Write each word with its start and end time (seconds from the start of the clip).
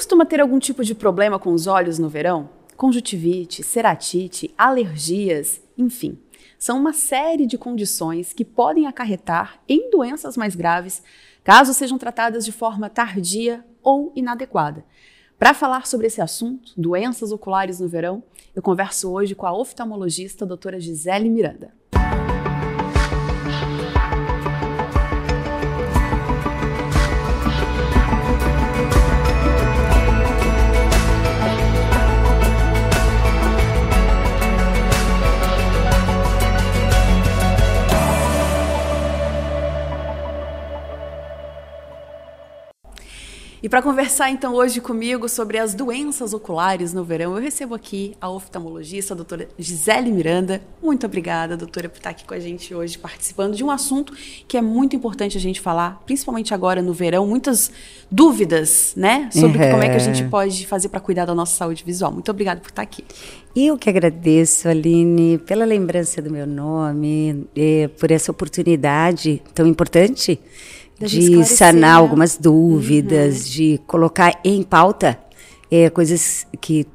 costuma 0.00 0.24
ter 0.24 0.40
algum 0.40 0.58
tipo 0.58 0.82
de 0.82 0.94
problema 0.94 1.38
com 1.38 1.52
os 1.52 1.66
olhos 1.66 1.98
no 1.98 2.08
verão? 2.08 2.48
Conjuntivite, 2.74 3.62
ceratite, 3.62 4.50
alergias, 4.56 5.60
enfim. 5.76 6.18
São 6.58 6.78
uma 6.78 6.94
série 6.94 7.44
de 7.44 7.58
condições 7.58 8.32
que 8.32 8.42
podem 8.42 8.86
acarretar 8.86 9.60
em 9.68 9.90
doenças 9.90 10.38
mais 10.38 10.56
graves 10.56 11.02
caso 11.44 11.74
sejam 11.74 11.98
tratadas 11.98 12.46
de 12.46 12.50
forma 12.50 12.88
tardia 12.88 13.62
ou 13.82 14.10
inadequada. 14.16 14.86
Para 15.38 15.52
falar 15.52 15.86
sobre 15.86 16.06
esse 16.06 16.22
assunto, 16.22 16.72
doenças 16.78 17.30
oculares 17.30 17.78
no 17.78 17.86
verão, 17.86 18.22
eu 18.56 18.62
converso 18.62 19.12
hoje 19.12 19.34
com 19.34 19.44
a 19.44 19.52
oftalmologista 19.52 20.46
doutora 20.46 20.80
Gisele 20.80 21.28
Miranda. 21.28 21.74
E 43.62 43.68
para 43.68 43.82
conversar 43.82 44.30
então 44.30 44.54
hoje 44.54 44.80
comigo 44.80 45.28
sobre 45.28 45.58
as 45.58 45.74
doenças 45.74 46.32
oculares 46.32 46.94
no 46.94 47.04
verão, 47.04 47.36
eu 47.36 47.42
recebo 47.42 47.74
aqui 47.74 48.14
a 48.18 48.30
oftalmologista, 48.30 49.12
a 49.12 49.16
doutora 49.16 49.50
Gisele 49.58 50.10
Miranda. 50.10 50.62
Muito 50.82 51.04
obrigada, 51.04 51.58
doutora, 51.58 51.86
por 51.86 51.98
estar 51.98 52.08
aqui 52.08 52.24
com 52.24 52.32
a 52.32 52.38
gente 52.38 52.74
hoje, 52.74 52.96
participando 52.96 53.54
de 53.54 53.62
um 53.62 53.70
assunto 53.70 54.14
que 54.48 54.56
é 54.56 54.62
muito 54.62 54.96
importante 54.96 55.36
a 55.36 55.40
gente 55.40 55.60
falar, 55.60 56.02
principalmente 56.06 56.54
agora 56.54 56.80
no 56.80 56.94
verão, 56.94 57.26
muitas 57.26 57.70
dúvidas, 58.10 58.94
né, 58.96 59.28
sobre 59.30 59.62
uhum. 59.62 59.72
como 59.72 59.82
é 59.82 59.90
que 59.90 59.96
a 59.96 59.98
gente 59.98 60.24
pode 60.24 60.66
fazer 60.66 60.88
para 60.88 60.98
cuidar 60.98 61.26
da 61.26 61.34
nossa 61.34 61.54
saúde 61.54 61.84
visual. 61.84 62.10
Muito 62.10 62.30
obrigada 62.30 62.62
por 62.62 62.70
estar 62.70 62.80
aqui. 62.80 63.04
Eu 63.54 63.76
que 63.76 63.90
agradeço, 63.90 64.68
Aline, 64.68 65.36
pela 65.36 65.66
lembrança 65.66 66.22
do 66.22 66.30
meu 66.30 66.46
nome, 66.46 67.46
eh, 67.54 67.90
por 67.98 68.10
essa 68.10 68.30
oportunidade 68.30 69.42
tão 69.54 69.66
importante 69.66 70.40
de 71.00 71.44
sanar 71.44 71.96
algumas 71.96 72.36
dúvidas, 72.36 73.44
uhum. 73.44 73.50
de 73.50 73.80
colocar 73.86 74.38
em 74.44 74.62
pauta 74.62 75.18
é, 75.70 75.88
coisas 75.88 76.46
que 76.60 76.86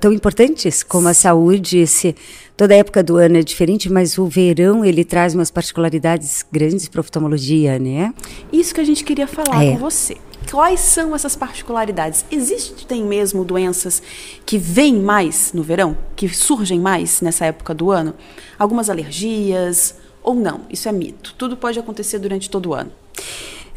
tão 0.00 0.12
importantes 0.12 0.82
como 0.82 1.08
a 1.08 1.14
saúde. 1.14 1.78
Esse, 1.78 2.14
toda 2.56 2.74
época 2.74 3.02
do 3.02 3.16
ano 3.16 3.38
é 3.38 3.42
diferente, 3.42 3.90
mas 3.90 4.18
o 4.18 4.26
verão 4.26 4.84
ele 4.84 5.04
traz 5.04 5.34
umas 5.34 5.50
particularidades 5.50 6.44
grandes 6.50 6.88
para 6.88 7.00
a 7.00 7.02
oftalmologia, 7.02 7.78
né? 7.78 8.14
Isso 8.52 8.74
que 8.74 8.80
a 8.80 8.84
gente 8.84 9.04
queria 9.04 9.26
falar 9.26 9.64
é. 9.64 9.72
com 9.72 9.78
você. 9.78 10.16
Quais 10.50 10.80
são 10.80 11.14
essas 11.14 11.36
particularidades? 11.36 12.24
Existem 12.30 13.04
mesmo 13.04 13.44
doenças 13.44 14.02
que 14.44 14.58
vêm 14.58 14.94
mais 15.00 15.52
no 15.52 15.62
verão, 15.62 15.96
que 16.16 16.28
surgem 16.28 16.80
mais 16.80 17.20
nessa 17.20 17.46
época 17.46 17.72
do 17.72 17.90
ano? 17.90 18.14
Algumas 18.58 18.90
alergias 18.90 19.94
ou 20.22 20.34
não? 20.34 20.62
Isso 20.68 20.88
é 20.88 20.92
mito. 20.92 21.34
Tudo 21.38 21.56
pode 21.56 21.78
acontecer 21.78 22.18
durante 22.18 22.50
todo 22.50 22.70
o 22.70 22.74
ano. 22.74 22.90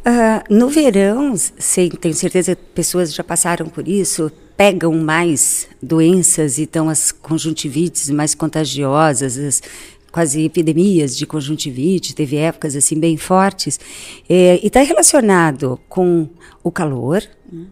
Uh, 0.08 0.54
no 0.54 0.70
verão, 0.70 1.36
sim, 1.36 1.90
tenho 1.90 2.14
certeza 2.14 2.56
que 2.56 2.62
pessoas 2.76 3.12
já 3.12 3.24
passaram 3.24 3.66
por 3.66 3.88
isso, 3.88 4.32
pegam 4.56 4.94
mais 4.94 5.68
doenças 5.82 6.60
e 6.60 6.64
estão 6.64 6.90
as 6.90 7.12
conjuntivites 7.12 8.12
mais 8.12 8.36
contagiosas, 8.36 9.36
as 9.36 9.64
quase 10.12 10.46
epidemias 10.46 11.18
de 11.18 11.26
conjuntivite, 11.26 12.16
teve 12.16 12.38
épocas 12.38 12.76
assim 12.76 12.98
bem 12.98 13.18
fortes, 13.18 13.80
é, 14.30 14.60
e 14.64 14.68
está 14.68 14.82
relacionado 14.82 15.78
com 15.90 16.30
o 16.64 16.72
calor. 16.72 17.22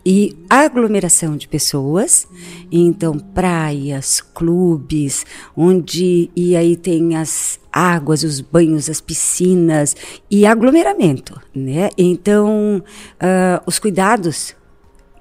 E 0.05 0.35
aglomeração 0.49 1.35
de 1.35 1.47
pessoas, 1.47 2.27
então 2.71 3.17
praias, 3.17 4.21
clubes, 4.21 5.25
onde 5.55 6.29
e 6.35 6.55
aí 6.55 6.75
tem 6.75 7.15
as 7.15 7.59
águas, 7.71 8.23
os 8.23 8.39
banhos, 8.39 8.89
as 8.89 9.01
piscinas 9.01 9.95
e 10.29 10.45
aglomeramento, 10.45 11.41
né? 11.55 11.89
Então, 11.97 12.83
uh, 13.15 13.63
os 13.65 13.79
cuidados 13.79 14.55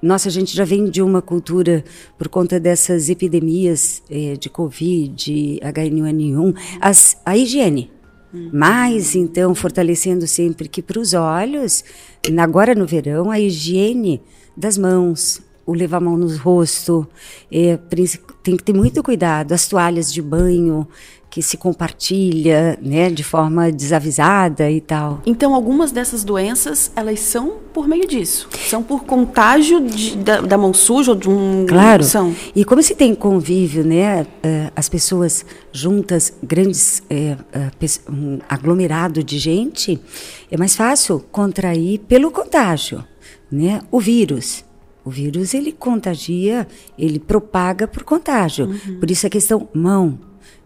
nossa, 0.01 0.27
a 0.27 0.31
gente 0.31 0.53
já 0.53 0.65
vem 0.65 0.89
de 0.89 1.01
uma 1.01 1.21
cultura 1.21 1.81
por 2.17 2.27
conta 2.27 2.59
dessas 2.59 3.09
epidemias 3.09 4.03
eh, 4.11 4.35
de 4.35 4.49
Covid, 4.49 5.61
H1N1, 5.63 6.57
as, 6.81 7.15
a 7.25 7.37
higiene. 7.37 7.89
Mas, 8.51 9.15
então, 9.15 9.55
fortalecendo 9.55 10.27
sempre 10.27 10.67
que 10.67 10.81
para 10.81 10.99
os 10.99 11.13
olhos, 11.13 11.85
agora 12.37 12.75
no 12.75 12.85
verão, 12.85 13.31
a 13.31 13.39
higiene 13.39 14.21
das 14.55 14.77
mãos, 14.77 15.41
o 15.65 15.73
levar 15.73 15.97
a 15.97 16.01
mão 16.01 16.17
no 16.17 16.35
rosto, 16.37 17.07
é, 17.51 17.77
tem 18.43 18.57
que 18.57 18.63
ter 18.63 18.73
muito 18.73 19.01
cuidado, 19.01 19.53
as 19.53 19.67
toalhas 19.67 20.11
de 20.11 20.21
banho, 20.21 20.87
que 21.33 21.41
se 21.41 21.57
compartilha, 21.57 22.77
né, 22.79 23.09
de 23.09 23.23
forma 23.23 23.71
desavisada 23.71 24.69
e 24.69 24.79
tal. 24.79 25.19
Então, 25.25 25.55
algumas 25.55 25.91
dessas 25.91 26.23
doenças, 26.23 26.91
elas 26.95 27.21
são 27.21 27.55
por 27.73 27.87
meio 27.87 28.07
disso, 28.07 28.47
são 28.69 28.83
por 28.83 29.03
contágio 29.03 29.81
de, 29.81 30.15
da, 30.15 30.41
da, 30.41 30.59
mão 30.59 30.75
suja 30.75 31.09
ou 31.09 31.17
de 31.17 31.27
um... 31.27 31.65
Claro, 31.67 32.03
são. 32.03 32.35
e 32.55 32.63
como 32.63 32.83
se 32.83 32.93
tem 32.93 33.15
convívio, 33.15 33.83
né, 33.83 34.27
eh, 34.43 34.71
as 34.75 34.87
pessoas 34.87 35.43
juntas, 35.71 36.31
grandes, 36.43 37.01
é, 37.09 37.35
um 38.07 38.37
aglomerado 38.47 39.23
de 39.23 39.39
gente, 39.39 39.99
é 40.51 40.55
mais 40.55 40.75
fácil 40.75 41.19
contrair 41.31 41.97
pelo 42.01 42.29
contágio, 42.29 43.03
né, 43.53 43.81
o 43.91 43.99
vírus. 43.99 44.65
O 45.05 45.09
vírus, 45.09 45.53
ele 45.53 45.71
contagia, 45.71 46.65
ele 46.97 47.19
propaga 47.19 47.87
por 47.87 48.03
contágio. 48.03 48.67
Uhum. 48.67 48.99
Por 48.99 49.11
isso 49.11 49.27
a 49.27 49.29
questão 49.29 49.67
mão, 49.73 50.17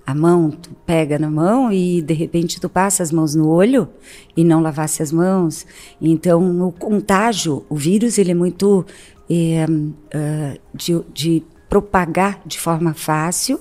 a 0.06 0.14
mão, 0.14 0.52
tu 0.52 0.70
pega 0.86 1.20
na 1.20 1.30
mão 1.30 1.72
e 1.72 2.02
de 2.02 2.14
repente 2.14 2.62
tu 2.62 2.70
passa 2.70 3.04
as 3.04 3.12
mãos 3.12 3.36
no 3.36 3.50
olho 3.50 3.90
e 4.38 4.44
não 4.44 4.62
lavasse 4.62 5.02
as 5.02 5.12
mãos. 5.12 5.66
Então, 6.00 6.66
o 6.66 6.72
contágio, 6.72 7.66
o 7.68 7.76
vírus, 7.76 8.18
ele 8.18 8.32
é 8.32 8.36
muito 8.36 8.86
é, 9.30 9.66
uh, 9.68 10.60
de, 10.74 11.02
de, 11.14 11.44
propagar 11.68 12.42
de 12.46 12.58
forma 12.58 12.94
fácil 12.94 13.60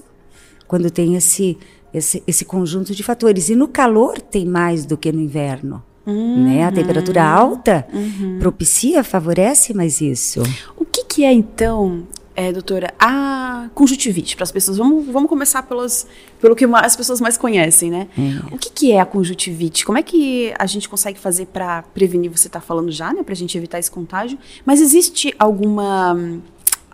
quando 0.69 0.88
tem 0.88 1.16
esse, 1.16 1.59
esse, 1.92 2.22
esse 2.26 2.44
conjunto 2.44 2.94
de 2.94 3.03
fatores. 3.03 3.48
E 3.48 3.56
no 3.56 3.66
calor 3.66 4.20
tem 4.20 4.44
mais 4.44 4.86
do 4.86 4.97
que 4.97 5.10
no 5.10 5.20
inverno. 5.20 5.82
Uhum. 6.06 6.44
Né? 6.44 6.64
A 6.64 6.70
temperatura 6.70 7.24
alta 7.24 7.86
uhum. 7.92 8.38
propicia, 8.38 9.02
favorece 9.02 9.74
mais 9.74 10.00
isso. 10.00 10.42
O 10.76 10.84
que, 10.84 11.04
que 11.04 11.24
é, 11.24 11.32
então, 11.32 12.06
é, 12.36 12.52
doutora, 12.52 12.92
a 12.98 13.68
conjuntivite 13.74 14.36
para 14.36 14.44
as 14.44 14.52
pessoas. 14.52 14.76
Vamos, 14.76 15.06
vamos 15.06 15.28
começar 15.28 15.62
pelos, 15.62 16.06
pelo 16.40 16.54
que 16.54 16.64
as 16.64 16.94
pessoas 16.94 17.20
mais 17.20 17.36
conhecem, 17.36 17.90
né? 17.90 18.08
É. 18.16 18.54
O 18.54 18.58
que, 18.58 18.70
que 18.70 18.92
é 18.92 19.00
a 19.00 19.06
conjuntivite? 19.06 19.84
Como 19.84 19.98
é 19.98 20.02
que 20.02 20.52
a 20.58 20.66
gente 20.66 20.88
consegue 20.88 21.18
fazer 21.18 21.46
para 21.46 21.82
prevenir? 21.82 22.30
Você 22.30 22.46
está 22.46 22.60
falando 22.60 22.92
já, 22.92 23.12
né? 23.12 23.22
Para 23.22 23.32
a 23.32 23.36
gente 23.36 23.56
evitar 23.56 23.78
esse 23.78 23.90
contágio. 23.90 24.38
Mas 24.64 24.80
existe 24.80 25.34
alguma 25.38 26.14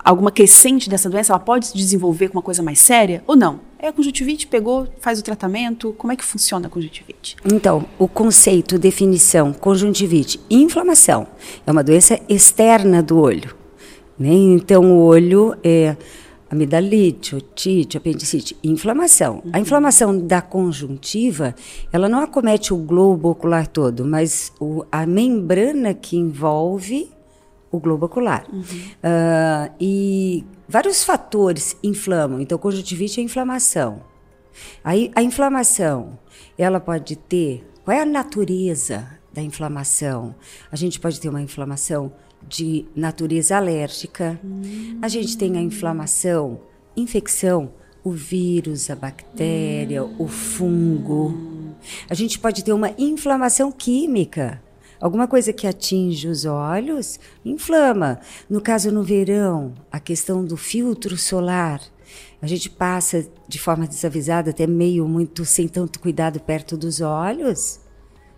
alguma 0.05 0.31
crescente 0.31 0.89
dessa 0.89 1.09
doença? 1.09 1.33
Ela 1.33 1.41
pode 1.41 1.69
se 1.69 1.77
desenvolver 1.77 2.29
com 2.29 2.39
uma 2.39 2.43
coisa 2.43 2.63
mais 2.63 2.79
séria 2.79 3.23
ou 3.27 3.37
não? 3.37 3.61
É 3.79 3.89
a 3.89 3.93
conjuntivite, 3.93 4.47
pegou, 4.47 4.87
faz 5.01 5.19
o 5.19 5.23
tratamento. 5.23 5.93
Como 5.99 6.13
é 6.13 6.17
que 6.17 6.25
funciona 6.25 6.69
a 6.69 6.71
conjuntivite? 6.71 7.37
Então, 7.45 7.85
o 7.99 8.07
conceito, 8.07 8.79
definição, 8.79 9.53
conjuntivite, 9.53 10.41
inflamação. 10.49 11.27
É 11.67 11.73
uma 11.73 11.83
doença 11.83 12.21
externa 12.29 13.03
do 13.03 13.19
olho. 13.19 13.57
Né? 14.19 14.33
Então, 14.33 14.85
o 14.85 15.03
olho 15.03 15.57
é 15.65 15.97
amidalite, 16.53 17.35
otite, 17.35 17.97
apendicite, 17.97 18.55
inflamação. 18.63 19.43
Uhum. 19.45 19.51
A 19.55 19.59
inflamação 19.59 20.19
da 20.19 20.43
conjuntiva, 20.43 21.55
ela 21.91 22.11
não 22.11 22.21
acomete 22.21 22.75
o 22.75 22.77
globo 22.77 23.31
ocular 23.31 23.67
todo, 23.67 24.05
mas 24.05 24.53
o, 24.61 24.85
a 24.93 25.07
membrana 25.07 25.95
que 25.95 26.17
envolve 26.17 27.11
o 27.73 27.81
globo 27.81 28.07
ocular. 28.07 28.47
Uhum. 28.53 28.63
Uh, 28.63 29.75
e 29.81 30.45
vários 30.69 31.03
fatores 31.03 31.75
inflamam. 31.83 32.41
Então, 32.41 32.59
conjuntivite 32.59 33.19
é 33.19 33.25
inflamação. 33.25 34.03
Aí, 34.85 35.11
a 35.15 35.23
inflamação, 35.23 36.19
ela 36.59 36.79
pode 36.79 37.17
ter. 37.17 37.67
Qual 37.83 37.97
é 37.97 38.03
a 38.03 38.07
natureza 38.07 39.19
da 39.33 39.43
inflamação? 39.43 40.35
A 40.71 40.77
gente 40.77 41.01
pode 41.01 41.19
ter 41.19 41.31
uma 41.31 41.41
inflamação 41.41 42.13
de 42.47 42.85
natureza 42.95 43.57
alérgica. 43.57 44.39
Hum. 44.45 44.99
A 45.01 45.09
gente 45.09 45.37
tem 45.37 45.57
a 45.57 45.63
inflamação, 45.63 46.61
infecção, 46.97 47.73
o 48.05 48.11
vírus, 48.11 48.91
a 48.91 48.97
bactéria, 48.97 50.05
hum. 50.05 50.17
o 50.19 50.29
fungo. 50.29 51.35
A 52.09 52.15
gente 52.15 52.39
pode 52.39 52.63
ter 52.63 52.73
uma 52.73 52.93
inflamação 52.99 53.73
química. 53.73 54.63
Alguma 55.03 55.27
coisa 55.27 55.53
que 55.53 55.67
atinge 55.67 56.29
os 56.29 56.45
olhos, 56.45 57.19
inflama. 57.45 58.21
No 58.49 58.61
caso, 58.61 58.93
no 58.93 59.03
verão, 59.03 59.75
a 59.91 59.99
questão 59.99 60.45
do 60.45 60.57
filtro 60.57 61.17
solar. 61.17 61.83
A 62.41 62.47
gente 62.47 62.71
passa 62.71 63.27
de 63.49 63.59
forma 63.59 63.85
desavisada, 63.85 64.51
até 64.51 64.65
meio 64.65 65.09
muito 65.09 65.45
sem 65.45 65.67
tanto 65.67 65.99
cuidado 65.99 66.39
perto 66.39 66.77
dos 66.77 67.01
olhos. 67.01 67.81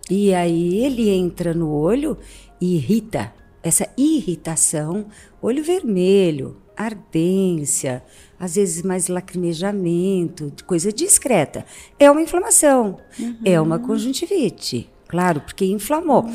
E 0.08 0.32
aí 0.32 0.82
ele 0.82 1.10
entra 1.10 1.52
no 1.52 1.70
olho 1.70 2.16
e 2.58 2.76
irrita 2.76 3.34
essa 3.62 3.86
irritação, 3.98 5.04
olho 5.42 5.62
vermelho, 5.62 6.56
ardência, 6.74 8.02
às 8.40 8.54
vezes 8.54 8.82
mais 8.82 9.08
lacrimejamento, 9.08 10.50
coisa 10.64 10.90
discreta. 10.90 11.66
É 11.98 12.10
uma 12.10 12.22
inflamação, 12.22 12.98
uhum. 13.18 13.36
é 13.44 13.60
uma 13.60 13.78
conjuntivite. 13.78 14.93
Claro, 15.14 15.40
porque 15.42 15.64
inflamou. 15.64 16.28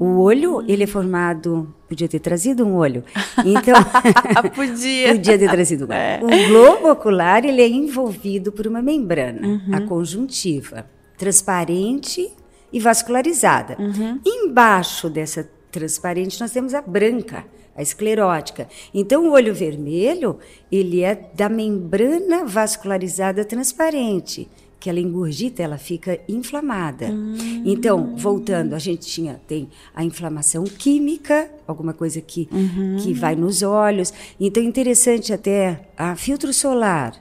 O 0.00 0.18
olho, 0.18 0.64
ele 0.66 0.82
é 0.82 0.86
formado. 0.88 1.72
Podia 1.88 2.08
ter 2.08 2.18
trazido 2.18 2.66
um 2.66 2.74
olho. 2.74 3.04
Então. 3.44 3.76
podia. 4.52 5.14
podia 5.14 5.38
ter 5.38 5.48
trazido 5.48 5.84
um 5.84 5.88
olho. 5.88 5.94
É. 5.96 6.20
O 6.20 6.48
globo 6.48 6.90
ocular, 6.90 7.44
ele 7.44 7.62
é 7.62 7.68
envolvido 7.68 8.50
por 8.50 8.66
uma 8.66 8.82
membrana, 8.82 9.46
uhum. 9.46 9.72
a 9.72 9.80
conjuntiva, 9.82 10.84
transparente 11.16 12.28
e 12.72 12.80
vascularizada. 12.80 13.76
Uhum. 13.78 14.18
Embaixo 14.26 15.08
dessa 15.08 15.48
transparente, 15.70 16.40
nós 16.40 16.50
temos 16.50 16.74
a 16.74 16.82
branca, 16.82 17.44
a 17.76 17.82
esclerótica. 17.82 18.66
Então, 18.92 19.28
o 19.28 19.30
olho 19.30 19.54
vermelho, 19.54 20.40
ele 20.72 21.02
é 21.04 21.14
da 21.14 21.48
membrana 21.48 22.44
vascularizada 22.44 23.44
transparente 23.44 24.50
que 24.84 24.90
ela 24.90 25.00
engurgita, 25.00 25.62
ela 25.62 25.78
fica 25.78 26.20
inflamada. 26.28 27.06
Hum. 27.06 27.62
Então, 27.64 28.14
voltando, 28.18 28.74
a 28.74 28.78
gente 28.78 29.06
tinha 29.06 29.40
tem 29.48 29.70
a 29.94 30.04
inflamação 30.04 30.64
química, 30.64 31.50
alguma 31.66 31.94
coisa 31.94 32.20
que 32.20 32.46
uhum. 32.52 32.98
que 32.98 33.14
vai 33.14 33.34
nos 33.34 33.62
olhos. 33.62 34.12
Então, 34.38 34.62
interessante 34.62 35.32
até 35.32 35.88
a 35.96 36.14
filtro 36.16 36.52
solar. 36.52 37.14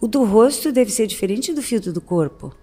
O 0.00 0.06
do 0.06 0.22
rosto 0.22 0.70
deve 0.70 0.92
ser 0.92 1.08
diferente 1.08 1.52
do 1.52 1.60
filtro 1.60 1.92
do 1.92 2.00
corpo. 2.00 2.54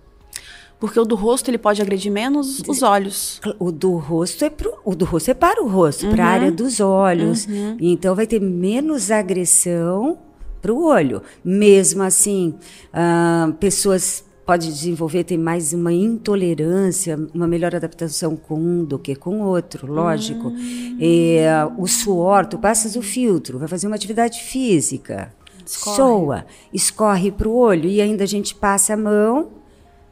Porque 0.80 0.98
o 0.98 1.04
do 1.04 1.16
rosto 1.18 1.50
ele 1.52 1.58
pode 1.58 1.82
agredir 1.82 2.10
menos 2.10 2.62
os 2.66 2.82
olhos. 2.82 3.42
O 3.60 3.70
do 3.70 3.98
rosto 3.98 4.46
é 4.46 4.50
pro, 4.50 4.78
o 4.86 4.96
do 4.96 5.04
rosto 5.04 5.30
é 5.30 5.34
para 5.34 5.62
o 5.62 5.68
rosto, 5.68 6.06
uhum. 6.06 6.14
para 6.14 6.24
a 6.24 6.28
área 6.30 6.52
dos 6.54 6.80
olhos. 6.80 7.46
Uhum. 7.48 7.76
Então 7.82 8.16
vai 8.16 8.26
ter 8.26 8.40
menos 8.40 9.12
agressão 9.12 10.18
para 10.62 10.72
o 10.72 10.86
olho. 10.86 11.22
Mesmo 11.44 12.02
assim, 12.02 12.56
uh, 12.94 13.52
pessoas 13.56 14.24
pode 14.48 14.68
desenvolver, 14.68 15.26
tem 15.26 15.38
mais 15.38 15.74
uma 15.74 15.92
intolerância, 15.92 17.20
uma 17.34 17.46
melhor 17.46 17.76
adaptação 17.76 18.38
com 18.38 18.56
um 18.56 18.86
do 18.86 18.98
que 18.98 19.14
com 19.14 19.42
outro, 19.42 19.92
lógico. 19.92 20.48
Hum. 20.48 20.98
É, 21.02 21.50
o 21.78 21.86
suor, 21.86 22.46
tu 22.46 22.58
passas 22.58 22.96
o 22.96 23.02
filtro, 23.02 23.60
vai 23.60 23.68
fazer 23.68 23.88
uma 23.88 23.98
atividade 23.98 24.42
física, 24.42 25.34
escorre. 25.66 25.96
soa, 25.98 26.46
escorre 26.74 27.30
para 27.30 27.50
o 27.50 27.58
olho 27.58 27.90
e 27.90 28.00
ainda 28.00 28.24
a 28.24 28.28
gente 28.28 28.56
passa 28.56 28.94
a 28.94 28.98
mão 28.98 29.50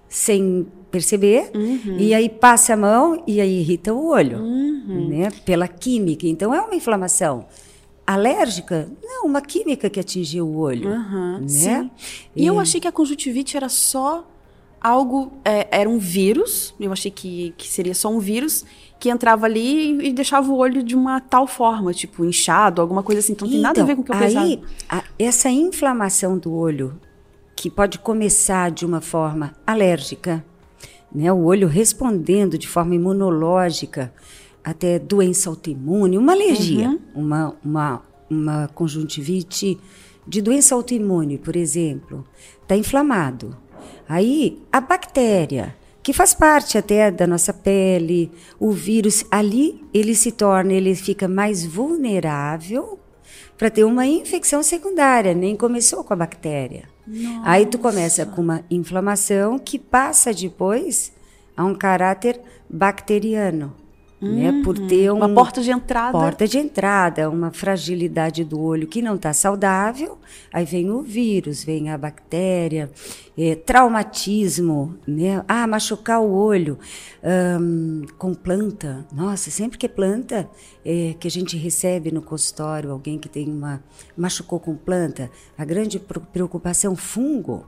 sem 0.10 0.68
perceber 0.92 1.52
uhum. 1.56 1.98
e 1.98 2.14
aí 2.14 2.28
passa 2.28 2.74
a 2.74 2.78
mão 2.78 3.24
e 3.26 3.40
aí 3.40 3.62
irrita 3.62 3.94
o 3.94 4.10
olho, 4.10 4.40
uhum. 4.40 5.08
né? 5.12 5.30
Pela 5.46 5.68
química. 5.70 6.28
Então 6.28 6.54
é 6.54 6.60
uma 6.60 6.76
inflamação 6.76 7.46
alérgica? 8.06 8.90
Não, 9.04 9.26
uma 9.26 9.42
química 9.42 9.90
que 9.90 10.00
atingiu 10.00 10.48
o 10.48 10.58
olho. 10.58 10.90
Uhum, 10.90 11.40
né? 11.40 11.48
Sim. 11.48 11.92
E, 12.36 12.44
e, 12.44 12.48
eu 12.48 12.60
achei 12.60 12.80
que 12.80 12.88
a 12.88 12.92
conjuntivite 12.92 13.58
era 13.58 13.70
só 13.70 14.28
algo, 14.80 15.32
é, 15.44 15.68
era 15.72 15.90
um 15.90 15.98
vírus, 15.98 16.76
eu 16.80 16.92
achei 16.92 17.10
que, 17.10 17.54
que 17.58 17.68
seria 17.68 17.96
só 17.96 18.10
um 18.10 18.20
vírus 18.20 18.64
que 19.00 19.10
entrava 19.10 19.46
ali 19.46 19.92
e, 19.92 20.10
e, 20.10 20.14
deixava 20.14 20.52
o 20.52 20.56
olho 20.56 20.84
de 20.84 20.96
uma 20.96 21.20
tal 21.20 21.48
forma, 21.48 21.94
tipo 21.94 22.24
inchado, 22.24 22.82
alguma 22.82 23.02
coisa 23.02 23.20
assim. 23.20 23.34
Então, 23.34 23.48
não 23.48 23.54
tem 23.54 23.62
nada 23.62 23.82
a 23.82 23.86
ver 23.86 23.96
com 23.96 24.02
o 24.02 24.06
que 24.06 24.12
eu 24.12 24.16
então, 24.16 24.42
aí, 24.42 24.62
a, 24.88 25.04
essa 25.18 25.50
inflamação 25.50 26.38
do 26.38 26.54
olho, 26.54 27.00
que 27.56 27.70
pode 27.70 27.98
começar 28.00 28.70
de 28.70 28.86
uma 28.86 29.02
forma 29.02 29.56
alérgica, 29.66 30.46
né, 31.14 31.32
o 31.32 31.44
olho 31.44 31.68
respondendo 31.68 32.58
de 32.58 32.68
forma 32.68 32.94
imunológica, 32.94 34.14
até 34.66 34.98
doença 34.98 35.48
autoimune, 35.48 36.18
uma 36.18 36.34
alergia, 36.34 36.90
uhum. 36.90 37.00
uma, 37.14 37.56
uma, 37.64 38.02
uma 38.28 38.68
conjuntivite 38.70 39.80
de 40.28 40.42
doença 40.42 40.74
autoimune, 40.74 41.38
por 41.38 41.56
exemplo, 41.56 42.26
está 42.64 42.76
inflamado. 42.76 43.56
Aí 44.10 44.60
a 44.72 44.82
bactéria, 44.82 45.76
que 46.02 46.12
faz 46.12 46.34
parte 46.34 46.80
até 46.80 47.12
da 47.12 47.28
nossa 47.28 47.54
pele, 47.54 48.32
o 48.60 48.72
vírus, 48.72 49.24
ali 49.30 49.84
ele 49.94 50.16
se 50.16 50.32
torna, 50.32 50.74
ele 50.74 50.96
fica 50.96 51.28
mais 51.28 51.64
vulnerável 51.64 53.00
para 53.56 53.70
ter 53.70 53.84
uma 53.84 54.08
infecção 54.08 54.64
secundária, 54.64 55.36
nem 55.36 55.56
começou 55.56 56.04
com 56.04 56.14
a 56.14 56.18
bactéria. 56.18 56.90
Nossa. 57.06 57.50
Aí 57.50 57.68
tu 57.68 57.78
começa 57.78 58.26
com 58.26 58.42
uma 58.42 58.66
inflamação 58.72 59.60
que 59.60 59.78
passa 59.78 60.34
depois 60.34 61.14
a 61.56 61.64
um 61.64 61.76
caráter 61.76 62.42
bacteriano 62.68 63.85
né? 64.22 64.62
Por 64.64 64.80
uhum. 64.80 64.88
ter 64.88 65.12
um, 65.12 65.18
uma 65.18 65.30
porta 65.30 65.62
de 65.62 65.72
entrada. 65.72 66.18
Porta 66.18 66.48
de 66.48 66.58
entrada, 66.58 67.30
uma 67.30 67.52
fragilidade 67.52 68.44
do 68.44 68.60
olho 68.60 68.88
que 68.88 69.02
não 69.02 69.16
está 69.16 69.34
saudável. 69.34 70.18
Aí 70.52 70.66
vem 70.66 70.90
o 70.90 71.02
vírus, 71.02 71.64
vem 71.64 71.90
a 71.90 71.98
bactéria, 71.98 72.90
é, 73.38 73.56
traumatismo, 73.56 74.98
né? 75.06 75.44
Ah, 75.48 75.68
machucar 75.68 76.22
o 76.22 76.32
olho 76.32 76.80
um, 77.24 78.04
com 78.18 78.34
planta. 78.34 79.06
Nossa, 79.12 79.52
sempre 79.52 79.78
que 79.78 79.86
é 79.86 79.90
planta 79.90 80.50
é, 80.84 81.16
que 81.20 81.28
a 81.28 81.32
gente 81.32 81.58
recebe 81.58 82.12
no 82.12 82.22
consultório, 82.22 82.92
alguém 82.92 83.20
que 83.20 83.30
tem 83.30 83.50
uma 83.50 83.84
machucou 84.16 84.60
com 84.60 84.76
planta, 84.76 85.30
a 85.58 85.66
grande 85.66 86.00
preocupação 86.00 86.96
fungo. 86.96 87.66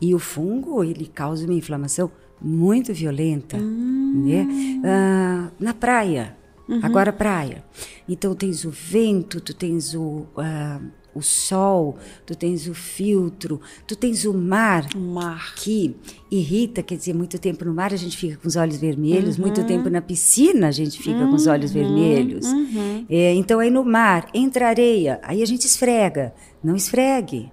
E 0.00 0.14
o 0.14 0.18
fungo 0.18 0.82
ele 0.82 1.06
causa 1.06 1.44
uma 1.44 1.52
inflamação 1.52 2.10
muito 2.40 2.92
violenta, 2.92 3.56
hum. 3.56 4.24
né? 4.26 4.46
Ah, 4.84 5.50
na 5.58 5.74
praia, 5.74 6.36
uhum. 6.68 6.80
agora 6.82 7.12
praia. 7.12 7.64
Então 8.08 8.34
tens 8.34 8.64
o 8.64 8.70
vento, 8.70 9.40
tu 9.40 9.54
tens 9.54 9.94
o 9.94 10.26
uh, 10.36 10.90
o 11.14 11.22
sol, 11.22 11.96
tu 12.24 12.34
tens 12.34 12.66
o 12.66 12.74
filtro, 12.74 13.60
tu 13.86 13.96
tens 13.96 14.24
o 14.24 14.32
mar, 14.32 14.86
o 14.94 15.00
mar 15.00 15.54
que 15.56 15.96
irrita, 16.30 16.82
quer 16.82 16.96
dizer, 16.96 17.14
muito 17.14 17.38
tempo 17.38 17.64
no 17.64 17.74
mar 17.74 17.92
a 17.92 17.96
gente 17.96 18.16
fica 18.16 18.36
com 18.36 18.46
os 18.46 18.56
olhos 18.56 18.76
vermelhos, 18.76 19.36
uhum. 19.36 19.42
muito 19.42 19.64
tempo 19.64 19.90
na 19.90 20.00
piscina 20.00 20.68
a 20.68 20.70
gente 20.70 20.98
fica 20.98 21.18
uhum. 21.18 21.30
com 21.30 21.36
os 21.36 21.46
olhos 21.46 21.74
uhum. 21.74 21.82
vermelhos. 21.82 22.46
Uhum. 22.46 23.06
É, 23.08 23.34
então 23.34 23.58
aí 23.58 23.70
no 23.70 23.84
mar, 23.84 24.28
entra 24.32 24.68
areia, 24.68 25.20
aí 25.22 25.42
a 25.42 25.46
gente 25.46 25.66
esfrega, 25.66 26.32
não 26.62 26.76
esfregue. 26.76 27.50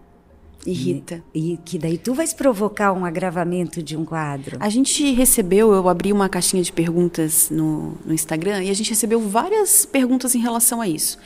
Irrita. 0.67 1.23
E, 1.33 1.53
e, 1.53 1.57
que 1.57 1.77
daí 1.77 1.97
tu 1.97 2.13
vais 2.13 2.33
provocar 2.33 2.91
um 2.91 3.05
agravamento 3.05 3.81
de 3.81 3.95
um 3.95 4.03
quadro. 4.03 4.57
A 4.59 4.69
gente 4.69 5.11
recebeu, 5.13 5.73
eu 5.73 5.87
abri 5.87 6.11
uma 6.11 6.27
caixinha 6.27 6.61
de 6.61 6.71
perguntas 6.71 7.49
no, 7.49 7.97
no 8.05 8.13
Instagram 8.13 8.63
e 8.63 8.69
a 8.69 8.73
gente 8.73 8.89
recebeu 8.89 9.19
várias 9.21 9.85
perguntas 9.85 10.35
em 10.35 10.39
relação 10.39 10.81
a 10.81 10.87
isso. 10.87 11.17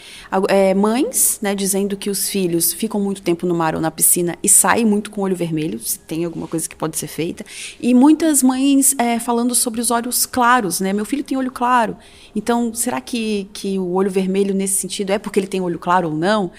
É, 0.47 0.73
mães, 0.73 1.39
né, 1.41 1.55
dizendo 1.55 1.97
que 1.97 2.09
os 2.09 2.29
filhos 2.29 2.71
ficam 2.71 2.99
muito 3.01 3.21
tempo 3.21 3.45
no 3.47 3.55
mar 3.55 3.73
ou 3.73 3.81
na 3.81 3.89
piscina 3.89 4.35
e 4.43 4.47
saem 4.47 4.85
muito 4.85 5.09
com 5.09 5.21
o 5.21 5.23
olho 5.23 5.35
vermelho, 5.35 5.79
se 5.79 5.97
tem 5.97 6.23
alguma 6.23 6.47
coisa 6.47 6.69
que 6.69 6.75
pode 6.75 6.97
ser 6.97 7.07
feita. 7.07 7.43
E 7.79 7.93
muitas 7.93 8.43
mães 8.43 8.95
é, 8.97 9.19
falando 9.19 9.55
sobre 9.55 9.81
os 9.81 9.89
olhos 9.89 10.25
claros, 10.25 10.79
né? 10.79 10.93
Meu 10.93 11.05
filho 11.05 11.23
tem 11.23 11.37
olho 11.37 11.51
claro. 11.51 11.97
Então, 12.35 12.73
será 12.73 13.01
que, 13.01 13.49
que 13.53 13.79
o 13.79 13.93
olho 13.93 14.11
vermelho 14.11 14.53
nesse 14.53 14.75
sentido 14.75 15.11
é 15.11 15.19
porque 15.19 15.39
ele 15.39 15.47
tem 15.47 15.61
olho 15.61 15.79
claro 15.79 16.09
ou 16.09 16.15
não? 16.15 16.51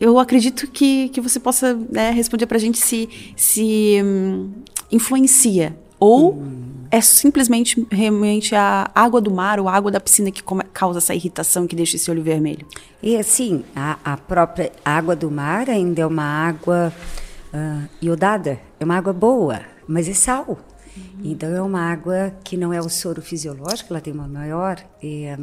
Eu 0.00 0.18
acredito 0.18 0.66
que, 0.66 1.10
que 1.10 1.20
você 1.20 1.38
possa 1.38 1.74
né, 1.90 2.10
responder 2.10 2.46
para 2.46 2.56
a 2.56 2.60
gente 2.60 2.78
se, 2.78 3.08
se 3.36 4.00
hum, 4.02 4.50
influencia 4.90 5.76
ou 5.98 6.32
hum. 6.32 6.86
é 6.90 7.02
simplesmente 7.02 7.86
realmente 7.90 8.54
a 8.54 8.90
água 8.94 9.20
do 9.20 9.30
mar 9.30 9.60
ou 9.60 9.68
a 9.68 9.74
água 9.74 9.90
da 9.90 10.00
piscina 10.00 10.30
que 10.30 10.42
causa 10.72 10.98
essa 10.98 11.14
irritação 11.14 11.66
que 11.66 11.76
deixa 11.76 11.96
esse 11.96 12.10
olho 12.10 12.22
vermelho? 12.22 12.66
E 13.02 13.14
assim, 13.14 13.62
a, 13.76 13.98
a 14.02 14.16
própria 14.16 14.72
água 14.82 15.14
do 15.14 15.30
mar 15.30 15.68
ainda 15.68 16.00
é 16.00 16.06
uma 16.06 16.24
água 16.24 16.90
uh, 17.52 17.88
iodada, 18.00 18.58
é 18.80 18.84
uma 18.84 18.96
água 18.96 19.12
boa, 19.12 19.60
mas 19.86 20.08
é 20.08 20.14
sal. 20.14 20.58
Uhum. 20.96 21.20
Então 21.24 21.50
é 21.50 21.60
uma 21.60 21.82
água 21.82 22.34
que 22.42 22.56
não 22.56 22.72
é 22.72 22.80
o 22.80 22.88
soro 22.88 23.20
fisiológico, 23.20 23.92
ela 23.92 24.00
tem 24.00 24.14
uma 24.14 24.26
maior 24.26 24.78
é, 25.02 25.38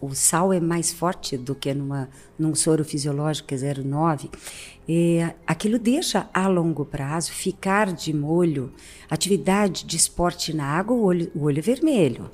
o 0.00 0.14
sal 0.14 0.52
é 0.52 0.60
mais 0.60 0.92
forte 0.92 1.36
do 1.36 1.54
que 1.54 1.72
numa, 1.72 2.08
num 2.38 2.54
soro 2.54 2.84
fisiológico 2.84 3.48
que 3.48 3.54
é 3.54 3.58
0,9, 3.58 4.30
é, 4.88 5.34
aquilo 5.46 5.78
deixa 5.78 6.28
a 6.34 6.48
longo 6.48 6.84
prazo 6.84 7.32
ficar 7.32 7.92
de 7.92 8.12
molho, 8.12 8.72
atividade 9.08 9.84
de 9.84 9.96
esporte 9.96 10.52
na 10.52 10.64
água, 10.64 10.96
o 10.96 11.02
olho, 11.02 11.30
o 11.34 11.44
olho 11.44 11.62
vermelho. 11.62 12.30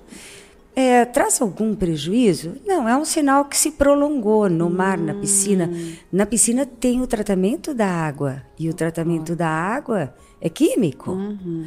É, 0.75 1.07
traz 1.07 1.40
algum 1.40 1.75
prejuízo? 1.75 2.57
Não, 2.66 2.87
é 2.87 2.95
um 2.95 3.05
sinal 3.05 3.47
que 3.47 3.57
se 3.57 3.71
prolongou 3.71 4.50
no 4.50 4.69
mar, 4.69 4.99
na 4.99 5.14
piscina. 5.14 5.71
Hum. 5.73 5.95
Na 6.12 6.26
piscina 6.26 6.66
tem 6.66 7.00
o 7.00 7.07
tratamento 7.07 7.73
da 7.73 7.87
água, 7.87 8.43
e 8.59 8.69
o 8.69 8.75
tratamento 8.75 9.35
da 9.35 9.49
água 9.49 10.14
é 10.38 10.50
químico. 10.50 11.12
Uhum 11.12 11.66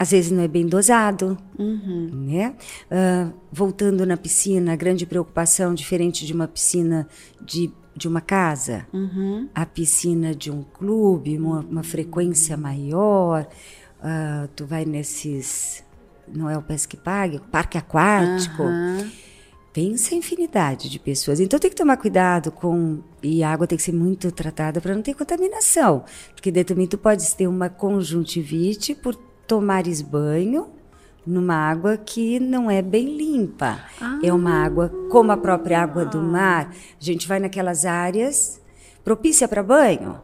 às 0.00 0.12
vezes 0.12 0.30
não 0.30 0.42
é 0.42 0.48
bem 0.48 0.66
dosado, 0.66 1.36
uhum. 1.58 2.08
né? 2.10 2.54
Uh, 2.90 3.34
voltando 3.52 4.06
na 4.06 4.16
piscina, 4.16 4.72
a 4.72 4.76
grande 4.76 5.04
preocupação, 5.04 5.74
diferente 5.74 6.24
de 6.24 6.32
uma 6.32 6.48
piscina 6.48 7.06
de, 7.38 7.70
de 7.94 8.08
uma 8.08 8.22
casa, 8.22 8.86
uhum. 8.94 9.46
a 9.54 9.66
piscina 9.66 10.34
de 10.34 10.50
um 10.50 10.62
clube, 10.62 11.36
uma, 11.36 11.60
uma 11.60 11.82
frequência 11.82 12.56
maior, 12.56 13.46
uh, 13.98 14.48
tu 14.56 14.64
vai 14.64 14.86
nesses, 14.86 15.84
não 16.26 16.48
é 16.48 16.56
o 16.56 16.62
Pesque 16.62 16.96
Pague, 16.96 17.38
parque 17.52 17.76
aquático, 17.76 18.62
uhum. 18.62 19.06
pensa 19.70 20.14
a 20.14 20.16
infinidade 20.16 20.88
de 20.88 20.98
pessoas. 20.98 21.40
Então 21.40 21.58
tem 21.58 21.68
que 21.68 21.76
tomar 21.76 21.98
cuidado 21.98 22.50
com. 22.50 23.00
E 23.22 23.42
a 23.42 23.52
água 23.52 23.66
tem 23.66 23.76
que 23.76 23.84
ser 23.84 23.92
muito 23.92 24.32
tratada 24.32 24.80
para 24.80 24.94
não 24.94 25.02
ter 25.02 25.12
contaminação. 25.12 26.06
Porque 26.32 26.50
daí 26.50 26.64
também 26.64 26.86
tu 26.86 26.96
podes 26.96 27.34
ter 27.34 27.46
uma 27.46 27.68
conjuntivite 27.68 28.94
por 28.94 29.14
tomares 29.50 30.00
banho 30.00 30.68
numa 31.26 31.56
água 31.56 31.96
que 31.96 32.38
não 32.38 32.70
é 32.70 32.80
bem 32.80 33.16
limpa. 33.16 33.80
Ah. 34.00 34.20
É 34.22 34.32
uma 34.32 34.64
água 34.64 34.88
como 35.10 35.32
a 35.32 35.36
própria 35.36 35.82
água 35.82 36.04
do 36.04 36.22
mar. 36.22 36.70
A 36.70 37.04
gente 37.04 37.26
vai 37.26 37.40
naquelas 37.40 37.84
áreas 37.84 38.60
propícia 39.02 39.48
para 39.48 39.60
banho. 39.60 40.22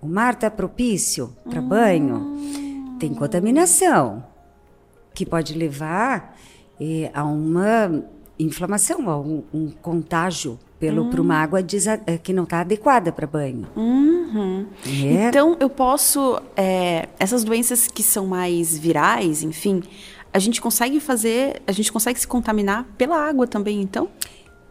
O 0.00 0.08
mar 0.08 0.32
está 0.32 0.50
propício 0.50 1.36
para 1.44 1.60
hum. 1.60 1.68
banho. 1.68 2.96
Tem 2.98 3.12
contaminação 3.12 4.24
que 5.12 5.26
pode 5.26 5.52
levar 5.52 6.34
eh, 6.80 7.10
a 7.12 7.24
uma 7.24 8.02
inflamação, 8.38 9.10
a 9.10 9.20
um, 9.20 9.44
um 9.52 9.70
contágio 9.70 10.58
pelo 10.82 11.04
para 11.04 11.22
uma 11.22 11.34
hum. 11.34 11.42
água 11.44 11.60
eh, 11.60 12.18
que 12.18 12.32
não 12.32 12.42
está 12.42 12.58
adequada 12.58 13.12
para 13.12 13.24
banho. 13.24 13.68
Uhum. 13.76 14.66
É. 14.84 15.28
Então 15.28 15.56
eu 15.60 15.70
posso 15.70 16.42
é, 16.56 17.08
essas 17.20 17.44
doenças 17.44 17.86
que 17.86 18.02
são 18.02 18.26
mais 18.26 18.76
virais, 18.76 19.44
enfim, 19.44 19.80
a 20.32 20.40
gente 20.40 20.60
consegue 20.60 20.98
fazer, 20.98 21.62
a 21.68 21.70
gente 21.70 21.92
consegue 21.92 22.18
se 22.18 22.26
contaminar 22.26 22.84
pela 22.98 23.16
água 23.16 23.46
também, 23.46 23.80
então? 23.80 24.08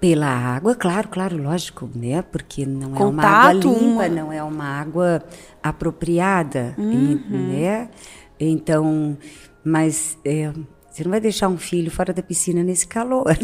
Pela 0.01 0.27
água, 0.27 0.75
claro, 0.75 1.07
claro, 1.07 1.41
lógico, 1.41 1.89
né? 1.95 2.21
Porque 2.23 2.65
não 2.65 2.91
Contato, 2.91 2.99
é 2.99 3.07
uma 3.07 3.23
água 3.23 3.53
limpa, 3.53 3.85
uma... 3.85 4.09
não 4.09 4.33
é 4.33 4.43
uma 4.43 4.65
água 4.65 5.23
apropriada, 5.63 6.75
uhum. 6.77 7.21
né? 7.29 7.89
Então, 8.37 9.17
mas 9.63 10.17
é, 10.25 10.51
você 10.91 11.05
não 11.05 11.11
vai 11.11 11.21
deixar 11.21 11.47
um 11.47 11.57
filho 11.57 11.89
fora 11.89 12.11
da 12.11 12.21
piscina 12.21 12.61
nesse 12.63 12.85
calor. 12.85 13.37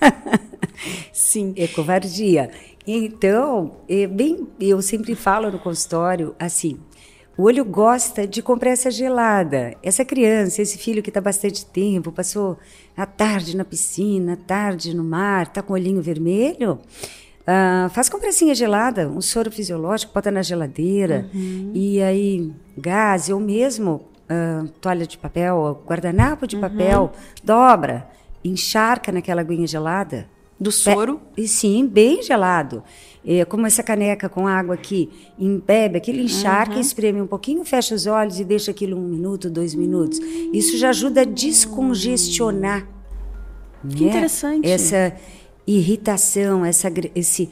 Sim. 1.12 1.52
É 1.56 1.66
covardia. 1.68 2.50
Então, 2.86 3.76
é 3.88 4.06
bem, 4.06 4.48
eu 4.58 4.80
sempre 4.80 5.14
falo 5.14 5.50
no 5.50 5.58
consultório 5.58 6.34
assim: 6.38 6.78
o 7.40 7.44
olho 7.44 7.64
gosta 7.64 8.26
de 8.26 8.42
compressa 8.42 8.90
gelada. 8.90 9.74
Essa 9.82 10.04
criança, 10.04 10.60
esse 10.60 10.76
filho 10.76 11.02
que 11.02 11.10
está 11.10 11.20
bastante 11.20 11.64
tempo, 11.64 12.12
passou 12.12 12.58
a 12.96 13.06
tarde 13.06 13.56
na 13.56 13.64
piscina, 13.64 14.34
a 14.34 14.36
tarde 14.36 14.94
no 14.94 15.02
mar, 15.02 15.44
está 15.44 15.62
com 15.62 15.72
o 15.72 15.76
olhinho 15.76 16.02
vermelho, 16.02 16.78
uh, 17.42 17.88
faz 17.90 18.08
compressinha 18.08 18.54
gelada, 18.54 19.08
um 19.08 19.22
soro 19.22 19.50
fisiológico, 19.50 20.12
bota 20.12 20.30
na 20.30 20.42
geladeira, 20.42 21.30
uhum. 21.32 21.70
e 21.74 22.02
aí 22.02 22.52
gás, 22.76 23.30
ou 23.30 23.40
mesmo 23.40 24.06
uh, 24.28 24.68
toalha 24.80 25.06
de 25.06 25.16
papel, 25.16 25.82
guardanapo 25.86 26.46
de 26.46 26.56
uhum. 26.56 26.60
papel, 26.60 27.12
dobra, 27.42 28.06
encharca 28.44 29.10
naquela 29.10 29.40
aguinha 29.40 29.66
gelada. 29.66 30.28
Do 30.60 30.70
soro? 30.70 31.20
e 31.36 31.48
sim, 31.48 31.86
bem 31.86 32.22
gelado. 32.22 32.82
É, 33.24 33.44
como 33.44 33.66
essa 33.66 33.82
caneca 33.82 34.28
com 34.28 34.46
água 34.46 34.74
aqui, 34.74 35.08
embebe 35.38 35.96
aquele 35.96 36.22
encharque, 36.22 36.74
uhum. 36.74 36.80
espreme 36.80 37.20
um 37.20 37.26
pouquinho, 37.26 37.64
fecha 37.64 37.94
os 37.94 38.06
olhos 38.06 38.38
e 38.38 38.44
deixa 38.44 38.70
aquilo 38.70 38.96
um 38.96 39.08
minuto, 39.08 39.48
dois 39.48 39.74
minutos. 39.74 40.18
Isso 40.52 40.76
já 40.76 40.90
ajuda 40.90 41.22
a 41.22 41.24
descongestionar. 41.24 42.86
Que 43.88 44.04
né? 44.04 44.10
interessante. 44.10 44.68
Essa 44.68 45.14
irritação, 45.66 46.64
essa, 46.64 46.92
esse, 47.14 47.50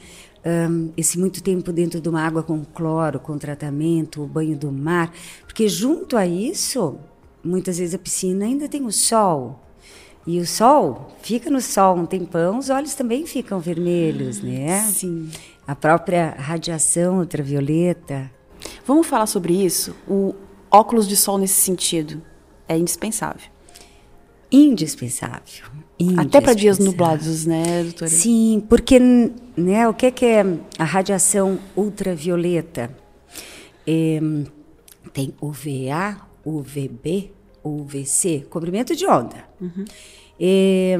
um, 0.69 0.91
esse 0.95 1.17
muito 1.19 1.41
tempo 1.41 1.71
dentro 1.71 1.99
de 1.99 2.09
uma 2.09 2.21
água 2.21 2.43
com 2.43 2.63
cloro, 2.63 3.19
com 3.19 3.37
tratamento, 3.37 4.23
o 4.23 4.27
banho 4.27 4.57
do 4.57 4.71
mar. 4.71 5.11
Porque 5.45 5.67
junto 5.67 6.17
a 6.17 6.25
isso, 6.25 6.97
muitas 7.43 7.77
vezes 7.77 7.95
a 7.95 7.99
piscina 7.99 8.45
ainda 8.45 8.67
tem 8.67 8.85
o 8.85 8.91
sol. 8.91 9.59
E 10.29 10.39
o 10.39 10.45
sol, 10.45 11.07
fica 11.21 11.49
no 11.49 11.59
sol 11.59 11.97
um 11.97 12.05
tempão, 12.05 12.59
os 12.59 12.69
olhos 12.69 12.93
também 12.93 13.25
ficam 13.25 13.59
vermelhos, 13.59 14.41
né? 14.41 14.79
Sim 14.81 15.29
a 15.69 15.75
própria 15.75 16.31
radiação 16.31 17.19
ultravioleta. 17.19 18.31
Vamos 18.87 19.05
falar 19.05 19.27
sobre 19.27 19.53
isso? 19.53 19.95
O 20.07 20.33
óculos 20.71 21.07
de 21.07 21.15
sol 21.15 21.37
nesse 21.37 21.61
sentido 21.61 22.23
é 22.67 22.75
indispensável. 22.75 23.47
Indispensável. 24.51 25.67
indispensável. 25.99 26.27
Até 26.27 26.41
para 26.41 26.55
dias 26.55 26.79
nublados, 26.79 27.45
né, 27.45 27.83
doutora? 27.83 28.09
Sim, 28.09 28.65
porque 28.67 28.97
né, 29.55 29.87
o 29.87 29.93
que 29.93 30.07
é, 30.07 30.11
que 30.11 30.25
é 30.25 30.43
a 30.79 30.83
radiação 30.83 31.59
ultravioleta? 31.77 32.89
É, 33.85 34.19
tem 35.13 35.35
UVA, 35.39 36.19
UVB, 36.43 37.31
UVC, 37.77 38.47
comprimento 38.49 38.95
de 38.95 39.05
onda. 39.05 39.37
Uhum. 39.61 39.85
É, 40.39 40.97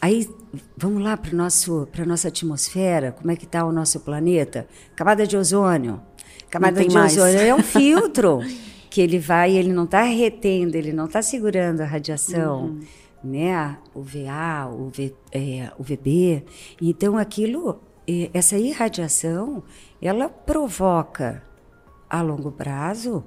Aí, 0.00 0.28
vamos 0.76 1.02
lá 1.02 1.16
para 1.16 1.32
a 1.32 2.06
nossa 2.06 2.28
atmosfera, 2.28 3.10
como 3.10 3.32
é 3.32 3.36
que 3.36 3.44
está 3.44 3.64
o 3.64 3.72
nosso 3.72 3.98
planeta? 4.00 4.68
Camada 4.94 5.26
de 5.26 5.36
ozônio. 5.36 6.00
Camada 6.48 6.84
de 6.84 6.94
mais. 6.94 7.16
ozônio 7.16 7.40
é 7.40 7.52
um 7.52 7.62
filtro 7.64 8.38
que 8.88 9.00
ele 9.00 9.18
vai, 9.18 9.56
ele 9.56 9.72
não 9.72 9.84
está 9.84 10.02
retendo, 10.02 10.76
ele 10.76 10.92
não 10.92 11.06
está 11.06 11.20
segurando 11.20 11.80
a 11.80 11.84
radiação, 11.84 12.66
uhum. 12.66 12.80
né? 13.24 13.76
O 13.92 14.00
VA, 14.00 14.68
o, 14.70 14.88
v, 14.88 15.12
é, 15.32 15.72
o 15.76 15.82
VB. 15.82 16.44
Então, 16.80 17.18
aquilo, 17.18 17.80
essa 18.32 18.56
irradiação, 18.56 19.64
ela 20.00 20.28
provoca 20.28 21.42
a 22.08 22.22
longo 22.22 22.52
prazo 22.52 23.24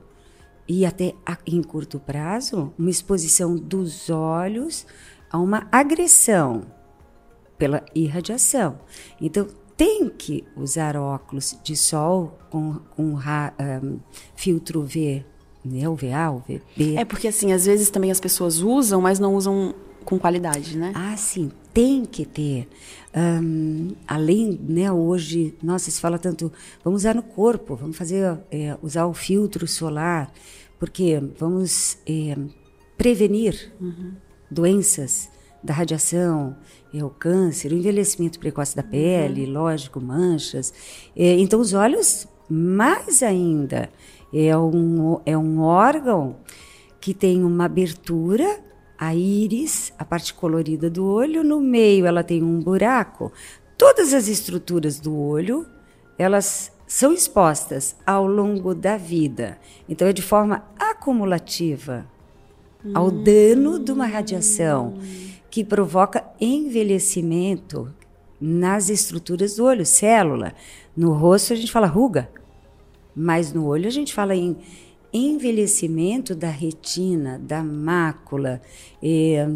e 0.72 0.86
até 0.86 1.14
a, 1.26 1.38
em 1.46 1.62
curto 1.62 2.00
prazo 2.00 2.72
uma 2.80 2.90
exposição 2.90 3.58
dos 3.58 4.10
olhos 4.10 4.86
a 5.30 5.38
uma 5.38 5.68
agressão 5.70 6.62
pela 7.58 7.84
irradiação. 7.94 8.80
Então, 9.20 9.48
tem 9.76 10.08
que 10.10 10.46
usar 10.56 10.96
óculos 10.96 11.58
de 11.62 11.76
sol 11.76 12.38
com, 12.50 12.76
com 12.96 13.16
um, 13.16 14.00
filtro 14.34 14.84
V, 14.84 15.26
né? 15.66 15.90
o 15.90 15.96
VA, 15.96 16.32
o 16.32 16.40
VB. 16.40 16.96
É 16.96 17.04
porque, 17.04 17.28
assim, 17.28 17.52
às 17.52 17.66
vezes 17.66 17.90
também 17.90 18.10
as 18.10 18.22
pessoas 18.22 18.62
usam, 18.62 19.02
mas 19.02 19.20
não 19.20 19.36
usam 19.36 19.76
com 20.06 20.18
qualidade, 20.18 20.78
né? 20.78 20.94
Ah, 20.96 21.18
sim, 21.18 21.52
tem 21.74 22.06
que 22.06 22.26
ter. 22.26 22.70
Um, 23.14 23.90
além, 24.08 24.58
né, 24.68 24.92
hoje, 24.92 25.54
nossa, 25.62 25.92
se 25.92 26.00
fala 26.00 26.18
tanto, 26.18 26.52
vamos 26.84 27.02
usar 27.02 27.14
no 27.14 27.24
corpo, 27.24 27.76
vamos 27.76 27.98
fazer, 27.98 28.40
é, 28.50 28.78
usar 28.82 29.06
o 29.06 29.14
filtro 29.14 29.68
solar, 29.68 30.32
porque 30.82 31.22
vamos 31.38 32.00
é, 32.08 32.36
prevenir 32.98 33.72
uhum 33.80 34.16
doenças 34.52 35.30
da 35.64 35.74
radiação, 35.74 36.58
é, 36.94 37.04
o 37.04 37.10
câncer, 37.10 37.72
o 37.72 37.76
envelhecimento 37.76 38.38
precoce 38.38 38.76
da 38.76 38.84
pele, 38.84 39.46
uhum. 39.46 39.54
lógico, 39.54 40.02
manchas. 40.02 40.74
É, 41.16 41.40
então, 41.40 41.62
os 41.62 41.74
olhos, 41.74 42.28
mais 42.50 43.24
ainda, 43.24 43.90
é 44.34 44.56
um, 44.58 45.22
é 45.26 45.38
um 45.38 45.62
órgão 45.62 46.36
que 47.00 47.14
tem 47.14 47.44
uma 47.44 47.66
abertura, 47.66 48.60
a 48.98 49.16
íris, 49.16 49.94
a 49.98 50.04
parte 50.04 50.34
colorida 50.34 50.90
do 50.90 51.06
olho, 51.06 51.44
no 51.44 51.62
meio 51.62 52.06
ela 52.06 52.24
tem 52.24 52.44
um 52.44 52.60
buraco. 52.60 53.32
Todas 53.78 54.14
as 54.14 54.28
estruturas 54.28 55.00
do 55.00 55.16
olho, 55.18 55.66
elas 56.18 56.72
são 56.92 57.14
expostas 57.14 57.96
ao 58.06 58.28
longo 58.28 58.76
da 58.76 58.98
vida. 58.98 59.58
Então, 59.88 60.10
é 60.10 60.12
de 60.12 60.22
forma 60.22 60.66
acumulativa 60.78 62.06
ao 62.94 63.10
dano 63.10 63.80
de 63.80 63.94
uma 63.94 64.06
radiação 64.06 64.96
que 65.50 65.64
provoca 65.64 66.22
envelhecimento 66.40 67.94
nas 68.42 68.90
estruturas 68.90 69.56
do 69.56 69.64
olho, 69.64 69.86
célula. 69.86 70.54
No 70.94 71.14
rosto 71.14 71.54
a 71.54 71.56
gente 71.56 71.72
fala 71.72 71.88
ruga, 71.88 72.30
mas 73.16 73.54
no 73.54 73.68
olho 73.68 73.88
a 73.88 73.92
gente 73.92 74.14
fala 74.14 74.36
em 74.36 74.58
envelhecimento 75.14 76.36
da 76.36 76.50
retina, 76.50 77.40
da 77.40 77.64
mácula, 77.64 78.62
eh, 79.02 79.48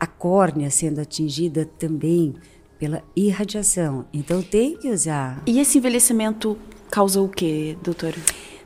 a 0.00 0.06
córnea 0.06 0.70
sendo 0.70 1.02
atingida 1.02 1.68
também 1.78 2.34
pela 2.82 3.00
irradiação. 3.14 4.06
Então 4.12 4.42
tem 4.42 4.76
que 4.76 4.90
usar. 4.90 5.40
E 5.46 5.60
esse 5.60 5.78
envelhecimento 5.78 6.58
causa 6.90 7.22
o 7.22 7.28
que, 7.28 7.78
doutora? 7.80 8.16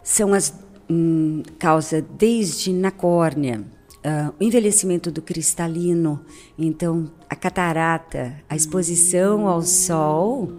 São 0.02 0.32
as 0.32 0.54
hum, 0.88 1.42
causa 1.58 2.00
desde 2.00 2.73
na 2.73 2.90
córnea, 2.90 3.61
uh, 3.61 4.32
o 4.40 4.42
envelhecimento 4.42 5.11
do 5.11 5.20
cristalino, 5.20 6.25
então 6.58 7.12
a 7.28 7.37
catarata, 7.37 8.42
a 8.49 8.56
exposição 8.56 9.46
ao 9.46 9.61
sol, 9.61 10.50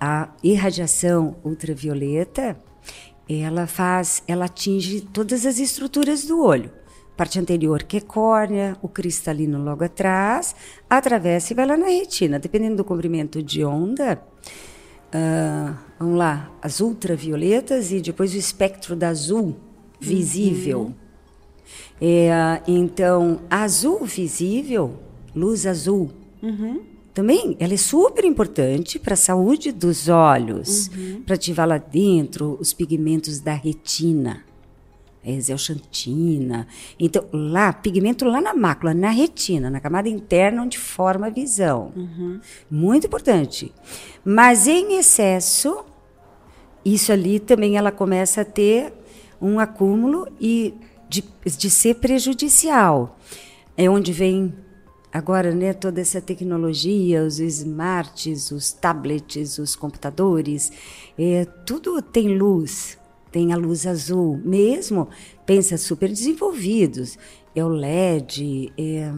a 0.00 0.30
irradiação 0.42 1.36
ultravioleta, 1.44 2.56
ela 3.28 3.68
faz, 3.68 4.20
ela 4.26 4.46
atinge 4.46 5.00
todas 5.00 5.46
as 5.46 5.60
estruturas 5.60 6.24
do 6.24 6.42
olho. 6.42 6.72
Parte 7.16 7.38
anterior, 7.38 7.84
que 7.84 7.98
é 7.98 8.00
córnea, 8.00 8.76
o 8.82 8.88
cristalino 8.88 9.62
logo 9.62 9.84
atrás, 9.84 10.54
atravessa 10.90 11.52
e 11.52 11.56
vai 11.56 11.66
lá 11.66 11.76
na 11.76 11.86
retina. 11.86 12.38
Dependendo 12.40 12.76
do 12.76 12.84
comprimento 12.84 13.40
de 13.40 13.64
onda, 13.64 14.20
uh, 15.14 15.76
vamos 15.98 16.18
lá, 16.18 16.50
as 16.60 16.80
ultravioletas 16.80 17.92
e 17.92 18.00
depois 18.00 18.34
o 18.34 18.36
espectro 18.36 18.96
da 18.96 19.08
azul 19.10 19.54
visível. 20.00 20.80
Uhum. 20.80 20.94
É, 22.00 22.60
então, 22.66 23.40
azul 23.48 24.04
visível, 24.04 24.98
luz 25.34 25.66
azul, 25.66 26.10
uhum. 26.42 26.82
também 27.12 27.56
ela 27.58 27.74
é 27.74 27.78
super 27.78 28.24
importante 28.24 28.98
para 28.98 29.14
a 29.14 29.16
saúde 29.16 29.72
dos 29.72 30.08
olhos, 30.08 30.88
uhum. 30.88 31.22
para 31.22 31.36
ativar 31.36 31.68
lá 31.68 31.78
dentro 31.78 32.58
os 32.60 32.72
pigmentos 32.72 33.40
da 33.40 33.54
retina. 33.54 34.44
Exelxantina. 35.24 36.66
Então, 36.98 37.24
lá, 37.32 37.72
pigmento 37.72 38.24
lá 38.24 38.40
na 38.40 38.54
mácula, 38.54 38.92
na 38.92 39.10
retina, 39.10 39.70
na 39.70 39.80
camada 39.80 40.08
interna 40.08 40.62
onde 40.62 40.78
forma 40.78 41.26
a 41.26 41.30
visão. 41.30 41.92
Uhum. 41.96 42.40
Muito 42.70 43.06
importante. 43.06 43.72
Mas 44.24 44.66
em 44.66 44.98
excesso, 44.98 45.84
isso 46.84 47.12
ali 47.12 47.40
também 47.40 47.76
ela 47.76 47.90
começa 47.90 48.42
a 48.42 48.44
ter 48.44 48.92
um 49.40 49.58
acúmulo 49.58 50.26
e 50.40 50.74
de, 51.08 51.24
de 51.44 51.70
ser 51.70 51.96
prejudicial. 51.96 53.18
É 53.76 53.88
onde 53.88 54.12
vem 54.12 54.54
agora, 55.12 55.54
né, 55.54 55.72
toda 55.72 56.00
essa 56.00 56.20
tecnologia, 56.20 57.22
os 57.22 57.38
smarts, 57.38 58.50
os 58.50 58.72
tablets, 58.72 59.58
os 59.58 59.76
computadores, 59.76 60.72
é, 61.16 61.44
tudo 61.64 62.02
tem 62.02 62.36
luz, 62.36 62.98
tem 63.34 63.52
a 63.52 63.56
luz 63.56 63.84
azul, 63.84 64.40
mesmo, 64.44 65.08
pensa, 65.44 65.76
super 65.76 66.08
desenvolvidos, 66.08 67.18
é 67.52 67.64
o 67.64 67.68
LED, 67.68 68.72
é, 68.78 69.12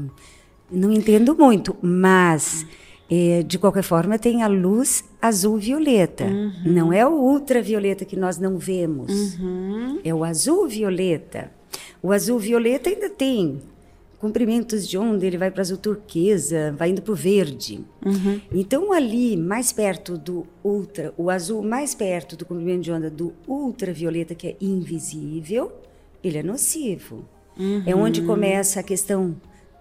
não 0.73 0.91
entendo 0.91 1.37
muito, 1.37 1.77
mas 1.83 2.65
é, 3.11 3.43
de 3.43 3.59
qualquer 3.59 3.83
forma 3.83 4.19
tem 4.19 4.43
a 4.43 4.47
luz 4.47 5.05
azul-violeta, 5.21 6.25
uhum. 6.25 6.53
não 6.65 6.91
é 6.91 7.07
o 7.07 7.13
ultravioleta 7.13 8.07
que 8.07 8.17
nós 8.17 8.39
não 8.39 8.57
vemos, 8.57 9.39
uhum. 9.39 10.01
é 10.03 10.15
o 10.15 10.25
azul-violeta. 10.25 11.53
O 12.03 12.11
azul-violeta 12.11 12.89
ainda 12.89 13.11
tem 13.11 13.61
comprimentos 14.19 14.89
de 14.89 14.97
onda, 14.97 15.25
ele 15.27 15.39
vai 15.39 15.51
para 15.51 15.61
azul 15.61 15.77
turquesa, 15.77 16.75
vai 16.77 16.91
indo 16.91 17.03
para 17.03 17.13
o 17.13 17.17
verde. 17.17 17.85
Uhum. 18.05 18.41
Então, 18.53 18.93
ali, 18.93 19.37
mais 19.37 19.73
perto 19.73 20.17
do 20.17 20.47
ultra, 20.65 21.13
o 21.17 21.31
azul 21.31 21.63
mais 21.63 21.95
perto 21.95 22.37
do 22.37 22.45
comprimento 22.45 22.83
de 22.83 22.93
onda 22.93 23.11
do 23.11 23.33
ultravioleta, 23.47 24.35
que 24.35 24.49
é 24.49 24.57
invisível, 24.61 25.73
ele 26.23 26.39
é 26.39 26.43
nocivo. 26.43 27.25
Uhum. 27.59 27.83
É 27.87 27.95
onde 27.95 28.23
começa 28.23 28.81
a 28.81 28.83
questão, 28.83 29.37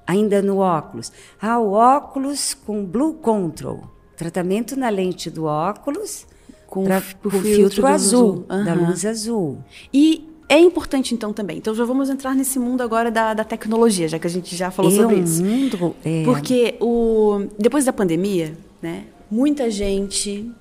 ainda 0.05 0.41
no 0.41 0.57
óculos. 0.57 1.11
Ah, 1.41 1.59
o 1.59 1.71
óculos 1.71 2.53
com 2.53 2.85
Blue 2.85 3.15
Control. 3.15 3.89
Tratamento 4.15 4.77
na 4.77 4.89
lente 4.89 5.29
do 5.29 5.45
óculos 5.45 6.25
com, 6.67 6.83
pra, 6.83 7.01
com 7.01 7.29
filtro, 7.29 7.41
filtro 7.41 7.87
azul, 7.87 8.45
azul. 8.49 8.57
Uhum. 8.57 8.65
da 8.65 8.73
luz 8.73 9.05
azul. 9.05 9.57
E 9.93 10.29
é 10.47 10.59
importante 10.59 11.13
então 11.13 11.33
também. 11.33 11.57
Então 11.57 11.73
já 11.73 11.85
vamos 11.85 12.09
entrar 12.09 12.35
nesse 12.35 12.59
mundo 12.59 12.81
agora 12.81 13.09
da, 13.09 13.33
da 13.33 13.43
tecnologia, 13.43 14.07
já 14.07 14.19
que 14.19 14.27
a 14.27 14.29
gente 14.29 14.55
já 14.55 14.71
falou 14.71 14.91
é 14.91 14.95
sobre 14.95 15.15
um 15.15 15.23
isso. 15.23 15.43
Mundo, 15.43 15.95
é. 16.03 16.23
Porque 16.23 16.75
o, 16.79 17.47
depois 17.57 17.85
da 17.85 17.93
pandemia, 17.93 18.55
né, 18.81 19.05
muita 19.29 19.69
gente 19.69 20.51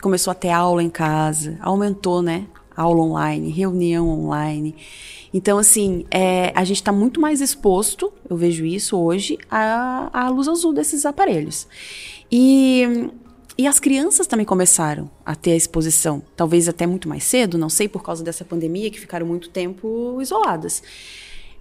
começou 0.00 0.30
a 0.30 0.34
ter 0.34 0.50
aula 0.50 0.82
em 0.82 0.90
casa, 0.90 1.58
aumentou, 1.60 2.22
né, 2.22 2.46
aula 2.76 3.02
online, 3.02 3.50
reunião 3.50 4.08
online. 4.08 4.74
Então, 5.34 5.58
assim, 5.58 6.06
é, 6.10 6.52
a 6.54 6.64
gente 6.64 6.76
está 6.76 6.92
muito 6.92 7.20
mais 7.20 7.40
exposto, 7.40 8.12
eu 8.30 8.36
vejo 8.36 8.64
isso 8.64 8.96
hoje, 8.96 9.36
à, 9.50 10.08
à 10.12 10.28
luz 10.30 10.48
azul 10.48 10.72
desses 10.72 11.04
aparelhos. 11.04 11.66
E 12.30 13.10
e 13.58 13.66
as 13.66 13.80
crianças 13.80 14.28
também 14.28 14.46
começaram 14.46 15.10
a 15.26 15.34
ter 15.34 15.50
a 15.50 15.56
exposição, 15.56 16.22
talvez 16.36 16.68
até 16.68 16.86
muito 16.86 17.08
mais 17.08 17.24
cedo, 17.24 17.58
não 17.58 17.68
sei, 17.68 17.88
por 17.88 18.04
causa 18.04 18.22
dessa 18.22 18.44
pandemia, 18.44 18.88
que 18.88 19.00
ficaram 19.00 19.26
muito 19.26 19.50
tempo 19.50 20.22
isoladas. 20.22 20.80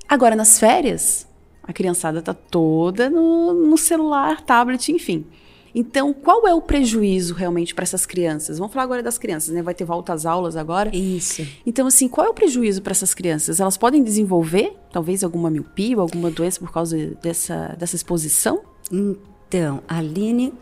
Agora, 0.08 0.36
nas 0.36 0.60
férias, 0.60 1.28
a 1.64 1.74
criançada 1.74 2.20
está 2.20 2.36
toda 2.36 3.10
no, 3.10 3.52
no 3.52 3.78
celular, 3.78 4.42
tablet, 4.42 4.92
enfim. 4.92 5.26
Então, 5.74 6.14
qual 6.14 6.48
é 6.48 6.54
o 6.54 6.62
prejuízo 6.62 7.34
realmente 7.34 7.74
para 7.74 7.84
essas 7.84 8.06
crianças? 8.06 8.58
Vamos 8.58 8.74
falar 8.74 8.84
agora 8.84 9.04
das 9.04 9.18
crianças, 9.18 9.54
né? 9.54 9.62
Vai 9.62 9.74
ter 9.74 9.84
volta 9.84 10.14
às 10.14 10.26
aulas 10.26 10.56
agora. 10.56 10.96
Isso. 10.96 11.46
Então, 11.66 11.88
assim, 11.88 12.08
qual 12.08 12.28
é 12.28 12.30
o 12.30 12.34
prejuízo 12.34 12.82
para 12.82 12.92
essas 12.92 13.14
crianças? 13.14 13.60
Elas 13.60 13.76
podem 13.76 14.04
desenvolver, 14.04 14.76
talvez, 14.92 15.24
alguma 15.24 15.50
miopia 15.50 15.96
ou 15.96 16.02
alguma 16.02 16.32
doença 16.32 16.60
por 16.60 16.72
causa 16.72 16.96
dessa, 17.22 17.76
dessa 17.78 17.96
exposição? 17.96 18.62
Então, 18.92 19.84
Aline, 19.88 20.54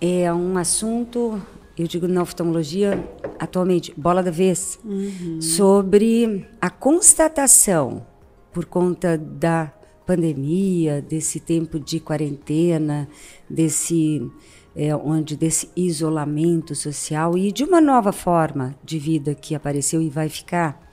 é 0.00 0.32
um 0.32 0.56
assunto, 0.58 1.40
eu 1.76 1.86
digo 1.86 2.06
na 2.06 2.22
oftalmologia, 2.22 3.02
atualmente, 3.38 3.92
bola 3.96 4.22
da 4.22 4.30
vez, 4.30 4.78
uhum. 4.84 5.40
sobre 5.40 6.46
a 6.60 6.70
constatação, 6.70 8.06
por 8.52 8.64
conta 8.64 9.18
da 9.18 9.72
pandemia, 10.06 11.00
desse 11.00 11.40
tempo 11.40 11.80
de 11.80 11.98
quarentena, 11.98 13.08
desse 13.48 14.22
é, 14.76 14.94
onde 14.94 15.36
desse 15.36 15.70
isolamento 15.76 16.74
social 16.74 17.38
e 17.38 17.52
de 17.52 17.64
uma 17.64 17.80
nova 17.80 18.12
forma 18.12 18.76
de 18.82 18.98
vida 18.98 19.34
que 19.34 19.54
apareceu 19.54 20.02
e 20.02 20.08
vai 20.08 20.28
ficar, 20.28 20.90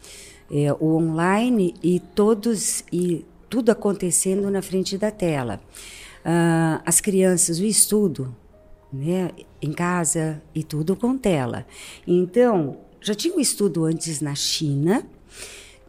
é, 0.52 0.72
o 0.80 0.96
online 0.96 1.74
e 1.82 2.00
todos 2.00 2.84
e 2.92 3.26
tudo 3.50 3.72
acontecendo 3.72 4.50
na 4.50 4.62
frente 4.62 4.98
da 4.98 5.12
tela. 5.12 5.60
Ah, 6.24 6.82
as 6.86 7.02
crianças, 7.02 7.60
o 7.60 7.66
estudo, 7.66 8.36
né, 8.92 9.32
em 9.62 9.72
casa 9.72 10.42
e 10.54 10.64
tudo 10.64 10.96
com 10.96 11.18
tela. 11.18 11.66
Então, 12.06 12.78
já 13.00 13.16
tinha 13.16 13.36
um 13.36 13.40
estudo 13.40 13.86
antes 13.86 14.22
na 14.22 14.36
China, 14.36 15.06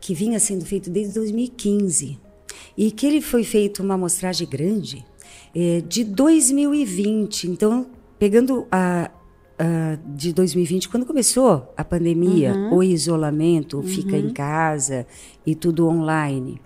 que 0.01 0.15
vinha 0.15 0.39
sendo 0.39 0.65
feito 0.65 0.91
desde 0.91 1.15
2015, 1.15 2.19
e 2.77 2.91
que 2.91 3.07
ele 3.07 3.21
foi 3.21 3.45
feito 3.45 3.83
uma 3.83 3.95
amostragem 3.95 4.49
grande 4.49 5.05
é, 5.55 5.83
de 5.83 6.05
2020. 6.05 7.49
Então, 7.49 7.87
pegando 8.19 8.67
a, 8.71 9.11
a, 9.59 9.99
de 10.15 10.33
2020, 10.33 10.89
quando 10.89 11.05
começou 11.05 11.73
a 11.77 11.85
pandemia, 11.85 12.55
uhum. 12.55 12.77
o 12.77 12.83
isolamento, 12.83 13.79
uhum. 13.79 13.83
fica 13.83 14.17
em 14.17 14.31
casa 14.31 15.07
e 15.45 15.55
tudo 15.55 15.87
online. 15.87 16.61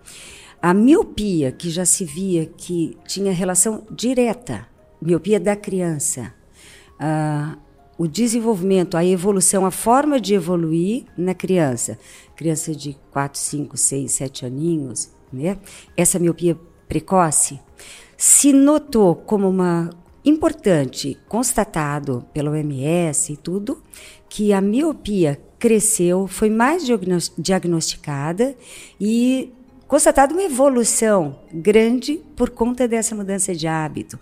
A 0.63 0.73
miopia, 0.73 1.51
que 1.53 1.71
já 1.71 1.85
se 1.85 2.05
via 2.05 2.47
que 2.47 2.97
tinha 3.07 3.33
relação 3.33 3.85
direta 3.91 4.67
miopia 5.01 5.39
da 5.39 5.57
criança, 5.57 6.33
uh, 7.01 7.59
o 7.99 8.07
desenvolvimento, 8.07 8.97
a 8.97 9.05
evolução, 9.05 9.65
a 9.65 9.71
forma 9.71 10.21
de 10.21 10.35
evoluir 10.35 11.05
na 11.17 11.35
criança, 11.35 11.99
criança 12.35 12.75
de 12.75 12.97
4, 13.11 13.39
5, 13.39 13.77
6, 13.77 14.13
7 14.13 14.47
aninhos, 14.47 15.11
né? 15.33 15.59
essa 15.97 16.19
miopia 16.19 16.59
precoce, 16.89 17.61
se 18.17 18.53
notou 18.53 19.15
como 19.15 19.49
uma 19.49 19.91
importante, 20.25 21.17
constatado 21.29 22.27
pela 22.35 22.51
OMS 22.51 23.33
e 23.33 23.37
tudo, 23.37 23.81
que 24.29 24.53
a 24.53 24.61
miopia 24.61 25.41
cresceu, 25.59 26.27
foi 26.27 26.51
mais 26.51 26.85
diagnosticada 27.39 28.55
e 29.01 29.53
constatado 29.87 30.35
uma 30.35 30.43
evolução 30.43 31.39
grande 31.53 32.21
por 32.35 32.51
conta 32.51 32.89
dessa 32.89 33.15
mudança 33.15 33.55
de 33.55 33.67
hábito. 33.67 34.19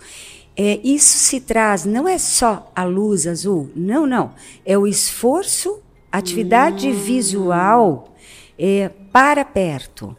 É, 0.57 0.81
isso 0.85 1.19
se 1.19 1.41
traz, 1.41 1.85
não 1.85 2.09
é 2.09 2.17
só 2.17 2.71
a 2.75 2.85
luz 2.85 3.27
azul, 3.27 3.71
não, 3.75 4.07
não. 4.07 4.33
É 4.65 4.79
o 4.79 4.87
esforço, 4.87 5.81
atividade 6.13 6.89
hum. 6.89 6.95
visual 6.95 8.15
é, 8.59 8.89
para 9.13 9.45
perto. 9.45 10.17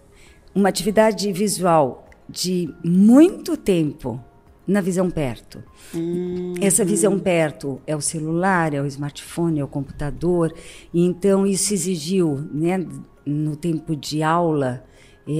Uma 0.53 0.69
atividade 0.69 1.31
visual 1.31 2.07
de 2.29 2.73
muito 2.83 3.55
tempo 3.55 4.19
na 4.67 4.81
visão 4.81 5.09
perto. 5.09 5.63
Hum. 5.93 6.55
Essa 6.59 6.83
visão 6.83 7.19
perto 7.19 7.79
é 7.85 7.95
o 7.95 8.01
celular, 8.01 8.73
é 8.73 8.81
o 8.81 8.85
smartphone, 8.85 9.59
é 9.59 9.63
o 9.63 9.67
computador. 9.67 10.53
Então, 10.93 11.45
isso 11.45 11.73
exigiu, 11.73 12.43
né, 12.51 12.85
no 13.25 13.55
tempo 13.55 13.95
de 13.95 14.23
aula, 14.23 14.83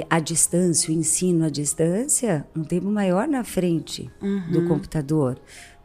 a 0.09 0.19
distância, 0.19 0.89
o 0.89 0.97
ensino 0.97 1.45
à 1.45 1.49
distância, 1.49 2.47
um 2.55 2.63
tempo 2.63 2.87
maior 2.87 3.27
na 3.27 3.43
frente 3.43 4.09
uhum. 4.21 4.51
do 4.51 4.67
computador. 4.67 5.39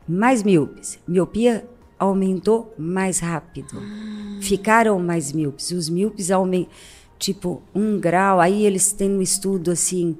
Mais 0.08 0.42
míopes. 0.42 0.98
Miopia 1.06 1.68
aumentou 1.98 2.74
mais 2.78 3.18
rápido. 3.18 3.76
Uhum. 3.76 4.38
Ficaram 4.40 4.98
mais 4.98 5.32
míopes. 5.32 5.70
Os 5.70 5.90
míopes 5.90 6.30
aumentam, 6.30 6.72
tipo, 7.18 7.62
um 7.74 8.00
grau. 8.00 8.40
Aí 8.40 8.64
eles 8.64 8.92
têm 8.92 9.10
um 9.10 9.20
estudo, 9.20 9.70
assim, 9.70 10.16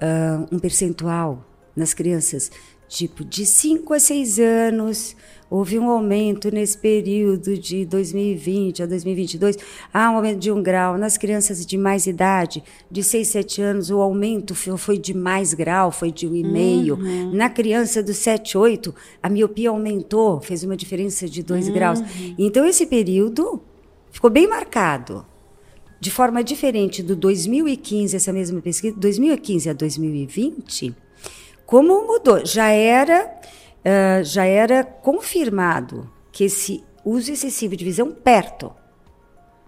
uh, 0.00 0.46
um 0.50 0.58
percentual 0.58 1.46
nas 1.76 1.94
crianças, 1.94 2.50
tipo, 2.90 3.24
de 3.24 3.46
5 3.46 3.94
a 3.94 4.00
6 4.00 4.40
anos 4.40 5.16
houve 5.48 5.78
um 5.78 5.88
aumento 5.88 6.50
nesse 6.52 6.76
período 6.76 7.56
de 7.56 7.84
2020 7.86 8.82
a 8.82 8.86
2022, 8.86 9.56
há 9.94 10.10
um 10.10 10.16
aumento 10.16 10.40
de 10.40 10.50
um 10.50 10.60
grau. 10.60 10.98
Nas 10.98 11.16
crianças 11.16 11.64
de 11.64 11.78
mais 11.78 12.06
idade, 12.06 12.62
de 12.90 13.02
6, 13.02 13.28
7 13.28 13.62
anos, 13.62 13.90
o 13.90 14.00
aumento 14.00 14.54
foi 14.54 14.98
de 14.98 15.14
mais 15.14 15.54
grau, 15.54 15.92
foi 15.92 16.10
de 16.10 16.28
1,5. 16.28 16.90
Uhum. 16.90 17.30
Na 17.32 17.48
criança 17.48 18.02
dos 18.02 18.16
7, 18.16 18.58
8, 18.58 18.94
a 19.22 19.28
miopia 19.28 19.70
aumentou, 19.70 20.40
fez 20.40 20.64
uma 20.64 20.76
diferença 20.76 21.28
de 21.28 21.44
2 21.44 21.68
uhum. 21.68 21.74
graus. 21.74 22.00
Então, 22.36 22.66
esse 22.66 22.86
período 22.86 23.62
ficou 24.10 24.30
bem 24.30 24.48
marcado. 24.48 25.24
De 26.00 26.10
forma 26.10 26.42
diferente 26.42 27.02
do 27.02 27.14
2015, 27.14 28.16
essa 28.16 28.32
mesma 28.32 28.60
pesquisa, 28.60 28.96
2015 28.96 29.68
a 29.68 29.72
2020, 29.74 30.94
como 31.70 32.04
mudou? 32.04 32.44
Já 32.44 32.68
era 32.70 33.32
uh, 33.80 34.24
já 34.24 34.44
era 34.44 34.82
confirmado 34.82 36.10
que 36.32 36.42
esse 36.42 36.82
uso 37.04 37.32
excessivo 37.32 37.76
de 37.76 37.84
visão 37.84 38.10
perto 38.10 38.72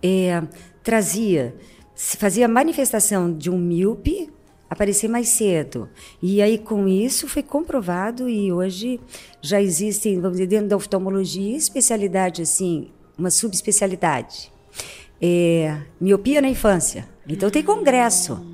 é, 0.02 0.42
trazia, 0.82 1.54
fazia 1.94 2.48
manifestação 2.48 3.32
de 3.32 3.48
um 3.48 3.56
míope 3.56 4.28
aparecer 4.68 5.06
mais 5.06 5.28
cedo. 5.28 5.88
E 6.20 6.42
aí, 6.42 6.58
com 6.58 6.88
isso, 6.88 7.28
foi 7.28 7.42
comprovado 7.42 8.28
e 8.28 8.52
hoje 8.52 8.98
já 9.40 9.62
existem, 9.62 10.20
vamos 10.20 10.38
dizer, 10.38 10.48
dentro 10.48 10.68
da 10.68 10.76
oftalmologia, 10.76 11.56
especialidade 11.56 12.42
assim, 12.42 12.90
uma 13.16 13.30
subespecialidade. 13.30 14.50
É, 15.20 15.78
miopia 16.00 16.42
na 16.42 16.48
infância. 16.48 17.08
Então, 17.28 17.48
tem 17.48 17.62
congresso. 17.62 18.51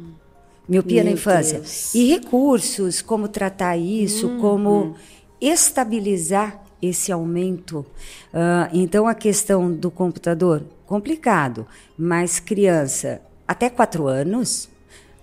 Miopia 0.68 1.02
Meu 1.02 1.12
na 1.12 1.18
infância. 1.18 1.58
Deus. 1.58 1.94
E 1.94 2.08
recursos, 2.08 3.00
como 3.00 3.28
tratar 3.28 3.76
isso, 3.76 4.28
uhum. 4.28 4.40
como 4.40 4.96
estabilizar 5.40 6.62
esse 6.80 7.10
aumento. 7.10 7.86
Uh, 8.32 8.68
então, 8.72 9.06
a 9.06 9.14
questão 9.14 9.72
do 9.72 9.90
computador, 9.90 10.62
complicado, 10.86 11.66
mas 11.96 12.38
criança 12.38 13.22
até 13.46 13.70
quatro 13.70 14.06
anos, 14.06 14.68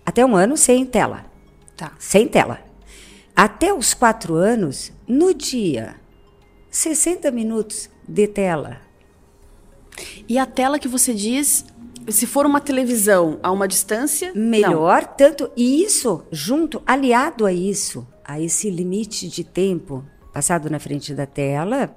até 0.05 0.25
um 0.25 0.36
ano 0.36 0.58
sem 0.58 0.86
tela. 0.86 1.25
Tá. 1.77 1.91
Sem 1.99 2.27
tela. 2.27 2.60
Até 3.36 3.73
os 3.73 3.93
quatro 3.93 4.36
anos, 4.36 4.91
no 5.08 5.34
dia, 5.34 5.95
60 6.71 7.29
minutos 7.31 7.89
de 8.08 8.27
tela. 8.27 8.81
E 10.27 10.38
a 10.38 10.45
tela 10.45 10.79
que 10.79 10.88
você 10.88 11.13
diz, 11.13 11.65
se 12.10 12.27
for 12.27 12.45
uma 12.45 12.62
televisão 12.62 13.39
a 13.41 13.51
uma 13.51 13.67
distância? 13.67 14.31
Melhor, 14.36 15.01
não. 15.01 15.13
tanto. 15.17 15.51
E 15.55 15.84
isso, 15.84 16.23
junto, 16.31 16.81
aliado 16.86 17.45
a 17.45 17.53
isso, 17.53 18.08
a 18.23 18.39
esse 18.39 18.69
limite 18.69 19.27
de 19.27 19.43
tempo 19.43 20.03
passado 20.34 20.69
na 20.69 20.79
frente 20.79 21.13
da 21.13 21.25
tela, 21.25 21.95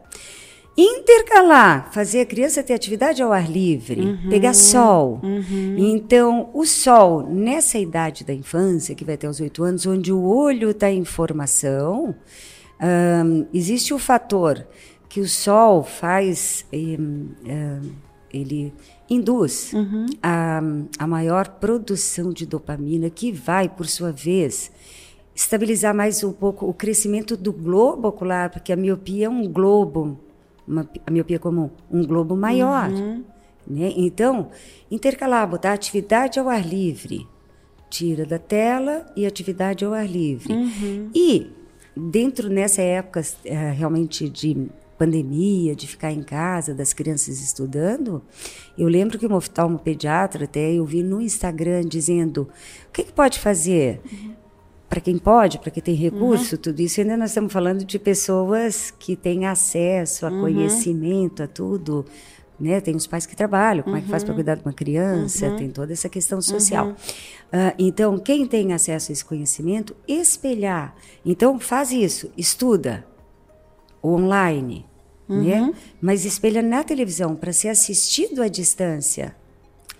intercalar, 0.76 1.92
fazer 1.92 2.20
a 2.20 2.26
criança 2.26 2.62
ter 2.62 2.74
atividade 2.74 3.20
ao 3.20 3.32
ar 3.32 3.50
livre, 3.50 4.00
uhum, 4.00 4.30
pegar 4.30 4.54
sol. 4.54 5.20
Uhum. 5.24 5.74
Então, 5.76 6.50
o 6.54 6.64
sol, 6.64 7.26
nessa 7.28 7.78
idade 7.78 8.24
da 8.24 8.32
infância, 8.32 8.94
que 8.94 9.04
vai 9.04 9.16
até 9.16 9.28
os 9.28 9.40
oito 9.40 9.64
anos, 9.64 9.86
onde 9.86 10.12
o 10.12 10.22
olho 10.22 10.70
está 10.70 10.88
em 10.88 11.04
formação, 11.04 12.14
existe 13.52 13.92
o 13.92 13.98
fator 13.98 14.64
que 15.08 15.20
o 15.20 15.28
sol 15.28 15.82
faz, 15.82 16.64
um, 16.72 17.28
um, 17.44 17.92
ele 18.32 18.72
induz 19.08 19.72
uhum. 19.72 20.06
a, 20.22 20.60
a 20.98 21.06
maior 21.06 21.48
produção 21.48 22.32
de 22.32 22.44
dopamina, 22.44 23.08
que 23.08 23.32
vai, 23.32 23.68
por 23.68 23.86
sua 23.86 24.12
vez, 24.12 24.70
estabilizar 25.34 25.94
mais 25.94 26.22
um 26.22 26.32
pouco 26.32 26.66
o 26.66 26.74
crescimento 26.74 27.36
do 27.36 27.52
globo 27.52 28.08
ocular, 28.08 28.50
porque 28.50 28.72
a 28.72 28.76
miopia 28.76 29.26
é 29.26 29.28
um 29.28 29.46
globo, 29.48 30.18
uma, 30.66 30.88
a 31.06 31.10
miopia 31.10 31.38
comum, 31.38 31.70
um 31.90 32.04
globo 32.04 32.36
maior. 32.36 32.90
Uhum. 32.90 33.24
Né? 33.66 33.92
Então, 33.96 34.48
intercalar, 34.90 35.48
botar 35.48 35.72
atividade 35.72 36.38
ao 36.38 36.48
ar 36.48 36.66
livre, 36.66 37.26
tira 37.88 38.26
da 38.26 38.38
tela 38.38 39.06
e 39.16 39.26
atividade 39.26 39.84
ao 39.84 39.92
ar 39.92 40.06
livre. 40.06 40.52
Uhum. 40.52 41.10
E, 41.14 41.50
dentro 41.96 42.48
nessa 42.48 42.82
época 42.82 43.22
é, 43.44 43.70
realmente 43.70 44.28
de 44.28 44.68
pandemia, 44.98 45.76
de 45.76 45.86
ficar 45.86 46.10
em 46.10 46.22
casa, 46.22 46.74
das 46.74 46.92
crianças 46.92 47.40
estudando, 47.40 48.20
eu 48.76 48.88
lembro 48.88 49.18
que 49.18 49.26
um 49.26 49.34
oftalmopediatra 49.34 50.44
até 50.44 50.72
eu 50.72 50.84
vi 50.84 51.02
no 51.02 51.20
Instagram 51.20 51.84
dizendo 51.84 52.48
o 52.88 52.92
que, 52.92 53.04
que 53.04 53.12
pode 53.12 53.38
fazer? 53.38 54.00
Uhum 54.10 54.38
para 54.88 55.00
quem 55.00 55.18
pode, 55.18 55.58
para 55.58 55.70
quem 55.70 55.82
tem 55.82 55.94
recurso, 55.94 56.56
uhum. 56.56 56.62
tudo 56.62 56.80
isso. 56.80 57.00
ainda 57.00 57.16
nós 57.16 57.30
estamos 57.30 57.52
falando 57.52 57.84
de 57.84 57.98
pessoas 57.98 58.90
que 58.90 59.14
têm 59.14 59.46
acesso 59.46 60.26
a 60.26 60.30
uhum. 60.30 60.40
conhecimento, 60.40 61.42
a 61.42 61.46
tudo. 61.46 62.06
Né? 62.58 62.80
Tem 62.80 62.96
os 62.96 63.06
pais 63.06 63.26
que 63.26 63.36
trabalham, 63.36 63.84
como 63.84 63.94
uhum. 63.94 64.00
é 64.00 64.04
que 64.04 64.08
faz 64.08 64.24
para 64.24 64.32
uhum. 64.32 64.36
cuidar 64.36 64.54
de 64.54 64.62
uma 64.62 64.72
criança, 64.72 65.46
uhum. 65.46 65.56
tem 65.56 65.70
toda 65.70 65.92
essa 65.92 66.08
questão 66.08 66.40
social. 66.40 66.88
Uh, 66.88 67.74
então, 67.78 68.18
quem 68.18 68.46
tem 68.46 68.72
acesso 68.72 69.12
a 69.12 69.12
esse 69.12 69.24
conhecimento, 69.24 69.94
espelhar. 70.08 70.94
Então, 71.24 71.60
faz 71.60 71.92
isso, 71.92 72.32
estuda 72.36 73.06
online, 74.02 74.86
né? 75.28 75.60
Uhum. 75.60 75.74
mas 76.00 76.24
espelha 76.24 76.62
na 76.62 76.82
televisão 76.82 77.36
para 77.36 77.52
ser 77.52 77.68
assistido 77.68 78.42
à 78.42 78.48
distância. 78.48 79.36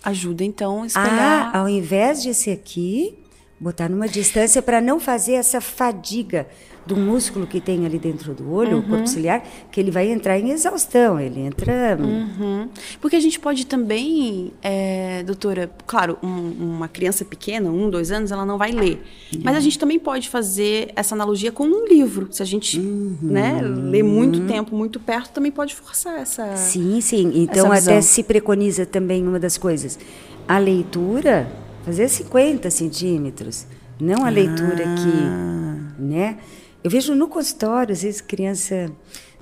Ajuda, 0.03 0.43
então, 0.43 0.83
a 0.83 0.87
espelhar. 0.87 1.51
Ah, 1.53 1.59
ao 1.59 1.69
invés 1.69 2.23
de 2.23 2.33
ser 2.33 2.51
aqui, 2.51 3.19
botar 3.59 3.89
numa 3.89 4.07
distância 4.07 4.61
para 4.61 4.79
não 4.79 4.99
fazer 4.99 5.33
essa 5.33 5.59
fadiga 5.59 6.47
do 6.89 6.97
músculo 6.97 7.45
que 7.45 7.61
tem 7.61 7.85
ali 7.85 7.99
dentro 7.99 8.33
do 8.33 8.51
olho, 8.51 8.77
uhum. 8.77 8.79
o 8.79 8.83
corpo 8.83 9.07
ciliar, 9.07 9.43
que 9.71 9.79
ele 9.79 9.91
vai 9.91 10.09
entrar 10.09 10.39
em 10.39 10.49
exaustão, 10.49 11.19
ele 11.19 11.39
entra... 11.39 11.95
Uhum. 12.01 12.67
Porque 12.99 13.15
a 13.15 13.19
gente 13.19 13.39
pode 13.39 13.67
também, 13.67 14.51
é, 14.63 15.21
doutora, 15.23 15.69
claro, 15.85 16.17
um, 16.23 16.77
uma 16.77 16.87
criança 16.87 17.23
pequena, 17.23 17.69
um, 17.69 17.91
dois 17.91 18.11
anos, 18.11 18.31
ela 18.31 18.43
não 18.43 18.57
vai 18.57 18.71
ler, 18.71 19.03
uhum. 19.31 19.41
mas 19.43 19.55
a 19.55 19.59
gente 19.59 19.77
também 19.77 19.99
pode 19.99 20.29
fazer 20.29 20.91
essa 20.95 21.13
analogia 21.13 21.51
com 21.51 21.65
um 21.65 21.87
livro, 21.87 22.27
se 22.31 22.41
a 22.41 22.45
gente 22.45 22.79
uhum. 22.79 23.17
né, 23.21 23.61
lê 23.61 24.01
muito 24.01 24.47
tempo, 24.47 24.75
muito 24.75 24.99
perto, 24.99 25.31
também 25.31 25.51
pode 25.51 25.75
forçar 25.75 26.19
essa 26.19 26.55
Sim, 26.55 26.99
sim, 27.01 27.31
então 27.35 27.71
até 27.71 28.01
se 28.01 28.23
preconiza 28.23 28.83
também 28.83 29.27
uma 29.27 29.39
das 29.39 29.59
coisas, 29.59 29.99
a 30.47 30.57
leitura 30.57 31.47
fazer 31.85 32.09
50 32.09 32.67
centímetros, 32.71 33.67
não 33.99 34.25
a 34.25 34.29
leitura 34.29 34.85
ah. 34.87 34.93
aqui, 34.93 36.01
né? 36.01 36.37
Eu 36.83 36.89
vejo 36.89 37.13
no 37.13 37.27
consultório, 37.27 37.91
às 37.91 38.03
vezes, 38.03 38.21
criança, 38.21 38.91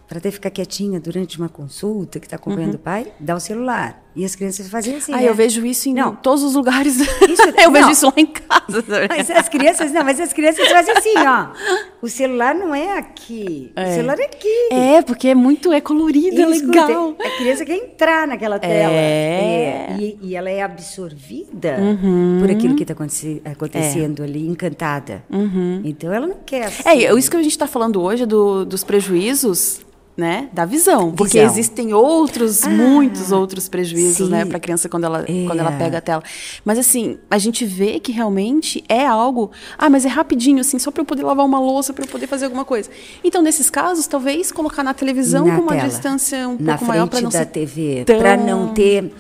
para 0.07 0.17
até 0.17 0.31
ficar 0.31 0.49
quietinha 0.49 0.99
durante 0.99 1.37
uma 1.37 1.49
consulta, 1.49 2.19
que 2.19 2.25
está 2.25 2.35
acompanhando 2.35 2.73
uhum. 2.73 2.79
o 2.79 2.83
pai, 2.83 3.13
dá 3.19 3.35
o 3.35 3.39
celular. 3.39 4.03
E 4.17 4.25
as 4.25 4.35
crianças 4.35 4.67
fazem 4.67 4.95
assim. 4.95 5.13
Ah, 5.13 5.17
né? 5.17 5.29
eu 5.29 5.35
vejo 5.35 5.63
isso 5.63 5.87
em 5.87 5.93
não. 5.93 6.15
todos 6.15 6.43
os 6.43 6.55
lugares. 6.55 6.99
Isso, 6.99 7.43
eu 7.61 7.69
não. 7.69 7.71
vejo 7.71 7.91
isso 7.91 8.07
lá 8.07 8.13
em 8.17 8.25
casa. 8.25 8.83
Mas 9.07 9.29
as 9.29 9.47
crianças, 9.47 9.91
não, 9.91 10.03
mas 10.03 10.19
as 10.19 10.33
crianças 10.33 10.67
fazem 10.69 10.97
assim, 10.97 11.13
ó. 11.17 11.47
O 12.01 12.07
celular 12.07 12.53
não 12.53 12.73
é 12.73 12.97
aqui. 12.97 13.71
É. 13.75 13.83
O 13.83 13.93
celular 13.93 14.19
é 14.19 14.25
aqui. 14.25 14.69
É, 14.71 15.01
porque 15.01 15.29
é 15.29 15.35
muito, 15.35 15.73
é 15.73 15.81
colorido, 15.81 16.39
é 16.39 16.45
legal. 16.45 17.15
a 17.19 17.29
criança 17.37 17.65
quer 17.65 17.75
entrar 17.75 18.27
naquela 18.27 18.59
tela. 18.59 18.93
É. 18.93 19.89
é 19.89 19.95
e, 19.99 20.19
e, 20.21 20.35
ela 20.35 20.49
é 20.49 20.61
absorvida 20.61 21.77
uhum. 21.79 22.37
por 22.39 22.51
aquilo 22.51 22.75
que 22.75 22.83
está 22.83 22.93
acontecendo 22.93 24.21
é. 24.21 24.25
ali, 24.25 24.47
encantada. 24.47 25.23
Uhum. 25.29 25.81
Então 25.83 26.13
ela 26.13 26.27
não 26.27 26.37
quer. 26.45 26.65
Assim. 26.65 26.83
É, 26.87 27.13
isso 27.17 27.29
que 27.29 27.37
a 27.37 27.41
gente 27.41 27.51
está 27.51 27.67
falando 27.67 28.01
hoje 28.01 28.25
do, 28.25 28.63
dos 28.63 28.83
prejuízos 28.83 29.81
né, 30.17 30.49
da 30.51 30.65
visão, 30.65 31.11
porque 31.11 31.37
visão. 31.37 31.53
existem 31.53 31.93
outros, 31.93 32.63
ah, 32.63 32.69
muitos 32.69 33.31
outros 33.31 33.69
prejuízos, 33.69 34.27
né, 34.29 34.39
sim. 34.39 34.43
né, 34.43 34.45
para 34.45 34.57
a 34.57 34.59
criança 34.59 34.89
quando 34.89 35.03
ela 35.03 35.23
é. 35.27 35.45
quando 35.45 35.59
ela 35.59 35.71
pega 35.73 35.99
a 35.99 36.01
tela. 36.01 36.23
Mas 36.65 36.79
assim, 36.79 37.19
a 37.29 37.37
gente 37.37 37.63
vê 37.63 37.99
que 37.99 38.11
realmente 38.11 38.83
é 38.89 39.05
algo, 39.05 39.51
ah, 39.77 39.91
mas 39.91 40.05
é 40.05 40.07
rapidinho 40.07 40.59
assim, 40.59 40.79
só 40.79 40.89
para 40.89 41.01
eu 41.01 41.05
poder 41.05 41.23
lavar 41.23 41.45
uma 41.45 41.59
louça, 41.59 41.93
para 41.93 42.03
eu 42.03 42.09
poder 42.09 42.25
fazer 42.25 42.45
alguma 42.45 42.65
coisa. 42.65 42.89
Então, 43.23 43.43
nesses 43.43 43.69
casos, 43.69 44.07
talvez 44.07 44.51
colocar 44.51 44.83
na 44.83 44.93
televisão 44.93 45.45
na 45.45 45.55
com 45.55 45.61
uma 45.61 45.75
tela. 45.75 45.87
distância 45.87 46.49
um 46.49 46.57
na 46.59 46.79
pouco 46.79 46.85
maior 46.85 47.07
para 47.07 47.21
não 47.21 47.29
da 47.29 47.45
TV, 47.45 48.03
tão... 48.03 48.17
para 48.17 48.35
não 48.35 48.73
ter 48.73 49.13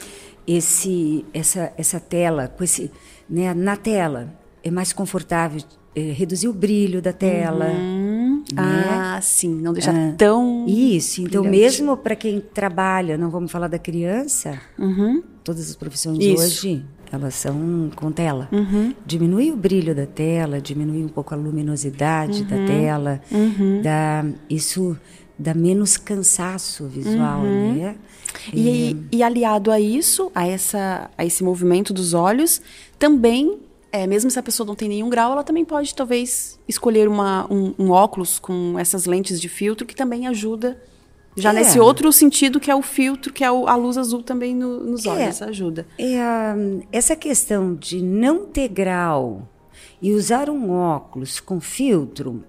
esse 0.47 1.23
essa 1.31 1.71
essa 1.77 1.99
tela 1.99 2.47
com 2.57 2.63
esse, 2.63 2.89
né, 3.29 3.53
na 3.53 3.75
tela 3.75 4.33
é 4.63 4.71
mais 4.71 4.93
confortável 4.93 5.61
é, 5.95 6.11
reduzir 6.11 6.47
o 6.47 6.53
brilho 6.53 7.01
da 7.01 7.13
tela. 7.13 7.67
Uhum. 7.67 8.26
Né? 8.53 8.85
Ah, 8.87 9.19
sim, 9.21 9.49
não 9.49 9.73
deixar 9.73 9.95
ah, 9.95 10.13
tão. 10.17 10.65
Isso, 10.67 11.21
então 11.21 11.43
brilhante. 11.43 11.63
mesmo 11.63 11.97
para 11.97 12.15
quem 12.15 12.39
trabalha, 12.39 13.17
não 13.17 13.29
vamos 13.29 13.51
falar 13.51 13.67
da 13.67 13.79
criança, 13.79 14.59
uhum. 14.77 15.23
todas 15.43 15.69
as 15.69 15.75
profissões 15.75 16.17
isso. 16.19 16.41
hoje 16.41 16.85
elas 17.11 17.35
são 17.35 17.89
com 17.95 18.11
tela. 18.11 18.49
Uhum. 18.51 18.93
Diminui 19.05 19.51
o 19.51 19.55
brilho 19.55 19.95
da 19.95 20.05
tela, 20.05 20.59
diminui 20.59 21.03
um 21.03 21.07
pouco 21.07 21.33
a 21.33 21.37
luminosidade 21.37 22.43
da 22.43 22.55
uhum. 22.55 22.65
tela, 22.65 23.21
uhum. 23.31 23.81
dá, 23.81 24.25
isso 24.49 24.97
dá 25.37 25.53
menos 25.53 25.97
cansaço 25.97 26.85
visual, 26.87 27.41
uhum. 27.41 27.75
né? 27.75 27.95
E, 28.53 28.91
e, 28.91 29.17
e 29.17 29.23
aliado 29.23 29.71
a 29.71 29.79
isso, 29.79 30.31
a, 30.33 30.45
essa, 30.47 31.09
a 31.17 31.25
esse 31.25 31.43
movimento 31.43 31.93
dos 31.93 32.13
olhos, 32.13 32.61
também 32.99 33.57
é, 33.97 34.07
mesmo 34.07 34.29
se 34.29 34.37
a 34.37 34.43
pessoa 34.43 34.65
não 34.65 34.75
tem 34.75 34.87
nenhum 34.89 35.09
grau, 35.09 35.31
ela 35.31 35.43
também 35.43 35.65
pode 35.65 35.93
talvez 35.95 36.59
escolher 36.67 37.07
uma, 37.07 37.51
um, 37.51 37.73
um 37.79 37.91
óculos 37.91 38.39
com 38.39 38.77
essas 38.77 39.05
lentes 39.05 39.41
de 39.41 39.49
filtro 39.49 39.85
que 39.85 39.95
também 39.95 40.27
ajuda 40.27 40.81
já 41.35 41.51
é. 41.51 41.53
nesse 41.53 41.79
outro 41.79 42.11
sentido 42.11 42.59
que 42.59 42.71
é 42.71 42.75
o 42.75 42.81
filtro, 42.81 43.31
que 43.31 43.43
é 43.43 43.47
a 43.47 43.75
luz 43.75 43.97
azul 43.97 44.23
também 44.23 44.55
no, 44.55 44.83
nos 44.83 45.05
é. 45.05 45.09
olhos, 45.09 45.41
ajuda. 45.41 45.87
É, 45.97 46.17
essa 46.91 47.15
questão 47.15 47.75
de 47.75 48.01
não 48.01 48.45
ter 48.45 48.67
grau 48.67 49.47
e 50.01 50.13
usar 50.13 50.49
um 50.49 50.71
óculos 50.71 51.39
com 51.39 51.59
filtro, 51.59 52.43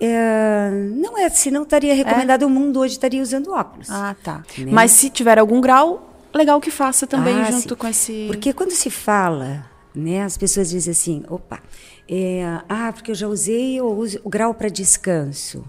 é, 0.00 0.70
não 0.94 1.18
é, 1.18 1.28
se 1.28 1.50
não 1.50 1.62
estaria 1.62 1.94
recomendado, 1.94 2.42
é? 2.42 2.46
o 2.46 2.50
mundo 2.50 2.80
hoje 2.80 2.94
estaria 2.94 3.22
usando 3.22 3.52
óculos. 3.52 3.90
Ah, 3.90 4.16
tá. 4.22 4.42
Né? 4.58 4.70
Mas 4.70 4.92
se 4.92 5.10
tiver 5.10 5.38
algum 5.38 5.60
grau, 5.60 6.14
legal 6.34 6.60
que 6.60 6.70
faça 6.70 7.06
também 7.06 7.34
ah, 7.34 7.50
junto 7.50 7.68
sim. 7.70 7.74
com 7.74 7.86
esse. 7.86 8.24
Porque 8.28 8.52
quando 8.52 8.72
se 8.72 8.90
fala 8.90 9.75
né? 9.96 10.22
As 10.22 10.36
pessoas 10.36 10.70
dizem 10.70 10.92
assim, 10.92 11.22
opa, 11.28 11.62
é, 12.08 12.42
ah, 12.68 12.92
porque 12.92 13.10
eu 13.10 13.14
já 13.14 13.26
usei 13.26 13.76
eu 13.76 13.86
uso 13.88 14.20
o 14.22 14.28
grau 14.28 14.54
para 14.54 14.68
descanso. 14.68 15.64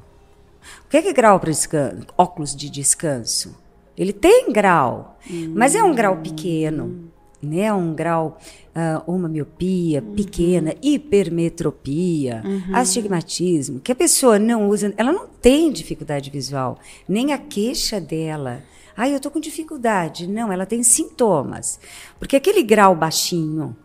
O 0.85 0.89
que 0.89 0.97
é, 0.97 1.01
que 1.01 1.07
é 1.07 1.13
grau 1.13 1.39
para 1.39 1.49
descanso? 1.49 2.05
Óculos 2.17 2.55
de 2.55 2.69
descanso. 2.69 3.57
Ele 3.97 4.13
tem 4.13 4.51
grau, 4.51 5.17
hum. 5.29 5.53
mas 5.55 5.73
é 5.73 5.81
um 5.81 5.95
grau 5.95 6.17
pequeno, 6.17 7.09
né? 7.41 7.71
Um 7.73 7.95
grau 7.95 8.37
uh, 8.75 9.11
uma 9.11 9.27
miopia 9.27 10.03
uhum. 10.03 10.13
pequena, 10.13 10.75
hipermetropia, 10.81 12.43
uhum. 12.45 12.75
astigmatismo, 12.75 13.79
que 13.79 13.91
a 13.91 13.95
pessoa 13.95 14.37
não 14.37 14.69
usa, 14.69 14.93
ela 14.97 15.11
não 15.11 15.27
tem 15.27 15.71
dificuldade 15.71 16.29
visual, 16.29 16.77
nem 17.07 17.33
a 17.33 17.37
queixa 17.37 17.99
dela. 17.99 18.61
Ah, 18.95 19.07
eu 19.07 19.17
estou 19.17 19.31
com 19.31 19.39
dificuldade. 19.39 20.25
Não, 20.25 20.51
ela 20.51 20.65
tem 20.65 20.81
sintomas. 20.81 21.79
Porque 22.17 22.35
aquele 22.35 22.63
grau 22.63 22.95
baixinho, 22.95 23.77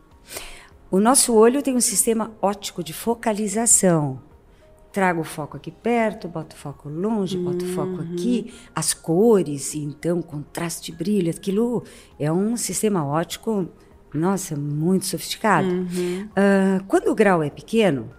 o 0.93 1.01
nosso 1.01 1.35
olho 1.35 1.63
tem 1.63 1.75
um 1.75 1.81
sistema 1.81 2.31
óptico 2.43 2.85
de 2.85 2.93
focalização. 2.93 4.21
Trago 4.93 5.23
o 5.23 5.25
foco 5.25 5.57
aqui 5.57 5.71
perto, 5.71 6.29
boto 6.29 6.55
o 6.55 6.59
foco 6.59 6.91
longe, 6.91 7.39
boto 7.39 7.65
o 7.65 7.69
foco 7.69 7.93
uhum. 7.93 8.13
aqui, 8.13 8.53
as 8.75 8.93
cores, 8.93 9.75
então, 9.75 10.21
contraste, 10.21 10.93
brilho, 10.93 11.31
aquilo 11.31 11.83
é 12.21 12.31
um 12.31 12.59
sistema 12.59 13.03
óptico 13.07 13.67
nossa, 14.13 14.55
muito 14.55 15.07
sofisticado. 15.07 15.67
Uhum. 15.67 16.29
Uh, 16.29 16.85
quando 16.87 17.09
o 17.09 17.15
grau 17.15 17.43
é 17.43 17.49
pequeno, 17.49 18.11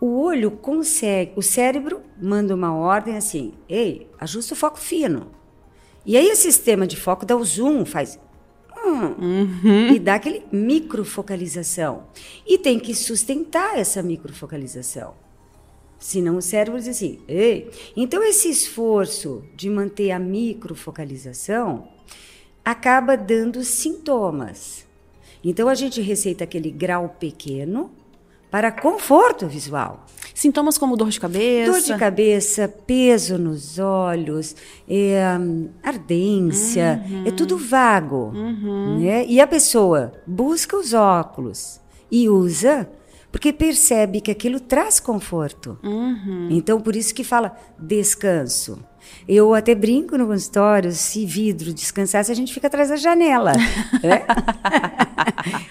o 0.00 0.20
olho 0.20 0.52
consegue, 0.52 1.32
o 1.34 1.42
cérebro 1.42 2.00
manda 2.22 2.54
uma 2.54 2.72
ordem 2.72 3.16
assim: 3.16 3.54
ei, 3.68 4.08
ajusta 4.20 4.54
o 4.54 4.56
foco 4.56 4.78
fino. 4.78 5.32
E 6.06 6.16
aí 6.16 6.30
o 6.30 6.36
sistema 6.36 6.86
de 6.86 6.96
foco 6.96 7.26
dá 7.26 7.34
o 7.34 7.44
zoom, 7.44 7.84
faz. 7.84 8.20
Hum, 8.84 9.14
uhum. 9.18 9.94
E 9.94 9.98
dá 9.98 10.14
aquele 10.14 10.42
microfocalização. 10.52 12.04
E 12.46 12.58
tem 12.58 12.78
que 12.78 12.94
sustentar 12.94 13.78
essa 13.78 14.02
microfocalização. 14.02 15.14
Senão 15.98 16.36
o 16.36 16.42
cérebro 16.42 16.78
diz 16.78 16.88
assim: 16.88 17.18
ei. 17.26 17.70
Então 17.96 18.22
esse 18.22 18.50
esforço 18.50 19.42
de 19.56 19.70
manter 19.70 20.10
a 20.10 20.18
microfocalização 20.18 21.88
acaba 22.64 23.16
dando 23.16 23.64
sintomas. 23.64 24.86
Então 25.42 25.68
a 25.68 25.74
gente 25.74 26.00
receita 26.00 26.44
aquele 26.44 26.70
grau 26.70 27.16
pequeno 27.18 27.90
para 28.50 28.70
conforto 28.70 29.46
visual. 29.46 30.06
Sintomas 30.34 30.76
como 30.76 30.96
dor 30.96 31.10
de 31.10 31.20
cabeça? 31.20 31.70
Dor 31.70 31.80
de 31.80 31.96
cabeça, 31.96 32.68
peso 32.68 33.38
nos 33.38 33.78
olhos, 33.78 34.56
é, 34.88 35.22
ardência, 35.80 37.02
uhum. 37.08 37.22
é 37.24 37.30
tudo 37.30 37.56
vago. 37.56 38.32
Uhum. 38.34 38.98
Né? 38.98 39.24
E 39.26 39.40
a 39.40 39.46
pessoa 39.46 40.12
busca 40.26 40.76
os 40.76 40.92
óculos 40.92 41.80
e 42.10 42.28
usa 42.28 42.88
porque 43.34 43.52
percebe 43.52 44.20
que 44.20 44.30
aquilo 44.30 44.60
traz 44.60 45.00
conforto. 45.00 45.76
Uhum. 45.82 46.46
Então, 46.52 46.80
por 46.80 46.94
isso 46.94 47.12
que 47.12 47.24
fala 47.24 47.58
descanso. 47.76 48.78
Eu 49.26 49.52
até 49.54 49.74
brinco 49.74 50.16
no 50.16 50.28
consultório, 50.28 50.92
se 50.92 51.26
vidro 51.26 51.74
descansasse, 51.74 52.30
a 52.30 52.34
gente 52.34 52.54
fica 52.54 52.68
atrás 52.68 52.90
da 52.90 52.96
janela. 52.96 53.50
né? 54.00 54.24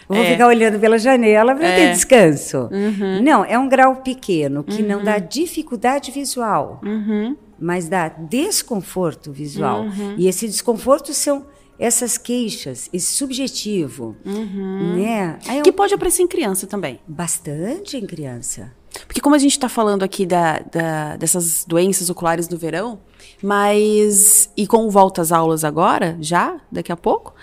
Vou 0.10 0.18
é. 0.18 0.32
ficar 0.34 0.48
olhando 0.48 0.78
pela 0.78 0.98
janela 0.98 1.56
para 1.56 1.66
é. 1.66 1.76
ter 1.78 1.94
descanso. 1.94 2.68
Uhum. 2.70 3.24
Não, 3.24 3.46
é 3.46 3.58
um 3.58 3.70
grau 3.70 3.96
pequeno 3.96 4.62
que 4.62 4.82
uhum. 4.82 4.88
não 4.90 5.02
dá 5.02 5.18
dificuldade 5.18 6.12
visual, 6.12 6.82
uhum. 6.84 7.34
mas 7.58 7.88
dá 7.88 8.10
desconforto 8.10 9.32
visual. 9.32 9.84
Uhum. 9.84 10.16
E 10.18 10.28
esse 10.28 10.48
desconforto 10.48 11.14
são 11.14 11.46
essas 11.78 12.18
queixas, 12.18 12.90
esse 12.94 13.14
subjetivo, 13.14 14.16
uhum. 14.26 14.96
né? 14.96 15.40
que 15.64 15.72
pode 15.72 15.94
aparecer 15.94 16.22
em 16.22 16.28
criança 16.28 16.68
também. 16.68 17.00
Bastante 17.08 17.98
em 17.98 18.06
criança. 18.06 18.72
Porque 19.08 19.20
como 19.20 19.36
a 19.36 19.40
gente 19.40 19.54
está 19.54 19.68
falando 19.68 20.04
aqui 20.04 20.26
da, 20.26 20.60
da, 20.60 21.18
dessas 21.18 21.66
doenças 21.66 22.10
oculares 22.10 22.48
no 22.48 22.58
verão, 22.58 23.00
mas 23.42 24.50
e 24.56 24.68
com 24.68 24.90
volta 24.90 25.22
às 25.22 25.32
aulas 25.32 25.64
agora, 25.64 26.18
já 26.22 26.58
daqui 26.72 26.92
a 26.92 26.98
pouco, 26.98 27.34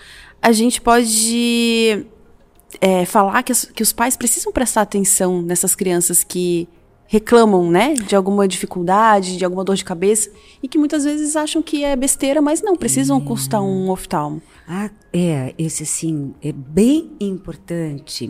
a 0.41 0.51
gente 0.51 0.81
pode 0.81 2.05
é, 2.79 3.05
falar 3.05 3.43
que, 3.43 3.51
as, 3.51 3.65
que 3.65 3.83
os 3.83 3.91
pais 3.91 4.15
precisam 4.15 4.51
prestar 4.51 4.81
atenção 4.81 5.41
nessas 5.41 5.75
crianças 5.75 6.23
que 6.23 6.67
reclamam, 7.11 7.69
né, 7.69 7.93
de 7.93 8.15
alguma 8.15 8.47
dificuldade, 8.47 9.35
de 9.35 9.43
alguma 9.43 9.65
dor 9.65 9.75
de 9.75 9.83
cabeça 9.83 10.31
e 10.63 10.67
que 10.67 10.77
muitas 10.77 11.03
vezes 11.03 11.35
acham 11.35 11.61
que 11.61 11.83
é 11.83 11.93
besteira, 11.93 12.41
mas 12.41 12.61
não 12.61 12.73
precisam 12.73 13.17
é. 13.17 13.21
consultar 13.21 13.61
um 13.61 13.89
oftalmo. 13.89 14.41
Ah, 14.65 14.89
é, 15.11 15.53
esse 15.57 15.85
sim 15.85 16.33
é 16.41 16.53
bem 16.53 17.11
importante 17.19 18.27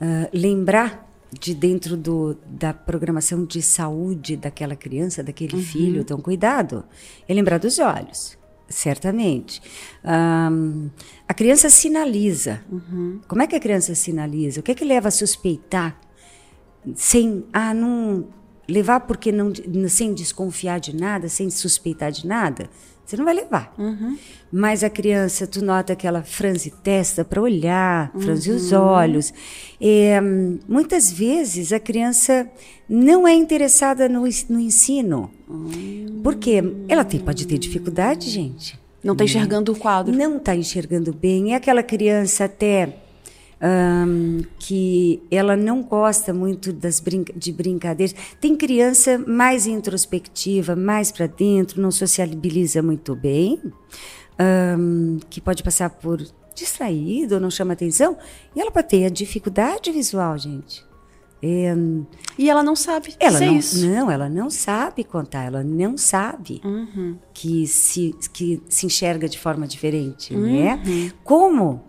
uh, 0.00 0.26
lembrar 0.32 1.06
de 1.38 1.54
dentro 1.54 1.98
do, 1.98 2.34
da 2.46 2.72
programação 2.72 3.44
de 3.44 3.60
saúde 3.60 4.38
daquela 4.38 4.74
criança, 4.74 5.22
daquele 5.22 5.56
uhum. 5.56 5.62
filho, 5.62 6.00
então 6.00 6.18
cuidado. 6.18 6.84
É 7.28 7.34
lembrar 7.34 7.58
dos 7.58 7.78
olhos, 7.78 8.38
certamente. 8.70 9.60
Um, 10.02 10.88
a 11.28 11.34
criança 11.34 11.68
sinaliza. 11.68 12.62
Uhum. 12.72 13.20
Como 13.28 13.42
é 13.42 13.46
que 13.46 13.54
a 13.54 13.60
criança 13.60 13.94
sinaliza? 13.94 14.60
O 14.60 14.62
que 14.62 14.72
é 14.72 14.74
que 14.74 14.86
leva 14.86 15.08
a 15.08 15.10
suspeitar 15.10 16.07
sem, 16.94 17.44
ah, 17.52 17.72
não 17.72 18.26
levar 18.68 19.00
porque 19.00 19.32
não, 19.32 19.52
sem 19.88 20.12
desconfiar 20.12 20.78
de 20.78 20.94
nada, 20.94 21.28
sem 21.28 21.48
suspeitar 21.50 22.12
de 22.12 22.26
nada? 22.26 22.68
Você 23.08 23.16
não 23.16 23.24
vai 23.24 23.32
levar. 23.32 23.74
Uhum. 23.78 24.18
Mas 24.52 24.84
a 24.84 24.90
criança, 24.90 25.46
tu 25.46 25.64
nota 25.64 25.96
que 25.96 26.06
ela 26.06 26.22
franze 26.22 26.70
testa 26.70 27.24
para 27.24 27.40
olhar, 27.40 28.12
franze 28.18 28.50
uhum. 28.50 28.56
os 28.56 28.70
olhos. 28.70 29.32
É, 29.80 30.20
muitas 30.68 31.10
vezes 31.10 31.72
a 31.72 31.80
criança 31.80 32.46
não 32.86 33.26
é 33.26 33.34
interessada 33.34 34.10
no, 34.10 34.24
no 34.50 34.60
ensino. 34.60 35.30
Uhum. 35.48 36.20
Porque 36.22 36.62
ela 36.86 37.02
tem, 37.02 37.18
pode 37.18 37.46
ter 37.46 37.56
dificuldade, 37.56 38.28
gente. 38.28 38.78
Não 39.02 39.14
está 39.14 39.24
enxergando 39.24 39.72
o 39.72 39.76
quadro. 39.76 40.14
Não 40.14 40.36
está 40.36 40.54
enxergando 40.54 41.10
bem. 41.10 41.54
É 41.54 41.56
aquela 41.56 41.82
criança 41.82 42.44
até 42.44 42.94
um, 43.60 44.42
que 44.58 45.22
ela 45.30 45.56
não 45.56 45.82
gosta 45.82 46.32
muito 46.32 46.72
das 46.72 47.00
brinca 47.00 47.32
de 47.32 47.52
brincadeiras. 47.52 48.14
Tem 48.40 48.56
criança 48.56 49.18
mais 49.18 49.66
introspectiva, 49.66 50.76
mais 50.76 51.10
para 51.10 51.26
dentro, 51.26 51.80
não 51.80 51.90
sociabiliza 51.90 52.82
muito 52.82 53.14
bem, 53.14 53.60
um, 54.78 55.18
que 55.28 55.40
pode 55.40 55.62
passar 55.62 55.90
por 55.90 56.24
distraído, 56.54 57.38
não 57.38 57.50
chama 57.50 57.72
atenção, 57.72 58.16
e 58.54 58.60
ela 58.60 58.70
pode 58.70 58.88
ter 58.88 59.04
a 59.04 59.08
dificuldade 59.08 59.90
visual, 59.92 60.36
gente. 60.38 60.86
É, 61.40 61.72
e 62.36 62.50
ela 62.50 62.64
não 62.64 62.74
sabe 62.74 63.14
ela 63.20 63.38
não, 63.38 63.56
isso. 63.56 63.86
Não, 63.86 64.10
ela 64.10 64.28
não 64.28 64.50
sabe 64.50 65.04
contar, 65.04 65.44
ela 65.44 65.62
não 65.62 65.96
sabe 65.96 66.60
uhum. 66.64 67.16
que, 67.32 67.64
se, 67.68 68.12
que 68.32 68.60
se 68.68 68.86
enxerga 68.86 69.28
de 69.28 69.38
forma 69.38 69.64
diferente, 69.64 70.34
né? 70.34 70.74
uhum. 70.84 71.04
né? 71.04 71.12
Como 71.22 71.84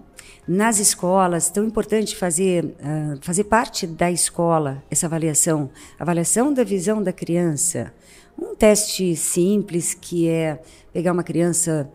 nas 0.50 0.80
escolas, 0.80 1.52
tão 1.52 1.64
importante 1.64 2.16
fazer, 2.16 2.66
uh, 2.66 3.20
fazer 3.22 3.44
parte 3.44 3.86
da 3.86 4.10
escola 4.10 4.84
essa 4.90 5.06
avaliação, 5.06 5.70
avaliação 6.00 6.52
da 6.52 6.64
visão 6.64 7.04
da 7.04 7.14
criança. 7.14 7.94
Um 8.36 8.56
teste 8.56 9.16
simples 9.16 9.94
que 9.94 10.28
é 10.28 10.60
pegar 10.92 11.12
uma 11.12 11.24
criança, 11.24 11.88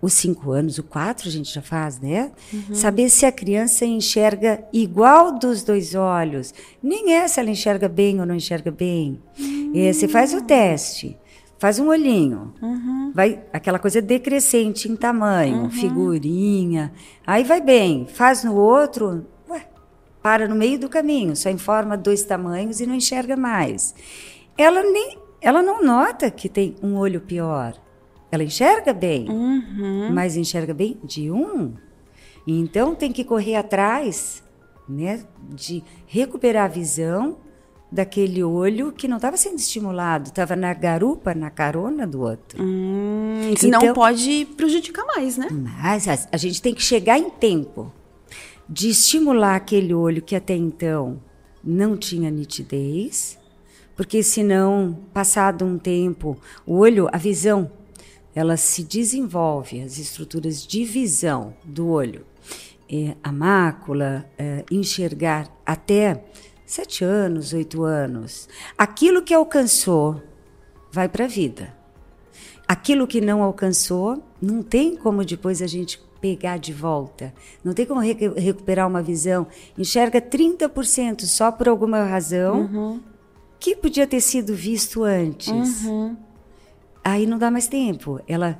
os 0.00 0.14
cinco 0.14 0.52
anos, 0.52 0.78
o 0.78 0.82
quatro 0.82 1.28
a 1.28 1.30
gente 1.30 1.52
já 1.52 1.60
faz, 1.60 2.00
né? 2.00 2.32
Uhum. 2.50 2.74
Saber 2.74 3.10
se 3.10 3.26
a 3.26 3.32
criança 3.32 3.84
enxerga 3.84 4.64
igual 4.72 5.38
dos 5.38 5.62
dois 5.62 5.94
olhos. 5.94 6.54
Nem 6.82 7.12
é 7.12 7.28
se 7.28 7.38
ela 7.38 7.50
enxerga 7.50 7.90
bem 7.90 8.20
ou 8.20 8.26
não 8.26 8.34
enxerga 8.34 8.70
bem. 8.70 9.20
Uhum. 9.38 9.72
É, 9.74 9.92
você 9.92 10.08
faz 10.08 10.32
o 10.32 10.40
teste. 10.40 11.18
Faz 11.58 11.78
um 11.78 11.88
olhinho. 11.88 12.54
Uhum. 12.62 13.12
Vai 13.12 13.42
aquela 13.52 13.78
coisa 13.78 14.00
decrescente 14.00 14.88
em 14.88 14.94
tamanho, 14.94 15.64
uhum. 15.64 15.70
figurinha. 15.70 16.92
Aí 17.26 17.42
vai 17.42 17.60
bem. 17.60 18.06
Faz 18.06 18.44
no 18.44 18.54
outro, 18.54 19.26
ué, 19.50 19.66
para 20.22 20.46
no 20.46 20.54
meio 20.54 20.78
do 20.78 20.88
caminho, 20.88 21.34
só 21.34 21.50
informa 21.50 21.96
dois 21.96 22.22
tamanhos 22.22 22.80
e 22.80 22.86
não 22.86 22.94
enxerga 22.94 23.36
mais. 23.36 23.94
Ela 24.56 24.82
nem 24.82 25.18
ela 25.40 25.62
não 25.62 25.82
nota 25.82 26.30
que 26.30 26.48
tem 26.48 26.76
um 26.82 26.96
olho 26.96 27.20
pior. 27.20 27.74
Ela 28.30 28.42
enxerga 28.42 28.92
bem, 28.92 29.28
uhum. 29.28 30.12
mas 30.12 30.36
enxerga 30.36 30.74
bem 30.74 30.98
de 31.02 31.30
um. 31.30 31.74
Então 32.46 32.94
tem 32.94 33.12
que 33.12 33.24
correr 33.24 33.56
atrás, 33.56 34.42
né, 34.88 35.24
de 35.54 35.82
recuperar 36.06 36.64
a 36.66 36.68
visão 36.68 37.38
daquele 37.90 38.42
olho 38.42 38.92
que 38.92 39.08
não 39.08 39.16
estava 39.16 39.36
sendo 39.36 39.58
estimulado, 39.58 40.28
estava 40.28 40.54
na 40.54 40.72
garupa, 40.74 41.34
na 41.34 41.50
carona 41.50 42.06
do 42.06 42.20
outro. 42.20 42.62
Hum, 42.62 43.54
então, 43.62 43.94
pode 43.94 44.46
prejudicar 44.56 45.06
mais, 45.06 45.38
né? 45.38 45.48
Mas 45.50 46.06
a, 46.06 46.18
a, 46.30 46.36
gente 46.36 46.60
tem 46.60 46.74
que 46.74 46.82
chegar 46.82 47.18
em 47.18 47.30
tempo 47.30 47.92
de 48.68 48.90
estimular 48.90 49.56
aquele 49.56 49.94
olho 49.94 50.20
que 50.20 50.36
até 50.36 50.54
então 50.54 51.20
não 51.64 51.96
tinha 51.96 52.30
nitidez, 52.30 53.38
porque 53.96 54.22
senão, 54.22 54.98
passado 55.12 55.64
um 55.64 55.78
tempo, 55.78 56.38
o 56.66 56.76
olho, 56.76 57.08
a 57.10 57.16
visão, 57.16 57.70
ela 58.34 58.56
se 58.56 58.84
desenvolve, 58.84 59.80
as 59.80 59.98
estruturas 59.98 60.64
de 60.64 60.84
visão 60.84 61.54
do 61.64 61.88
olho, 61.88 62.24
é, 62.90 63.16
a 63.22 63.32
mácula, 63.32 64.30
é, 64.38 64.64
enxergar 64.70 65.50
até 65.66 66.24
sete 66.68 67.02
anos, 67.02 67.54
oito 67.54 67.82
anos, 67.82 68.46
aquilo 68.76 69.22
que 69.22 69.32
alcançou 69.32 70.22
vai 70.92 71.08
para 71.08 71.24
a 71.24 71.28
vida. 71.28 71.74
Aquilo 72.68 73.06
que 73.06 73.22
não 73.22 73.42
alcançou, 73.42 74.22
não 74.40 74.62
tem 74.62 74.94
como 74.94 75.24
depois 75.24 75.62
a 75.62 75.66
gente 75.66 75.98
pegar 76.20 76.58
de 76.58 76.72
volta. 76.72 77.32
Não 77.64 77.72
tem 77.72 77.86
como 77.86 78.00
recuperar 78.00 78.86
uma 78.86 79.02
visão. 79.02 79.46
Enxerga 79.78 80.20
30% 80.20 81.22
só 81.22 81.50
por 81.50 81.68
alguma 81.68 82.02
razão 82.04 82.60
uhum. 82.60 83.00
que 83.58 83.74
podia 83.74 84.06
ter 84.06 84.20
sido 84.20 84.54
visto 84.54 85.02
antes. 85.02 85.84
Uhum. 85.84 86.14
Aí 87.02 87.26
não 87.26 87.38
dá 87.38 87.50
mais 87.50 87.66
tempo. 87.66 88.20
Ela 88.28 88.58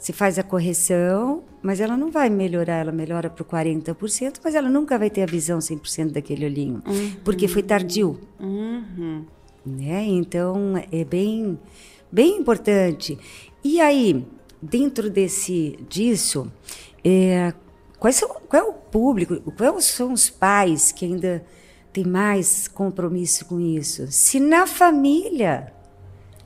se 0.00 0.14
faz 0.14 0.38
a 0.38 0.42
correção, 0.42 1.44
mas 1.62 1.78
ela 1.78 1.94
não 1.94 2.10
vai 2.10 2.30
melhorar, 2.30 2.76
ela 2.76 2.90
melhora 2.90 3.28
para 3.28 3.42
o 3.42 3.44
40%, 3.44 4.40
mas 4.42 4.54
ela 4.54 4.70
nunca 4.70 4.98
vai 4.98 5.10
ter 5.10 5.22
a 5.22 5.26
visão 5.26 5.58
100% 5.58 6.12
daquele 6.12 6.46
olhinho, 6.46 6.82
uhum. 6.86 7.12
porque 7.22 7.46
foi 7.46 7.62
tardio. 7.62 8.18
Uhum. 8.40 9.26
Né? 9.64 10.04
Então, 10.04 10.82
é 10.90 11.04
bem, 11.04 11.58
bem 12.10 12.38
importante. 12.38 13.18
E 13.62 13.78
aí, 13.78 14.26
dentro 14.60 15.10
desse 15.10 15.78
disso, 15.86 16.50
é, 17.04 17.52
quais 17.98 18.16
são, 18.16 18.28
qual 18.48 18.62
é 18.62 18.66
o 18.66 18.72
público, 18.72 19.52
quais 19.52 19.84
são 19.84 20.14
os 20.14 20.30
pais 20.30 20.92
que 20.92 21.04
ainda 21.04 21.44
têm 21.92 22.04
mais 22.06 22.66
compromisso 22.66 23.44
com 23.44 23.60
isso? 23.60 24.06
Se 24.10 24.40
na 24.40 24.66
família 24.66 25.74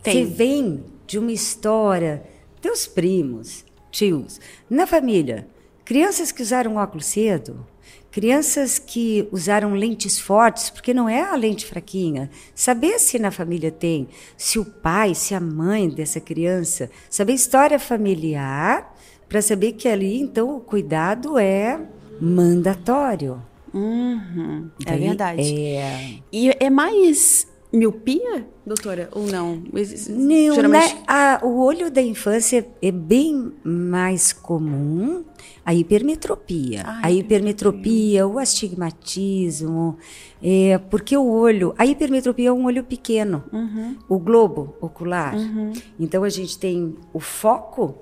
Tem. 0.03 0.27
você 0.27 0.35
vem 0.35 0.83
de 1.07 1.21
uma 1.21 1.31
história, 1.31 2.34
teus 2.65 2.87
primos, 2.87 3.63
tios, 3.91 4.41
na 4.71 4.87
família, 4.87 5.47
crianças 5.85 6.33
que 6.33 6.41
usaram 6.41 6.77
óculos 6.77 7.05
cedo, 7.05 7.67
crianças 8.11 8.79
que 8.79 9.29
usaram 9.31 9.75
lentes 9.75 10.19
fortes, 10.19 10.71
porque 10.71 10.95
não 10.95 11.07
é 11.07 11.21
a 11.21 11.37
lente 11.37 11.67
fraquinha. 11.67 12.31
Saber 12.55 12.99
se 12.99 13.19
na 13.19 13.31
família 13.31 13.71
tem, 13.71 14.09
se 14.35 14.59
o 14.59 14.65
pai, 14.65 15.15
se 15.15 15.35
a 15.35 15.41
mãe 15.41 15.91
dessa 15.91 16.21
criança, 16.21 16.91
saber 17.11 17.35
história 17.35 17.79
familiar 17.79 18.97
para 19.29 19.43
saber 19.43 19.73
que 19.73 19.87
ali, 19.87 20.19
então, 20.19 20.57
o 20.57 20.61
cuidado 20.61 21.37
é 21.37 21.79
mandatório. 22.19 23.43
Uhum, 23.75 24.71
é 24.87 24.97
verdade. 24.97 25.43
É... 25.43 26.15
E 26.33 26.51
é 26.59 26.71
mais 26.71 27.47
miopia, 27.75 28.47
doutora, 28.65 29.09
ou 29.13 29.27
não? 29.27 29.63
Não, 30.11 30.55
Geralmente... 30.55 30.95
né? 30.95 31.03
a, 31.07 31.41
o 31.43 31.61
olho 31.61 31.91
da 31.91 32.01
infância 32.01 32.67
é 32.81 32.93
bem 32.93 33.53
mais 33.65 34.33
comum 34.33 35.25
a 35.65 35.75
hipermetropia. 35.75 36.83
Ah, 36.87 37.01
a 37.05 37.11
hipermetropia, 37.11 38.27
o 38.27 38.39
astigmatismo, 38.39 39.97
é, 40.43 40.79
porque 40.79 41.17
o 41.17 41.27
olho, 41.27 41.75
a 41.77 41.87
hipermetropia 41.87 42.51
é 42.51 42.53
um 42.53 42.67
olho 42.67 42.85
pequeno, 42.85 43.45
uhum. 43.53 43.97
o 44.09 44.19
globo 44.19 44.77
ocular. 44.81 45.35
Uhum. 45.35 45.73
Então 45.99 46.23
a 46.23 46.29
gente 46.29 46.59
tem 46.59 46.97
o 47.13 47.21
foco 47.21 47.99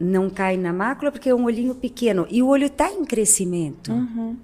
não 0.00 0.30
cai 0.30 0.56
na 0.56 0.72
mácula 0.72 1.12
porque 1.12 1.28
é 1.28 1.34
um 1.34 1.44
olhinho 1.44 1.74
pequeno 1.74 2.26
e 2.30 2.42
o 2.42 2.48
olho 2.48 2.66
está 2.66 2.90
em 2.90 3.04
crescimento. 3.04 3.92
Uhum. 3.92 4.36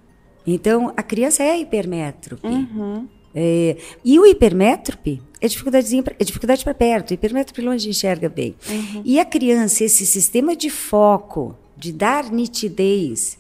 Então 0.47 0.92
a 0.95 1.03
criança 1.03 1.42
é 1.42 1.59
hipermétrope. 1.59 2.47
Uhum. 2.47 3.09
É, 3.38 3.77
e 4.03 4.18
o 4.18 4.25
hipermétrope 4.25 5.20
é 5.42 5.46
dificuldade 5.46 5.94
é 6.18 6.25
dificuldade 6.25 6.64
para 6.64 6.72
perto, 6.72 7.12
hipermétrope 7.12 7.61
longe 7.61 7.87
enxerga 7.87 8.31
bem. 8.31 8.55
Uhum. 8.66 9.03
E 9.05 9.20
a 9.20 9.27
criança, 9.27 9.85
esse 9.85 10.07
sistema 10.07 10.57
de 10.57 10.70
foco, 10.70 11.55
de 11.77 11.92
dar 11.92 12.31
nitidez, 12.31 13.37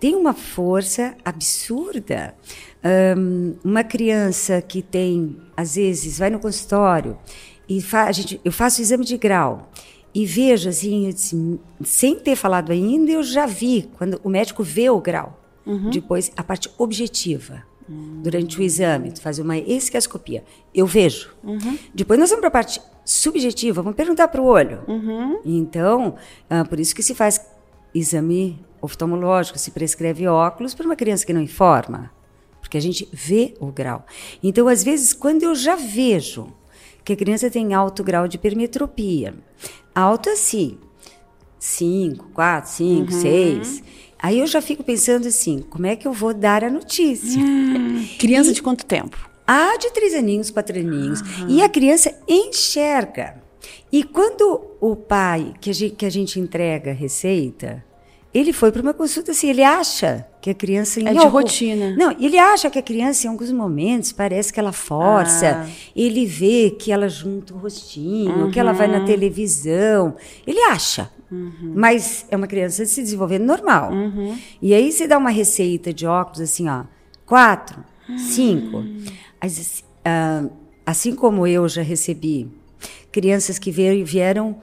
tem 0.00 0.16
uma 0.16 0.34
força 0.34 1.14
absurda. 1.24 2.34
Um, 3.16 3.54
uma 3.62 3.84
criança 3.84 4.60
que 4.60 4.82
tem, 4.82 5.36
às 5.56 5.76
vezes, 5.76 6.18
vai 6.18 6.30
no 6.30 6.40
consultório 6.40 7.16
e 7.68 7.80
fa 7.80 8.06
a 8.06 8.12
gente, 8.12 8.40
eu 8.44 8.50
faço 8.50 8.80
o 8.80 8.82
exame 8.82 9.04
de 9.04 9.16
grau 9.16 9.70
e 10.12 10.26
vejo 10.26 10.68
assim, 10.68 11.08
disse, 11.10 11.60
sem 11.84 12.18
ter 12.18 12.34
falado 12.34 12.72
ainda, 12.72 13.12
eu 13.12 13.22
já 13.22 13.46
vi 13.46 13.88
quando 13.96 14.20
o 14.24 14.28
médico 14.28 14.64
vê 14.64 14.90
o 14.90 15.00
grau. 15.00 15.38
Uhum. 15.64 15.90
Depois 15.90 16.32
a 16.36 16.42
parte 16.42 16.68
objetiva 16.76 17.69
durante 18.22 18.58
o 18.58 18.62
exame, 18.62 19.10
tu 19.10 19.20
faz 19.20 19.38
uma 19.38 19.58
esquiascopia. 19.58 20.44
Eu 20.72 20.86
vejo. 20.86 21.30
Uhum. 21.42 21.76
Depois 21.92 22.20
nós 22.20 22.28
vamos 22.30 22.40
para 22.40 22.48
a 22.48 22.52
parte 22.52 22.80
subjetiva, 23.04 23.82
vamos 23.82 23.96
perguntar 23.96 24.28
para 24.28 24.40
o 24.40 24.46
olho. 24.46 24.82
Uhum. 24.86 25.40
Então, 25.44 26.14
ah, 26.48 26.64
por 26.64 26.78
isso 26.78 26.94
que 26.94 27.02
se 27.02 27.14
faz 27.14 27.44
exame 27.92 28.64
oftalmológico, 28.80 29.58
se 29.58 29.72
prescreve 29.72 30.26
óculos 30.28 30.74
para 30.74 30.86
uma 30.86 30.94
criança 30.94 31.26
que 31.26 31.32
não 31.32 31.40
informa, 31.40 32.12
porque 32.60 32.78
a 32.78 32.80
gente 32.80 33.08
vê 33.12 33.54
o 33.58 33.66
grau. 33.66 34.06
Então, 34.42 34.68
às 34.68 34.84
vezes, 34.84 35.12
quando 35.12 35.42
eu 35.42 35.54
já 35.54 35.74
vejo 35.74 36.46
que 37.04 37.12
a 37.12 37.16
criança 37.16 37.50
tem 37.50 37.74
alto 37.74 38.04
grau 38.04 38.28
de 38.28 38.36
hipermetropia, 38.36 39.34
alto 39.92 40.30
assim, 40.30 40.78
5, 41.58 42.30
4, 42.32 42.70
5, 42.70 43.12
6 43.12 43.82
Aí 44.22 44.38
eu 44.38 44.46
já 44.46 44.60
fico 44.60 44.84
pensando 44.84 45.26
assim, 45.26 45.60
como 45.70 45.86
é 45.86 45.96
que 45.96 46.06
eu 46.06 46.12
vou 46.12 46.34
dar 46.34 46.62
a 46.62 46.70
notícia? 46.70 47.40
Hum, 47.40 48.06
criança 48.18 48.50
e, 48.50 48.54
de 48.54 48.62
quanto 48.62 48.84
tempo? 48.84 49.30
Ah, 49.46 49.76
de 49.78 49.90
três 49.92 50.14
aninhos, 50.14 50.50
quatro 50.50 50.78
aninhos. 50.78 51.20
Uhum. 51.20 51.48
E 51.48 51.62
a 51.62 51.68
criança 51.68 52.14
enxerga. 52.28 53.42
E 53.90 54.04
quando 54.04 54.76
o 54.80 54.94
pai, 54.94 55.54
que 55.60 55.70
a 55.70 55.74
gente, 55.74 55.96
que 55.96 56.06
a 56.06 56.10
gente 56.10 56.38
entrega 56.38 56.90
a 56.90 56.94
receita, 56.94 57.84
ele 58.32 58.52
foi 58.52 58.70
para 58.70 58.80
uma 58.80 58.94
consulta 58.94 59.32
assim, 59.32 59.48
ele 59.48 59.64
acha 59.64 60.26
que 60.40 60.50
a 60.50 60.54
criança... 60.54 61.00
É 61.00 61.12
de 61.12 61.18
algum, 61.18 61.30
rotina. 61.30 61.96
Não, 61.96 62.12
ele 62.20 62.38
acha 62.38 62.70
que 62.70 62.78
a 62.78 62.82
criança 62.82 63.26
em 63.26 63.30
alguns 63.30 63.50
momentos 63.50 64.12
parece 64.12 64.52
que 64.52 64.60
ela 64.60 64.70
força, 64.70 65.64
ah. 65.64 65.70
ele 65.96 66.24
vê 66.26 66.70
que 66.70 66.92
ela 66.92 67.08
junta 67.08 67.52
o 67.52 67.58
rostinho, 67.58 68.44
uhum. 68.44 68.50
que 68.50 68.60
ela 68.60 68.72
vai 68.72 68.86
na 68.86 69.00
uhum. 69.00 69.04
televisão, 69.04 70.14
ele 70.46 70.60
acha. 70.60 71.10
Uhum. 71.30 71.72
Mas 71.74 72.26
é 72.30 72.36
uma 72.36 72.46
criança 72.46 72.84
se 72.84 73.02
desenvolvendo 73.02 73.44
normal. 73.44 73.92
Uhum. 73.92 74.36
E 74.60 74.74
aí 74.74 74.90
você 74.90 75.06
dá 75.06 75.16
uma 75.16 75.30
receita 75.30 75.92
de 75.92 76.06
óculos 76.06 76.40
assim, 76.40 76.68
ó, 76.68 76.84
quatro, 77.24 77.84
cinco. 78.16 78.78
Hum. 78.78 79.04
Assim, 79.40 79.82
uh, 80.06 80.50
assim 80.84 81.14
como 81.14 81.46
eu 81.46 81.68
já 81.68 81.82
recebi 81.82 82.48
crianças 83.12 83.58
que 83.58 83.70
vieram 83.70 84.58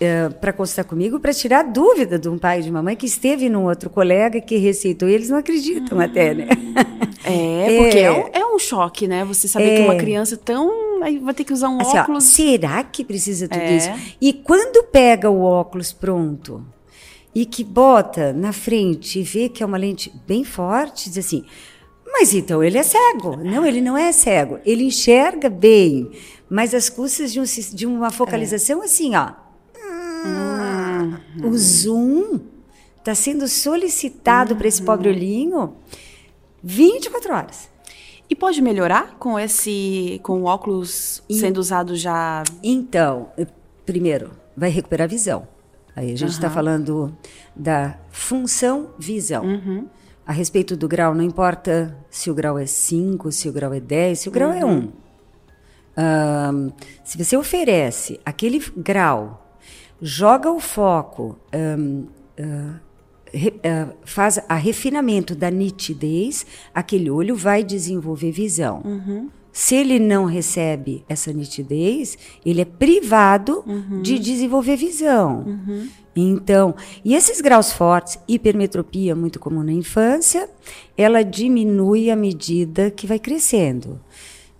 Uh, 0.00 0.32
para 0.36 0.50
consultar 0.50 0.84
comigo 0.84 1.20
para 1.20 1.30
tirar 1.34 1.62
dúvida 1.62 2.18
de 2.18 2.26
um 2.26 2.38
pai 2.38 2.60
e 2.60 2.62
de 2.62 2.70
uma 2.70 2.82
mãe 2.82 2.96
que 2.96 3.04
esteve 3.04 3.50
num 3.50 3.66
outro 3.66 3.90
colega 3.90 4.40
que 4.40 4.56
receitou 4.56 5.06
e 5.06 5.12
eles 5.12 5.28
não 5.28 5.36
acreditam 5.36 5.98
uhum. 5.98 6.04
até, 6.04 6.32
né? 6.32 6.48
É, 7.22 7.76
porque 7.76 7.98
é, 7.98 8.02
é, 8.04 8.10
um, 8.10 8.30
é, 8.32 8.46
um, 8.46 8.58
choque, 8.58 9.06
né? 9.06 9.26
Você 9.26 9.46
saber 9.46 9.72
é, 9.72 9.76
que 9.76 9.82
uma 9.82 9.96
criança 9.96 10.38
tão. 10.38 11.02
Aí 11.02 11.18
vai 11.18 11.34
ter 11.34 11.44
que 11.44 11.52
usar 11.52 11.68
um 11.68 11.82
assim, 11.82 11.98
óculos. 11.98 12.24
Ó, 12.24 12.26
será 12.26 12.82
que 12.82 13.04
precisa 13.04 13.46
tudo 13.46 13.60
é. 13.60 13.76
isso? 13.76 13.90
E 14.18 14.32
quando 14.32 14.82
pega 14.84 15.28
o 15.28 15.42
óculos 15.42 15.92
pronto 15.92 16.64
e 17.34 17.44
que 17.44 17.62
bota 17.62 18.32
na 18.32 18.54
frente 18.54 19.18
e 19.18 19.22
vê 19.22 19.50
que 19.50 19.62
é 19.62 19.66
uma 19.66 19.76
lente 19.76 20.10
bem 20.26 20.44
forte, 20.44 21.10
diz 21.10 21.26
assim. 21.26 21.44
Mas 22.10 22.32
então 22.32 22.64
ele 22.64 22.78
é 22.78 22.82
cego. 22.82 23.36
Não, 23.36 23.66
ele 23.66 23.82
não 23.82 23.98
é 23.98 24.12
cego. 24.12 24.60
Ele 24.64 24.84
enxerga 24.84 25.50
bem, 25.50 26.10
mas 26.48 26.72
as 26.72 26.88
custas 26.88 27.30
de, 27.34 27.38
um, 27.38 27.44
de 27.74 27.86
uma 27.86 28.10
focalização 28.10 28.80
assim, 28.80 29.14
ó 29.14 29.49
Uhum. 30.24 31.48
O 31.48 31.58
zoom 31.58 32.40
está 32.98 33.14
sendo 33.14 33.48
solicitado 33.48 34.52
uhum. 34.52 34.58
para 34.58 34.68
esse 34.68 34.82
pobre 34.82 35.08
olhinho 35.08 35.74
24 36.62 37.34
horas. 37.34 37.70
E 38.28 38.36
pode 38.36 38.62
melhorar 38.62 39.16
com 39.18 39.38
esse 39.38 40.20
com 40.22 40.42
o 40.42 40.44
óculos 40.44 41.22
e, 41.28 41.34
sendo 41.34 41.58
usado 41.58 41.96
já? 41.96 42.44
Então, 42.62 43.28
primeiro, 43.84 44.30
vai 44.56 44.70
recuperar 44.70 45.06
a 45.06 45.08
visão. 45.08 45.48
Aí 45.96 46.12
a 46.12 46.16
gente 46.16 46.30
está 46.30 46.46
uhum. 46.46 46.54
falando 46.54 47.18
da 47.56 47.98
função 48.10 48.90
visão. 48.96 49.44
Uhum. 49.44 49.86
A 50.24 50.32
respeito 50.32 50.76
do 50.76 50.86
grau, 50.86 51.12
não 51.12 51.24
importa 51.24 51.96
se 52.08 52.30
o 52.30 52.34
grau 52.34 52.56
é 52.56 52.66
5, 52.66 53.32
se 53.32 53.48
o 53.48 53.52
grau 53.52 53.74
é 53.74 53.80
10, 53.80 54.20
se 54.20 54.28
o 54.28 54.32
grau 54.32 54.52
é 54.52 54.64
1. 54.64 54.68
Um. 54.68 54.92
Um, 55.98 56.72
se 57.02 57.18
você 57.18 57.36
oferece 57.36 58.20
aquele 58.24 58.62
grau 58.76 59.49
joga 60.00 60.50
o 60.50 60.60
foco, 60.60 61.38
um, 61.54 62.06
uh, 62.38 62.74
re, 63.32 63.48
uh, 63.50 63.92
faz 64.04 64.40
a 64.48 64.54
refinamento 64.54 65.34
da 65.34 65.50
nitidez, 65.50 66.46
aquele 66.74 67.10
olho 67.10 67.36
vai 67.36 67.62
desenvolver 67.62 68.32
visão. 68.32 68.82
Uhum. 68.84 69.28
Se 69.52 69.74
ele 69.74 69.98
não 69.98 70.26
recebe 70.26 71.04
essa 71.08 71.32
nitidez, 71.32 72.16
ele 72.46 72.60
é 72.60 72.64
privado 72.64 73.64
uhum. 73.66 74.00
de 74.00 74.18
desenvolver 74.18 74.76
visão. 74.76 75.44
Uhum. 75.44 75.88
Então, 76.14 76.74
e 77.04 77.14
esses 77.14 77.40
graus 77.40 77.72
fortes, 77.72 78.18
hipermetropia 78.28 79.14
muito 79.14 79.38
comum 79.40 79.62
na 79.62 79.72
infância, 79.72 80.48
ela 80.96 81.22
diminui 81.22 82.10
à 82.10 82.16
medida 82.16 82.90
que 82.90 83.06
vai 83.06 83.18
crescendo. 83.18 84.00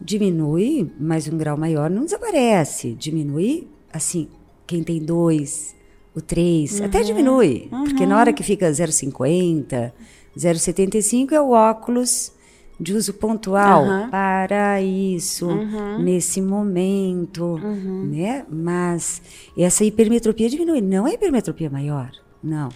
Diminui, 0.00 0.90
mas 0.98 1.28
um 1.28 1.36
grau 1.36 1.56
maior 1.56 1.90
não 1.90 2.04
desaparece. 2.04 2.94
Diminui, 2.94 3.68
assim, 3.92 4.28
quem 4.70 4.84
tem 4.84 5.04
dois, 5.04 5.74
o 6.14 6.20
três, 6.20 6.78
uhum. 6.78 6.86
até 6.86 7.02
diminui. 7.02 7.68
Uhum. 7.72 7.84
Porque 7.84 8.06
na 8.06 8.16
hora 8.16 8.32
que 8.32 8.44
fica 8.44 8.70
0,50, 8.70 9.92
0,75 10.38 11.32
é 11.32 11.40
o 11.40 11.50
óculos 11.50 12.32
de 12.78 12.94
uso 12.94 13.12
pontual 13.14 13.84
uhum. 13.84 14.08
para 14.08 14.80
isso, 14.80 15.48
uhum. 15.48 16.00
nesse 16.00 16.40
momento, 16.40 17.44
uhum. 17.44 18.06
né? 18.06 18.46
Mas 18.48 19.20
essa 19.58 19.84
hipermetropia 19.84 20.48
diminui, 20.48 20.80
não 20.80 21.06
é 21.06 21.14
hipermetropia 21.14 21.68
maior, 21.68 22.12
não. 22.40 22.68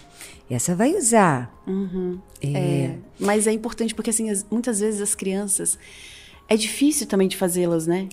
Essa 0.49 0.75
vai 0.75 0.95
usar. 0.95 1.63
Uhum. 1.65 2.19
É... 2.41 2.57
É, 2.57 2.97
mas 3.17 3.47
é 3.47 3.53
importante 3.53 3.95
porque, 3.95 4.09
assim, 4.09 4.29
as, 4.29 4.45
muitas 4.51 4.81
vezes 4.81 5.01
as 5.01 5.15
crianças 5.15 5.79
é 6.47 6.55
difícil 6.55 7.07
também 7.07 7.27
de 7.27 7.35
fazê-las, 7.37 7.87
né? 7.87 8.07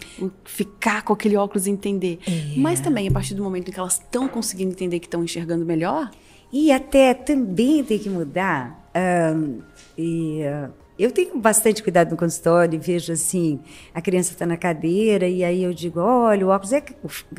Ficar 0.45 1.03
com 1.03 1.12
aquele 1.12 1.37
óculos 1.37 1.66
e 1.66 1.70
entender. 1.70 2.18
É. 2.26 2.59
Mas 2.59 2.80
também, 2.80 3.09
a 3.09 3.11
partir 3.11 3.35
do 3.35 3.43
momento 3.43 3.68
em 3.68 3.72
que 3.72 3.78
elas 3.78 3.95
estão 3.95 4.26
conseguindo 4.26 4.72
entender 4.72 5.01
que 5.01 5.07
estão 5.07 5.22
enxergando 5.22 5.64
melhor. 5.64 6.11
E 6.53 6.70
até 6.70 7.14
também 7.14 7.83
tem 7.85 7.99
que 7.99 8.11
mudar. 8.11 8.91
Um, 8.95 9.61
e, 9.97 10.43
uh, 10.43 10.70
eu 10.99 11.11
tenho 11.11 11.39
bastante 11.39 11.83
cuidado 11.83 12.11
no 12.11 12.16
consultório 12.16 12.76
e 12.76 12.78
vejo 12.78 13.12
assim: 13.12 13.61
a 13.95 14.01
criança 14.01 14.33
está 14.33 14.47
na 14.47 14.57
cadeira, 14.57 15.26
e 15.26 15.43
aí 15.43 15.62
eu 15.62 15.72
digo: 15.72 16.01
olha, 16.01 16.47
o 16.47 16.51
óculos 16.51 16.72
é, 16.72 16.83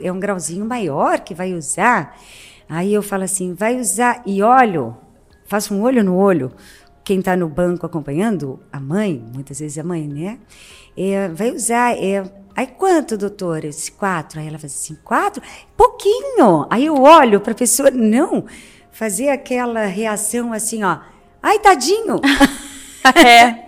é 0.02 0.12
um 0.12 0.20
grauzinho 0.20 0.66
maior 0.66 1.20
que 1.20 1.34
vai 1.34 1.54
usar. 1.54 2.20
Aí 2.68 2.94
eu 2.94 3.02
falo 3.02 3.24
assim: 3.24 3.54
vai 3.54 3.80
usar, 3.80 4.22
e 4.26 4.42
olho, 4.42 4.96
faço 5.46 5.74
um 5.74 5.82
olho 5.82 6.04
no 6.04 6.16
olho. 6.16 6.52
Quem 7.04 7.20
está 7.20 7.36
no 7.36 7.50
banco 7.50 7.86
acompanhando, 7.86 8.60
a 8.72 8.80
mãe, 8.80 9.24
muitas 9.34 9.60
vezes 9.60 9.78
a 9.78 9.84
mãe, 9.84 10.08
né? 10.08 10.40
é, 10.98 11.28
vai 11.30 11.52
usar. 11.52 11.98
É, 11.98 12.24
aí 12.56 12.68
quanto, 12.68 13.18
doutora? 13.18 13.66
Eu 13.66 13.70
disse, 13.70 13.92
quatro. 13.92 14.40
Aí 14.40 14.48
ela 14.48 14.60
faz 14.60 14.74
assim, 14.74 14.98
quatro? 15.04 15.42
Pouquinho. 15.76 16.66
Aí 16.70 16.86
eu 16.86 17.02
olho 17.02 17.40
para 17.40 17.52
a 17.52 17.56
pessoa, 17.56 17.92
não, 17.92 18.46
fazer 18.92 19.30
aquela 19.30 19.86
reação 19.86 20.54
assim, 20.54 20.84
ó. 20.84 21.00
Ai, 21.42 21.60
tadinho. 21.60 22.22
é. 23.16 23.64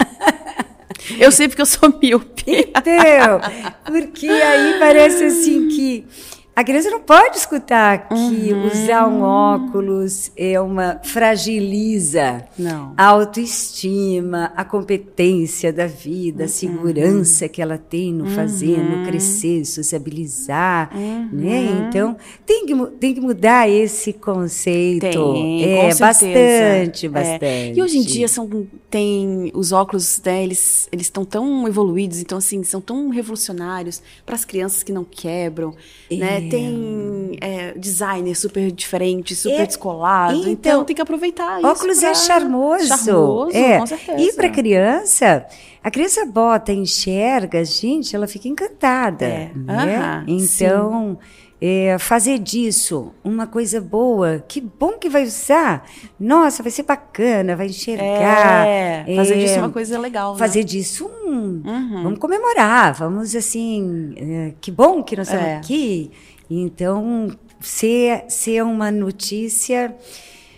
Eu 1.19 1.31
sei 1.31 1.47
porque 1.47 1.61
eu 1.61 1.65
sou 1.65 1.93
míope. 2.01 2.71
Então, 2.75 3.41
porque 3.85 4.27
aí 4.27 4.79
parece 4.79 5.25
assim 5.25 5.67
que 5.67 6.07
a 6.55 6.63
criança 6.63 6.89
não 6.89 7.01
pode 7.01 7.35
escutar 7.35 8.07
que 8.07 8.13
uhum. 8.13 8.67
usar 8.67 9.07
um 9.07 9.21
óculos 9.21 10.31
é 10.37 10.57
uma 10.61 11.01
fragiliza 11.03 12.45
não. 12.57 12.93
a 12.95 13.07
autoestima, 13.07 14.53
a 14.55 14.63
competência 14.63 15.73
da 15.73 15.85
vida, 15.85 16.39
uhum. 16.39 16.45
a 16.45 16.47
segurança 16.47 17.49
que 17.49 17.61
ela 17.61 17.77
tem 17.77 18.13
no 18.13 18.27
fazer, 18.27 18.79
uhum. 18.79 18.99
no 18.99 19.05
crescer, 19.05 19.65
sociabilizar, 19.65 20.91
né? 20.95 21.59
Uhum. 21.59 21.87
Então 21.89 22.17
tem 22.45 22.65
que, 22.65 22.73
tem 23.01 23.13
que 23.13 23.19
mudar 23.19 23.69
esse 23.69 24.13
conceito. 24.13 25.01
Tem, 25.01 25.63
é 25.63 25.93
bastante, 25.93 27.09
bastante. 27.09 27.45
É. 27.45 27.73
E 27.75 27.81
hoje 27.81 27.97
em 27.97 28.01
dia 28.01 28.29
são 28.29 28.49
tem 28.89 29.51
os 29.53 29.73
óculos, 29.73 30.21
né, 30.23 30.41
eles 30.41 30.87
eles 30.89 31.07
estão 31.07 31.25
tão 31.25 31.67
evoluídos, 31.67 32.19
então 32.19 32.37
assim 32.37 32.63
são 32.63 32.79
tão 32.79 33.09
revolucionários 33.09 34.01
para 34.25 34.35
as 34.35 34.45
crianças 34.45 34.83
que 34.83 34.93
não 34.93 35.03
quebram, 35.03 35.75
é. 36.09 36.15
né? 36.15 36.44
Tem 36.49 37.37
é, 37.41 37.73
designer 37.77 38.35
super 38.35 38.71
diferente, 38.71 39.35
super 39.35 39.61
é, 39.61 39.65
descolado. 39.65 40.37
Então, 40.37 40.51
então, 40.51 40.85
tem 40.85 40.95
que 40.95 41.01
aproveitar 41.01 41.59
isso. 41.59 41.67
Óculos 41.67 42.03
é 42.03 42.13
charmoso. 42.13 42.87
Charmoso, 42.87 43.55
é. 43.57 43.79
com 43.79 43.85
certeza. 43.85 44.21
E 44.21 44.33
para 44.33 44.49
criança, 44.49 45.45
a 45.83 45.91
criança 45.91 46.25
bota, 46.25 46.71
enxerga, 46.71 47.63
gente, 47.63 48.15
ela 48.15 48.27
fica 48.27 48.47
encantada. 48.47 49.25
É. 49.25 49.51
Né? 49.55 50.23
Uh 50.23 50.31
-huh, 50.31 50.41
então. 50.41 51.17
Sim 51.21 51.45
é, 51.67 51.97
fazer 51.97 52.37
disso 52.37 53.13
uma 53.23 53.47
coisa 53.47 53.79
boa, 53.79 54.43
que 54.47 54.59
bom 54.59 54.93
que 54.99 55.09
vai 55.09 55.23
usar. 55.23 55.89
Nossa, 56.19 56.61
vai 56.61 56.71
ser 56.71 56.83
bacana, 56.83 57.55
vai 57.55 57.67
enxergar. 57.67 58.67
É, 58.67 59.05
fazer 59.15 59.35
é, 59.35 59.37
disso 59.37 59.59
uma 59.59 59.69
coisa 59.69 59.97
legal. 59.97 60.33
Né? 60.33 60.39
Fazer 60.39 60.63
disso 60.63 61.09
um. 61.25 61.63
Uhum. 61.65 62.03
Vamos 62.03 62.19
comemorar, 62.19 62.93
vamos 62.93 63.35
assim. 63.35 64.13
É, 64.17 64.53
que 64.59 64.69
bom 64.69 65.01
que 65.01 65.15
nós 65.15 65.27
estamos 65.27 65.47
é. 65.47 65.57
aqui. 65.57 66.11
Então, 66.49 67.29
ser, 67.59 68.25
ser 68.29 68.63
uma 68.63 68.91
notícia 68.91 69.95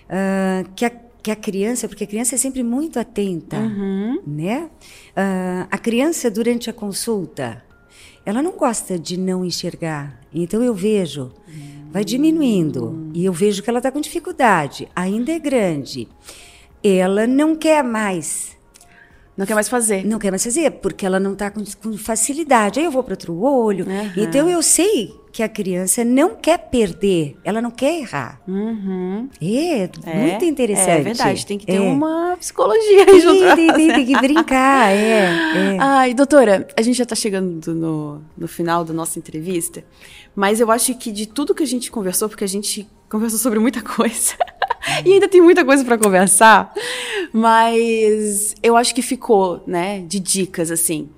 uh, 0.06 0.70
que 0.76 0.86
a 0.86 0.92
que 1.28 1.32
a 1.32 1.36
criança, 1.36 1.90
porque 1.90 2.06
a 2.06 2.08
criança 2.08 2.36
é 2.36 2.38
sempre 2.38 2.64
muito 2.64 2.98
atenta, 2.98 3.58
uhum. 3.58 4.22
né? 4.26 4.70
Uh, 5.12 5.68
a 5.70 5.78
criança 5.78 6.32
durante 6.32 6.70
a 6.70 6.74
consulta, 6.74 7.62
ela 8.26 8.42
não 8.42 8.54
gosta 8.54 8.98
de 8.98 9.18
não 9.18 9.44
enxergar. 9.44 10.22
Então 10.34 10.64
eu 10.64 10.74
vejo, 10.74 11.34
vai 11.92 12.06
diminuindo 12.06 13.10
e 13.14 13.26
eu 13.26 13.34
vejo 13.34 13.62
que 13.62 13.70
ela 13.70 13.80
está 13.80 13.92
com 13.92 14.00
dificuldade, 14.00 14.88
ainda 14.96 15.32
é 15.32 15.40
grande. 15.40 16.08
Ela 16.82 17.28
não 17.28 17.58
quer 17.58 17.84
mais. 17.84 18.57
Não 19.38 19.46
quer 19.46 19.54
mais 19.54 19.70
fazer. 19.70 20.04
Não 20.04 20.18
quer 20.18 20.32
mais 20.32 20.44
fazer, 20.44 20.72
porque 20.72 21.06
ela 21.06 21.20
não 21.20 21.34
está 21.34 21.52
com, 21.52 21.64
com, 21.82 21.96
facilidade. 21.96 22.80
Aí 22.80 22.86
eu 22.86 22.92
vou 22.92 23.04
para 23.04 23.14
outro 23.14 23.40
olho. 23.40 23.86
Uhum. 23.86 24.24
Então 24.24 24.50
eu 24.50 24.64
sei 24.64 25.14
que 25.32 25.44
a 25.44 25.48
criança 25.48 26.04
não 26.04 26.34
quer 26.34 26.58
perder, 26.58 27.38
ela 27.44 27.62
não 27.62 27.70
quer 27.70 28.00
errar. 28.00 28.42
Uhum. 28.48 29.30
É, 29.40 29.84
é, 29.84 30.32
muito 30.32 30.46
interessante. 30.46 30.90
É 30.90 31.02
verdade, 31.02 31.46
tem 31.46 31.60
que 31.60 31.68
ter 31.68 31.76
é. 31.76 31.80
uma 31.80 32.36
psicologia 32.40 33.06
aí 33.08 33.22
junto. 33.22 33.56
Tem, 33.56 33.56
tem, 33.56 33.74
tem, 33.74 33.94
tem 33.94 34.06
que 34.08 34.20
brincar, 34.20 34.90
é, 34.90 35.26
é. 35.26 35.78
Ai, 35.80 36.16
doutora, 36.16 36.68
a 36.76 36.82
gente 36.82 36.98
já 36.98 37.04
está 37.04 37.16
chegando 37.16 37.76
no, 37.76 38.22
no 38.36 38.48
final 38.48 38.84
da 38.84 38.94
nossa 38.94 39.20
entrevista, 39.20 39.84
mas 40.36 40.60
eu 40.60 40.72
acho 40.72 40.96
que 40.96 41.12
de 41.12 41.28
tudo 41.28 41.54
que 41.54 41.62
a 41.62 41.68
gente 41.68 41.92
conversou, 41.92 42.28
porque 42.28 42.44
a 42.44 42.48
gente 42.48 42.90
conversou 43.08 43.38
sobre 43.38 43.60
muita 43.60 43.82
coisa. 43.86 44.34
e 45.06 45.14
ainda 45.14 45.28
tem 45.28 45.42
muita 45.42 45.64
coisa 45.64 45.84
para 45.84 45.98
conversar, 45.98 46.74
mas 47.32 48.56
eu 48.62 48.76
acho 48.76 48.94
que 48.94 49.02
ficou, 49.02 49.64
né, 49.68 50.02
de 50.02 50.20
dicas 50.20 50.72
assim, 50.72 51.10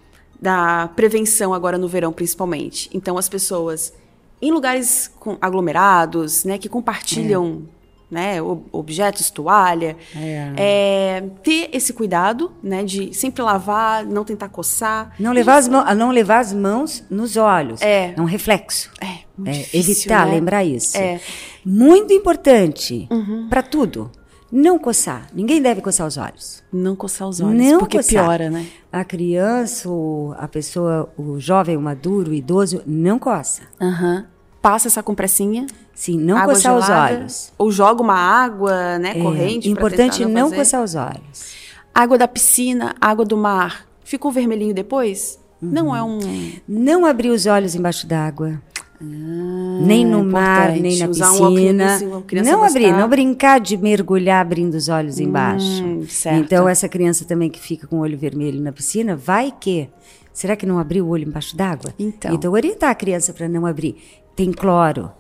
da 0.42 0.90
prevenção 0.96 1.54
agora 1.54 1.78
no 1.78 1.88
verão 1.88 2.12
principalmente. 2.12 2.90
Então 2.94 3.18
as 3.18 3.30
pessoas 3.30 3.94
em 4.42 4.52
lugares 4.52 5.12
aglomerados, 5.42 6.46
né, 6.46 6.58
que 6.58 6.70
compartilham 6.70 7.64
é. 7.76 7.79
Né, 8.10 8.42
objetos, 8.72 9.30
toalha, 9.30 9.96
é. 10.16 10.54
É, 10.58 11.24
ter 11.44 11.70
esse 11.72 11.94
cuidado, 11.94 12.52
né, 12.64 12.84
de 12.84 13.14
sempre 13.14 13.44
lavar, 13.44 14.04
não 14.04 14.26
tentar 14.26 14.50
coçar. 14.50 15.14
Não 15.20 15.32
levar, 15.32 15.58
as 15.58 15.68
mãos, 15.68 15.96
não 15.96 16.10
levar 16.10 16.40
as 16.40 16.52
mãos 16.52 17.04
nos 17.08 17.38
olhos. 17.38 17.80
É. 17.84 18.16
É 18.18 18.20
um 18.20 18.26
reflexo. 18.26 18.90
É, 19.00 19.20
é 19.46 19.52
difícil, 19.52 19.80
evitar, 19.80 20.26
né? 20.26 20.34
lembrar 20.34 20.64
isso. 20.64 20.98
É. 20.98 21.22
Muito 21.64 22.12
importante 22.12 23.08
uhum. 23.12 23.48
para 23.48 23.62
tudo. 23.62 24.10
Não 24.52 24.80
coçar. 24.80 25.28
Ninguém 25.34 25.62
deve 25.62 25.82
coçar 25.82 26.08
os 26.08 26.18
olhos. 26.18 26.64
Não 26.74 26.96
coçar 26.96 27.28
os 27.28 27.40
olhos, 27.40 27.64
não 27.64 27.80
porque 27.80 27.98
coçar. 27.98 28.24
piora, 28.24 28.50
né? 28.50 28.66
A 28.92 29.04
criança, 29.04 29.88
a 30.38 30.48
pessoa, 30.48 31.08
o 31.16 31.40
jovem, 31.40 31.78
o 31.78 31.82
maduro, 31.82 32.32
o 32.32 32.34
idoso, 32.34 32.82
não 32.86 33.20
coça. 33.20 33.62
Uhum. 33.80 34.26
Passa 34.62 34.88
essa 34.88 35.02
compressinha. 35.02 35.66
Sim, 35.94 36.18
não 36.18 36.38
água 36.38 36.54
coçar 36.54 36.78
os 36.78 36.90
olhos. 36.90 37.54
Ou 37.58 37.72
joga 37.72 38.02
uma 38.02 38.16
água, 38.16 38.98
né, 39.00 39.12
é, 39.16 39.22
corrente. 39.22 39.70
Importante 39.70 40.24
não, 40.24 40.30
não 40.32 40.52
coçar 40.52 40.84
os 40.84 40.96
olhos. 40.96 41.56
Água 41.94 42.18
da 42.18 42.28
piscina, 42.28 42.96
água 43.00 43.26
do 43.26 43.38
mar. 43.38 43.86
Ficou 44.04 44.32
vermelhinho 44.32 44.74
depois? 44.74 45.40
Uhum. 45.62 45.70
Não 45.70 45.96
é 45.96 46.02
um. 46.02 46.20
Não 46.68 47.06
abrir 47.06 47.30
os 47.30 47.46
olhos 47.46 47.76
embaixo 47.76 48.08
d'água. 48.08 48.62
Ah, 49.02 49.80
nem 49.82 50.06
no 50.06 50.26
mar, 50.26 50.72
nem 50.72 50.98
na 50.98 51.08
piscina. 51.08 52.00
Um 52.02 52.44
não 52.44 52.64
abrir, 52.64 52.92
não 52.92 53.08
brincar 53.08 53.60
de 53.60 53.78
mergulhar 53.78 54.42
abrindo 54.42 54.74
os 54.74 54.90
olhos 54.90 55.20
hum, 55.20 55.24
embaixo. 55.24 55.84
Então, 56.34 56.68
essa 56.68 56.90
criança 56.90 57.24
também 57.24 57.50
que 57.50 57.60
fica 57.60 57.88
com 57.88 57.98
o 57.98 58.00
olho 58.00 58.18
vermelho 58.18 58.62
na 58.62 58.72
piscina, 58.72 59.16
vai 59.16 59.54
que. 59.58 59.90
Será 60.34 60.56
que 60.56 60.66
não 60.66 60.80
abriu 60.80 61.06
o 61.06 61.10
olho 61.10 61.28
embaixo 61.28 61.56
d'água? 61.56 61.94
Então. 61.98 62.34
Então, 62.34 62.54
orientar 62.54 62.90
a 62.90 62.96
criança 62.96 63.34
para 63.34 63.48
não 63.50 63.66
abrir. 63.66 63.98
Tem 64.40 64.54
cloro, 64.54 65.12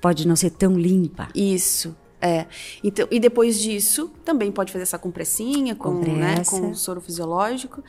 pode 0.00 0.26
não 0.26 0.34
ser 0.34 0.48
tão 0.48 0.72
limpa. 0.72 1.28
Isso. 1.34 1.94
É. 2.22 2.46
Então, 2.82 3.06
e 3.10 3.20
depois 3.20 3.60
disso, 3.60 4.10
também 4.24 4.50
pode 4.50 4.72
fazer 4.72 4.84
essa 4.84 4.98
compressinha 4.98 5.74
com, 5.74 5.92
né, 5.92 6.42
com 6.46 6.72
soro 6.72 6.98
fisiológico. 6.98 7.84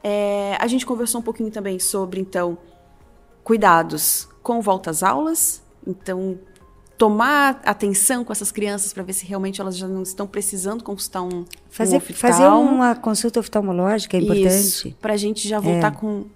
É, 0.00 0.56
a 0.60 0.66
gente 0.68 0.86
conversou 0.86 1.20
um 1.20 1.24
pouquinho 1.24 1.50
também 1.50 1.80
sobre, 1.80 2.20
então, 2.20 2.56
cuidados 3.42 4.28
com 4.40 4.60
volta 4.60 4.90
às 4.90 5.02
aulas. 5.02 5.60
Então, 5.84 6.38
tomar 6.96 7.60
atenção 7.64 8.22
com 8.22 8.30
essas 8.30 8.52
crianças 8.52 8.92
para 8.92 9.02
ver 9.02 9.14
se 9.14 9.26
realmente 9.26 9.60
elas 9.60 9.76
já 9.76 9.88
não 9.88 10.02
estão 10.04 10.24
precisando 10.24 10.84
consultar 10.84 11.22
um 11.22 11.44
fazer 11.68 11.96
um 11.96 12.00
fazer 12.00 12.46
uma 12.46 12.94
consulta 12.94 13.40
oftalmológica 13.40 14.16
é 14.16 14.20
importante 14.20 14.96
para 15.00 15.14
a 15.14 15.16
gente 15.16 15.48
já 15.48 15.60
voltar 15.60 15.92
é. 15.92 15.96
com 15.96 16.26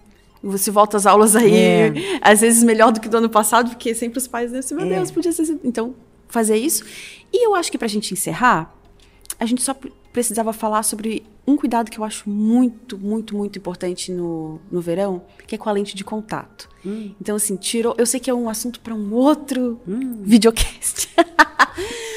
você 0.43 0.71
volta 0.71 0.97
às 0.97 1.07
aulas 1.07 1.37
aí 1.37 1.55
é. 1.55 1.93
às 2.21 2.41
vezes 2.41 2.63
melhor 2.63 2.93
do 2.93 3.01
que 3.01 3.09
do 3.09 3.17
ano 3.17 3.31
passado 3.31 3.71
porque 3.71 3.95
sempre 3.95 4.19
os 4.19 4.27
pais 4.27 4.51
dizem 4.51 4.77
meu 4.77 4.87
é. 4.87 4.97
Deus 4.97 5.11
podia 5.11 5.33
ser 5.33 5.43
assim. 5.43 5.61
então 5.63 5.95
fazer 6.29 6.57
isso 6.57 6.85
e 7.33 7.47
eu 7.47 7.55
acho 7.55 7.71
que 7.71 7.79
para 7.79 7.87
a 7.87 7.91
gente 7.91 8.13
encerrar 8.13 8.75
a 9.39 9.47
gente 9.47 9.63
só 9.63 9.75
precisava 10.13 10.53
falar 10.53 10.83
sobre 10.83 11.25
um 11.47 11.57
cuidado 11.57 11.91
que 11.91 11.99
eu 11.99 12.05
acho 12.05 12.29
muito, 12.29 12.99
muito, 12.99 13.37
muito 13.37 13.59
importante 13.59 14.13
no, 14.13 14.61
no 14.71 14.81
verão, 14.81 15.23
que 15.47 15.55
é 15.55 15.59
com 15.59 15.69
a 15.69 15.73
lente 15.73 15.97
de 15.97 16.05
contato. 16.05 16.69
Hum. 16.85 17.13
Então, 17.21 17.35
assim, 17.35 17.57
tirou. 17.57 17.95
Eu 17.99 18.07
sei 18.07 18.21
que 18.21 18.31
é 18.31 18.35
um 18.35 18.49
assunto 18.49 18.79
para 18.81 18.95
um 18.95 19.13
outro 19.13 19.81
hum. 19.89 20.19
videocast. 20.23 21.09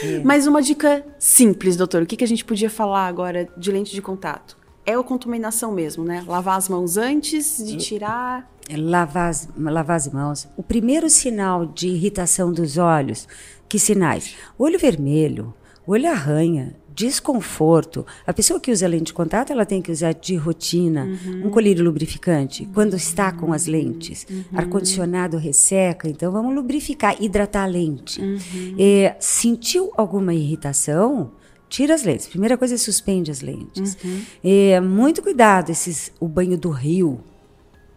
é. 0.03 0.19
Mas 0.23 0.45
uma 0.45 0.61
dica 0.61 1.05
simples, 1.17 1.76
doutor. 1.76 2.03
O 2.03 2.05
que, 2.05 2.17
que 2.17 2.23
a 2.23 2.28
gente 2.28 2.45
podia 2.45 2.69
falar 2.69 3.07
agora 3.07 3.49
de 3.57 3.71
lente 3.71 3.93
de 3.93 4.01
contato? 4.01 4.57
É 4.86 4.93
a 4.93 5.03
contaminação 5.03 5.71
mesmo, 5.71 6.03
né? 6.03 6.23
Lavar 6.27 6.57
as 6.57 6.69
mãos 6.69 6.97
antes 6.97 7.57
de 7.65 7.77
tirar. 7.77 8.49
Lavar 8.71 9.29
as, 9.29 9.47
lavar 9.57 9.95
as 9.95 10.07
mãos. 10.07 10.47
O 10.55 10.63
primeiro 10.63 11.09
sinal 11.09 11.65
de 11.65 11.88
irritação 11.88 12.51
dos 12.51 12.77
olhos, 12.77 13.27
que 13.67 13.79
sinais? 13.79 14.36
Olho 14.57 14.77
vermelho, 14.77 15.53
olho 15.88 16.09
arranha, 16.09 16.75
desconforto. 16.95 18.05
A 18.25 18.33
pessoa 18.33 18.59
que 18.59 18.71
usa 18.71 18.88
lente 18.88 19.05
de 19.05 19.13
contato, 19.13 19.51
ela 19.51 19.65
tem 19.65 19.81
que 19.81 19.91
usar 19.91 20.13
de 20.13 20.36
rotina 20.36 21.05
uhum. 21.05 21.47
um 21.47 21.49
colírio 21.49 21.83
lubrificante 21.83 22.67
quando 22.73 22.95
está 22.95 23.31
com 23.31 23.51
as 23.51 23.65
lentes. 23.65 24.25
Uhum. 24.29 24.43
Ar-condicionado 24.55 25.38
resseca, 25.38 26.07
então 26.07 26.31
vamos 26.31 26.55
lubrificar, 26.55 27.21
hidratar 27.21 27.63
a 27.63 27.67
lente. 27.67 28.21
Uhum. 28.21 28.75
É, 28.79 29.15
sentiu 29.19 29.91
alguma 29.97 30.33
irritação? 30.33 31.31
Tira 31.76 31.93
as 31.93 32.03
lentes. 32.03 32.28
Primeira 32.28 32.57
coisa 32.57 32.76
é 32.76 32.78
suspende 32.78 33.30
as 33.30 33.41
lentes. 33.41 33.97
É, 34.41 34.80
muito 34.80 35.21
cuidado 35.21 35.71
esses, 35.71 36.09
o 36.21 36.28
banho 36.28 36.57
do 36.57 36.69
rio, 36.69 37.19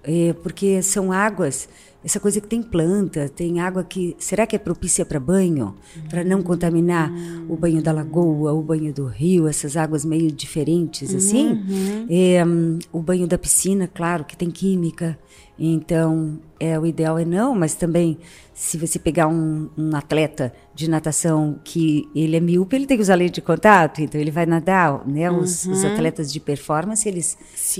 é, 0.02 0.32
porque 0.32 0.82
são 0.82 1.12
águas 1.12 1.68
essa 2.04 2.20
coisa 2.20 2.40
que 2.40 2.46
tem 2.46 2.62
planta, 2.62 3.28
tem 3.28 3.60
água 3.60 3.84
que. 3.84 4.16
Será 4.18 4.46
que 4.46 4.54
é 4.54 4.58
propícia 4.58 5.04
para 5.04 5.18
banho? 5.18 5.74
Para 6.08 6.24
não 6.24 6.42
contaminar 6.42 7.12
o 7.48 7.56
banho 7.56 7.82
da 7.82 7.92
lagoa, 7.92 8.52
o 8.52 8.62
banho 8.62 8.92
do 8.92 9.06
rio, 9.06 9.48
essas 9.48 9.76
águas 9.76 10.04
meio 10.04 10.30
diferentes, 10.30 11.12
assim? 11.14 11.48
Uhum. 11.48 12.06
É, 12.08 12.44
um, 12.44 12.78
o 12.92 13.00
banho 13.00 13.26
da 13.26 13.36
piscina, 13.36 13.88
claro, 13.88 14.24
que 14.24 14.36
tem 14.36 14.50
química. 14.50 15.18
Então, 15.58 16.38
é, 16.60 16.78
o 16.78 16.86
ideal 16.86 17.18
é 17.18 17.24
não, 17.24 17.52
mas 17.54 17.74
também, 17.74 18.16
se 18.58 18.76
você 18.76 18.98
pegar 18.98 19.28
um, 19.28 19.70
um, 19.78 19.94
atleta 19.94 20.52
de 20.74 20.90
natação 20.90 21.60
que 21.62 22.08
ele 22.12 22.36
é 22.36 22.40
míope, 22.40 22.74
ele 22.74 22.86
tem 22.86 22.96
que 22.96 23.02
usar 23.02 23.14
lente 23.14 23.34
de 23.34 23.40
contato, 23.40 24.02
então 24.02 24.20
ele 24.20 24.32
vai 24.32 24.46
nadar, 24.46 25.06
né? 25.06 25.30
Os, 25.30 25.64
uhum. 25.64 25.72
os 25.72 25.84
atletas 25.84 26.32
de 26.32 26.40
performance, 26.40 27.08
eles, 27.08 27.38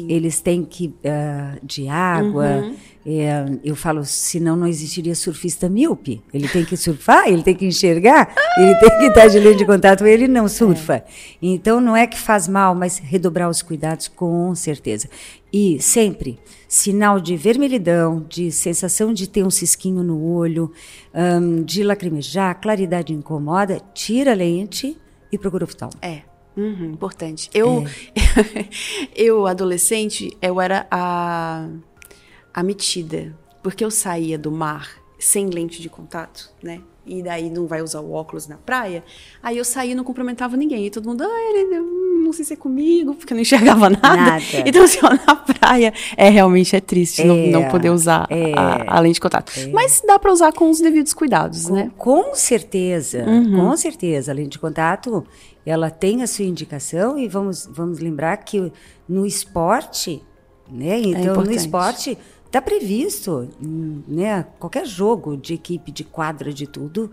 eles 0.08 0.40
têm 0.40 0.64
que, 0.64 0.86
uh, 0.86 1.66
de 1.66 1.88
água, 1.88 2.62
uhum. 2.62 2.76
é, 3.04 3.58
eu 3.64 3.74
falo, 3.74 4.04
senão 4.04 4.54
não 4.54 4.68
existiria 4.68 5.16
surfista 5.16 5.68
míope, 5.68 6.22
ele 6.32 6.46
tem 6.46 6.64
que 6.64 6.76
surfar, 6.76 7.26
ele 7.26 7.42
tem 7.42 7.56
que 7.56 7.66
enxergar, 7.66 8.32
ele 8.56 8.74
tem 8.76 8.98
que 9.00 9.06
estar 9.06 9.26
de 9.26 9.40
lente 9.40 9.58
de 9.58 9.66
contato, 9.66 10.06
ele 10.06 10.28
não 10.28 10.46
surfa. 10.46 10.94
É. 10.94 11.04
Então, 11.42 11.80
não 11.80 11.96
é 11.96 12.06
que 12.06 12.18
faz 12.18 12.46
mal, 12.46 12.72
mas 12.72 12.98
redobrar 12.98 13.50
os 13.50 13.62
cuidados, 13.62 14.06
com 14.06 14.54
certeza. 14.54 15.08
E 15.52 15.80
sempre, 15.80 16.38
sinal 16.68 17.18
de 17.18 17.34
vermelhidão, 17.36 18.24
de 18.28 18.52
sensação 18.52 19.14
de 19.14 19.26
ter 19.26 19.42
um 19.42 19.50
cisquinho 19.50 20.02
no 20.02 20.22
olho, 20.22 20.67
um, 21.14 21.62
de 21.62 21.82
lacrimejar, 21.82 22.60
claridade 22.60 23.12
incomoda, 23.12 23.80
tira 23.94 24.32
a 24.32 24.34
lente 24.34 24.96
e 25.30 25.38
procura 25.38 25.64
o 25.64 25.68
oftalmo. 25.68 25.94
É. 26.00 26.22
Uhum, 26.56 26.92
importante. 26.92 27.48
Eu, 27.54 27.84
é. 27.86 28.68
eu, 29.14 29.46
adolescente, 29.46 30.36
eu 30.42 30.60
era 30.60 30.86
a, 30.90 31.68
a 32.52 32.62
metida. 32.62 33.36
Porque 33.62 33.84
eu 33.84 33.90
saía 33.90 34.38
do 34.38 34.50
mar 34.50 34.88
sem 35.18 35.50
lente 35.50 35.82
de 35.82 35.88
contato, 35.88 36.52
né? 36.62 36.80
e 37.08 37.22
daí 37.22 37.50
não 37.50 37.66
vai 37.66 37.82
usar 37.82 38.00
o 38.00 38.12
óculos 38.12 38.46
na 38.46 38.56
praia. 38.56 39.02
Aí 39.42 39.56
eu 39.56 39.64
saí 39.64 39.92
e 39.92 39.94
não 39.94 40.04
cumprimentava 40.04 40.56
ninguém. 40.56 40.86
E 40.86 40.90
todo 40.90 41.08
mundo, 41.08 41.22
ah, 41.24 41.50
ele 41.50 41.64
não 42.18 42.32
sei 42.32 42.44
se 42.44 42.52
é 42.52 42.56
comigo, 42.56 43.14
porque 43.14 43.32
eu 43.32 43.36
não 43.36 43.42
enxergava 43.42 43.88
nada. 43.90 44.16
nada. 44.16 44.42
Então, 44.66 44.84
assim, 44.84 44.98
ó, 45.02 45.10
na 45.10 45.36
praia, 45.36 45.92
é 46.16 46.28
realmente 46.28 46.74
é 46.74 46.80
triste 46.80 47.22
é, 47.22 47.24
não, 47.24 47.36
não, 47.36 47.68
poder 47.68 47.90
usar 47.90 48.26
é, 48.30 48.52
a, 48.54 48.96
a, 48.96 49.00
lente 49.00 49.14
de 49.14 49.20
contato. 49.20 49.52
É. 49.56 49.68
Mas 49.68 50.02
dá 50.06 50.18
para 50.18 50.32
usar 50.32 50.52
com 50.52 50.70
os 50.70 50.80
devidos 50.80 51.14
cuidados, 51.14 51.66
com, 51.66 51.74
né? 51.74 51.90
Com 51.96 52.34
certeza, 52.34 53.24
uhum. 53.24 53.56
com 53.56 53.76
certeza. 53.76 54.32
A 54.32 54.34
lente 54.34 54.50
de 54.50 54.58
contato, 54.58 55.24
ela 55.64 55.90
tem 55.90 56.22
a 56.22 56.26
sua 56.26 56.44
indicação 56.44 57.18
e 57.18 57.28
vamos, 57.28 57.68
vamos 57.70 57.98
lembrar 57.98 58.36
que 58.38 58.72
no 59.08 59.24
esporte, 59.24 60.22
né? 60.70 60.90
É 60.90 61.00
então, 61.00 61.42
no 61.42 61.52
esporte 61.52 62.18
Está 62.48 62.62
previsto, 62.62 63.46
né? 63.60 64.42
Qualquer 64.58 64.86
jogo 64.86 65.36
de 65.36 65.52
equipe, 65.52 65.92
de 65.92 66.02
quadra, 66.02 66.50
de 66.50 66.66
tudo, 66.66 67.10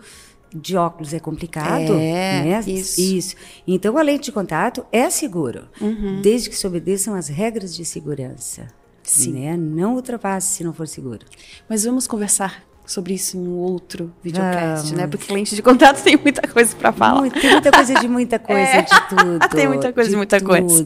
de 0.55 0.77
óculos 0.77 1.13
é 1.13 1.19
complicado. 1.19 1.93
É, 1.93 2.43
né? 2.43 2.63
isso. 2.65 3.01
isso. 3.01 3.35
Então, 3.67 3.97
a 3.97 4.01
lente 4.01 4.25
de 4.25 4.31
contato 4.31 4.85
é 4.91 5.09
seguro, 5.09 5.67
uhum. 5.81 6.21
desde 6.21 6.49
que 6.49 6.55
se 6.55 6.65
obedeçam 6.65 7.13
as 7.15 7.27
regras 7.27 7.75
de 7.75 7.83
segurança. 7.83 8.67
Sim. 9.03 9.33
Né? 9.33 9.57
Não 9.57 9.95
ultrapasse 9.95 10.55
se 10.55 10.63
não 10.63 10.73
for 10.73 10.87
seguro. 10.87 11.25
Mas 11.69 11.83
vamos 11.83 12.07
conversar 12.07 12.63
sobre 12.85 13.13
isso 13.15 13.37
em 13.37 13.47
um 13.47 13.57
outro 13.57 14.13
videocast, 14.23 14.93
né? 14.93 15.07
Porque 15.07 15.31
lente 15.31 15.55
de 15.55 15.61
contato 15.61 16.01
tem 16.03 16.17
muita 16.17 16.47
coisa 16.47 16.75
para 16.75 16.91
falar. 16.91 17.29
Tem 17.31 17.51
muita 17.51 17.71
coisa 17.71 17.99
de 17.99 18.07
muita 18.07 18.39
coisa, 18.39 18.61
é. 18.61 18.81
de 18.83 19.09
tudo. 19.09 19.49
tem 19.49 19.67
muita 19.67 19.93
coisa 19.93 20.09
de, 20.09 20.11
de 20.11 20.17
muita 20.17 20.39
tudo. 20.39 20.47
coisa. 20.47 20.85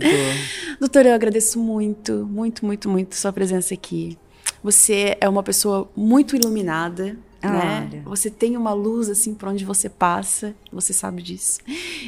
Doutora, 0.80 1.10
eu 1.10 1.16
agradeço 1.16 1.60
muito, 1.60 2.26
muito, 2.26 2.66
muito, 2.66 2.90
muito 2.90 3.16
sua 3.16 3.34
presença 3.34 3.74
aqui. 3.74 4.18
Você 4.64 5.18
é 5.20 5.28
uma 5.28 5.44
pessoa 5.44 5.90
muito 5.96 6.36
iluminada, 6.36 7.18
né? 7.48 8.02
Você 8.06 8.30
tem 8.30 8.58
uma 8.58 8.74
luz 8.74 9.10
assim 9.10 9.34
por 9.34 9.50
onde 9.50 9.64
você 9.64 9.90
passa, 9.90 10.54
você 10.72 10.92
sabe 10.94 11.22
disso. 11.22 11.60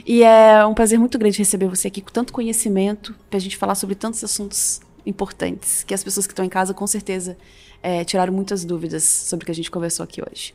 E 0.06 0.24
é 0.24 0.66
um 0.66 0.74
prazer 0.74 1.00
muito 1.00 1.18
grande 1.18 1.38
receber 1.38 1.68
você 1.68 1.88
aqui 1.88 2.02
com 2.02 2.12
tanto 2.12 2.34
conhecimento 2.34 3.16
para 3.30 3.38
a 3.38 3.42
gente 3.42 3.58
falar 3.58 3.76
sobre 3.76 3.96
tantos 3.96 4.24
assuntos 4.24 4.82
importantes 5.06 5.84
que 5.84 5.94
as 5.94 6.04
pessoas 6.04 6.28
que 6.28 6.34
estão 6.34 6.46
em 6.46 6.50
casa 6.50 6.74
com 6.74 6.86
certeza 6.86 7.38
é, 7.82 8.04
tiraram 8.04 8.34
muitas 8.34 8.64
dúvidas 8.64 9.04
sobre 9.04 9.44
o 9.44 9.46
que 9.46 9.52
a 9.52 9.56
gente 9.56 9.72
conversou 9.72 10.04
aqui 10.04 10.22
hoje. 10.22 10.54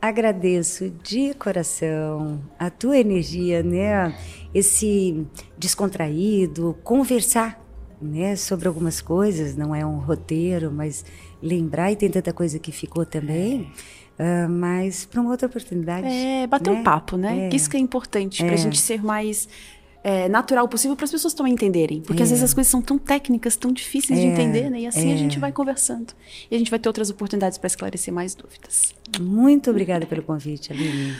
Agradeço 0.00 0.90
de 1.02 1.32
coração 1.34 2.40
a 2.58 2.68
tua 2.68 2.98
energia, 2.98 3.62
né? 3.62 4.16
Esse 4.52 5.24
descontraído, 5.56 6.76
conversar 6.82 7.62
né, 8.00 8.34
sobre 8.34 8.66
algumas 8.66 9.00
coisas, 9.00 9.54
não 9.54 9.72
é 9.72 9.86
um 9.86 9.98
roteiro, 9.98 10.72
mas 10.72 11.04
lembrar 11.40 11.92
e 11.92 11.96
tem 11.96 12.10
tanta 12.10 12.32
coisa 12.32 12.58
que 12.58 12.72
ficou 12.72 13.06
também. 13.06 13.70
Uh, 14.22 14.48
mas 14.48 15.04
para 15.04 15.20
uma 15.20 15.32
outra 15.32 15.48
oportunidade. 15.48 16.06
É, 16.06 16.46
bater 16.46 16.70
né? 16.70 16.78
um 16.78 16.84
papo, 16.84 17.16
né? 17.16 17.48
É. 17.48 17.56
Isso 17.56 17.68
que 17.68 17.76
é 17.76 17.80
importante, 17.80 18.40
é. 18.40 18.46
para 18.46 18.54
a 18.54 18.58
gente 18.58 18.80
ser 18.80 19.02
mais 19.02 19.48
é, 20.04 20.28
natural 20.28 20.68
possível 20.68 20.96
para 20.96 21.04
as 21.04 21.10
pessoas 21.10 21.34
também 21.34 21.54
entenderem. 21.54 22.00
Porque 22.00 22.22
é. 22.22 22.24
às 22.24 22.30
vezes 22.30 22.44
as 22.44 22.54
coisas 22.54 22.70
são 22.70 22.80
tão 22.80 22.98
técnicas, 22.98 23.56
tão 23.56 23.72
difíceis 23.72 24.18
é. 24.18 24.22
de 24.22 24.28
entender, 24.28 24.70
né? 24.70 24.82
E 24.82 24.86
assim 24.86 25.12
a 25.12 25.16
gente 25.16 25.38
é. 25.38 25.40
vai 25.40 25.50
conversando. 25.50 26.12
E 26.48 26.54
a 26.54 26.58
gente 26.58 26.70
vai 26.70 26.78
ter 26.78 26.88
outras 26.88 27.10
oportunidades 27.10 27.58
para 27.58 27.66
esclarecer 27.66 28.14
mais 28.14 28.32
dúvidas. 28.34 28.94
Muito 29.20 29.70
obrigada 29.70 30.06
pelo 30.06 30.22
convite, 30.22 30.72
Aline. 30.72 31.16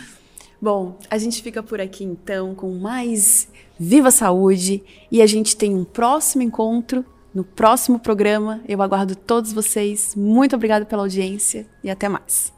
Bom, 0.60 0.96
a 1.10 1.18
gente 1.18 1.42
fica 1.42 1.60
por 1.60 1.80
aqui 1.80 2.04
então 2.04 2.54
com 2.54 2.72
mais 2.72 3.48
Viva 3.76 4.12
Saúde 4.12 4.80
e 5.10 5.20
a 5.20 5.26
gente 5.26 5.56
tem 5.56 5.74
um 5.74 5.82
próximo 5.82 6.42
encontro 6.42 7.04
no 7.34 7.42
próximo 7.42 7.98
programa. 7.98 8.60
Eu 8.68 8.80
aguardo 8.80 9.16
todos 9.16 9.52
vocês. 9.52 10.14
Muito 10.14 10.54
obrigada 10.54 10.84
pela 10.84 11.02
audiência 11.02 11.66
e 11.82 11.90
até 11.90 12.08
mais. 12.08 12.52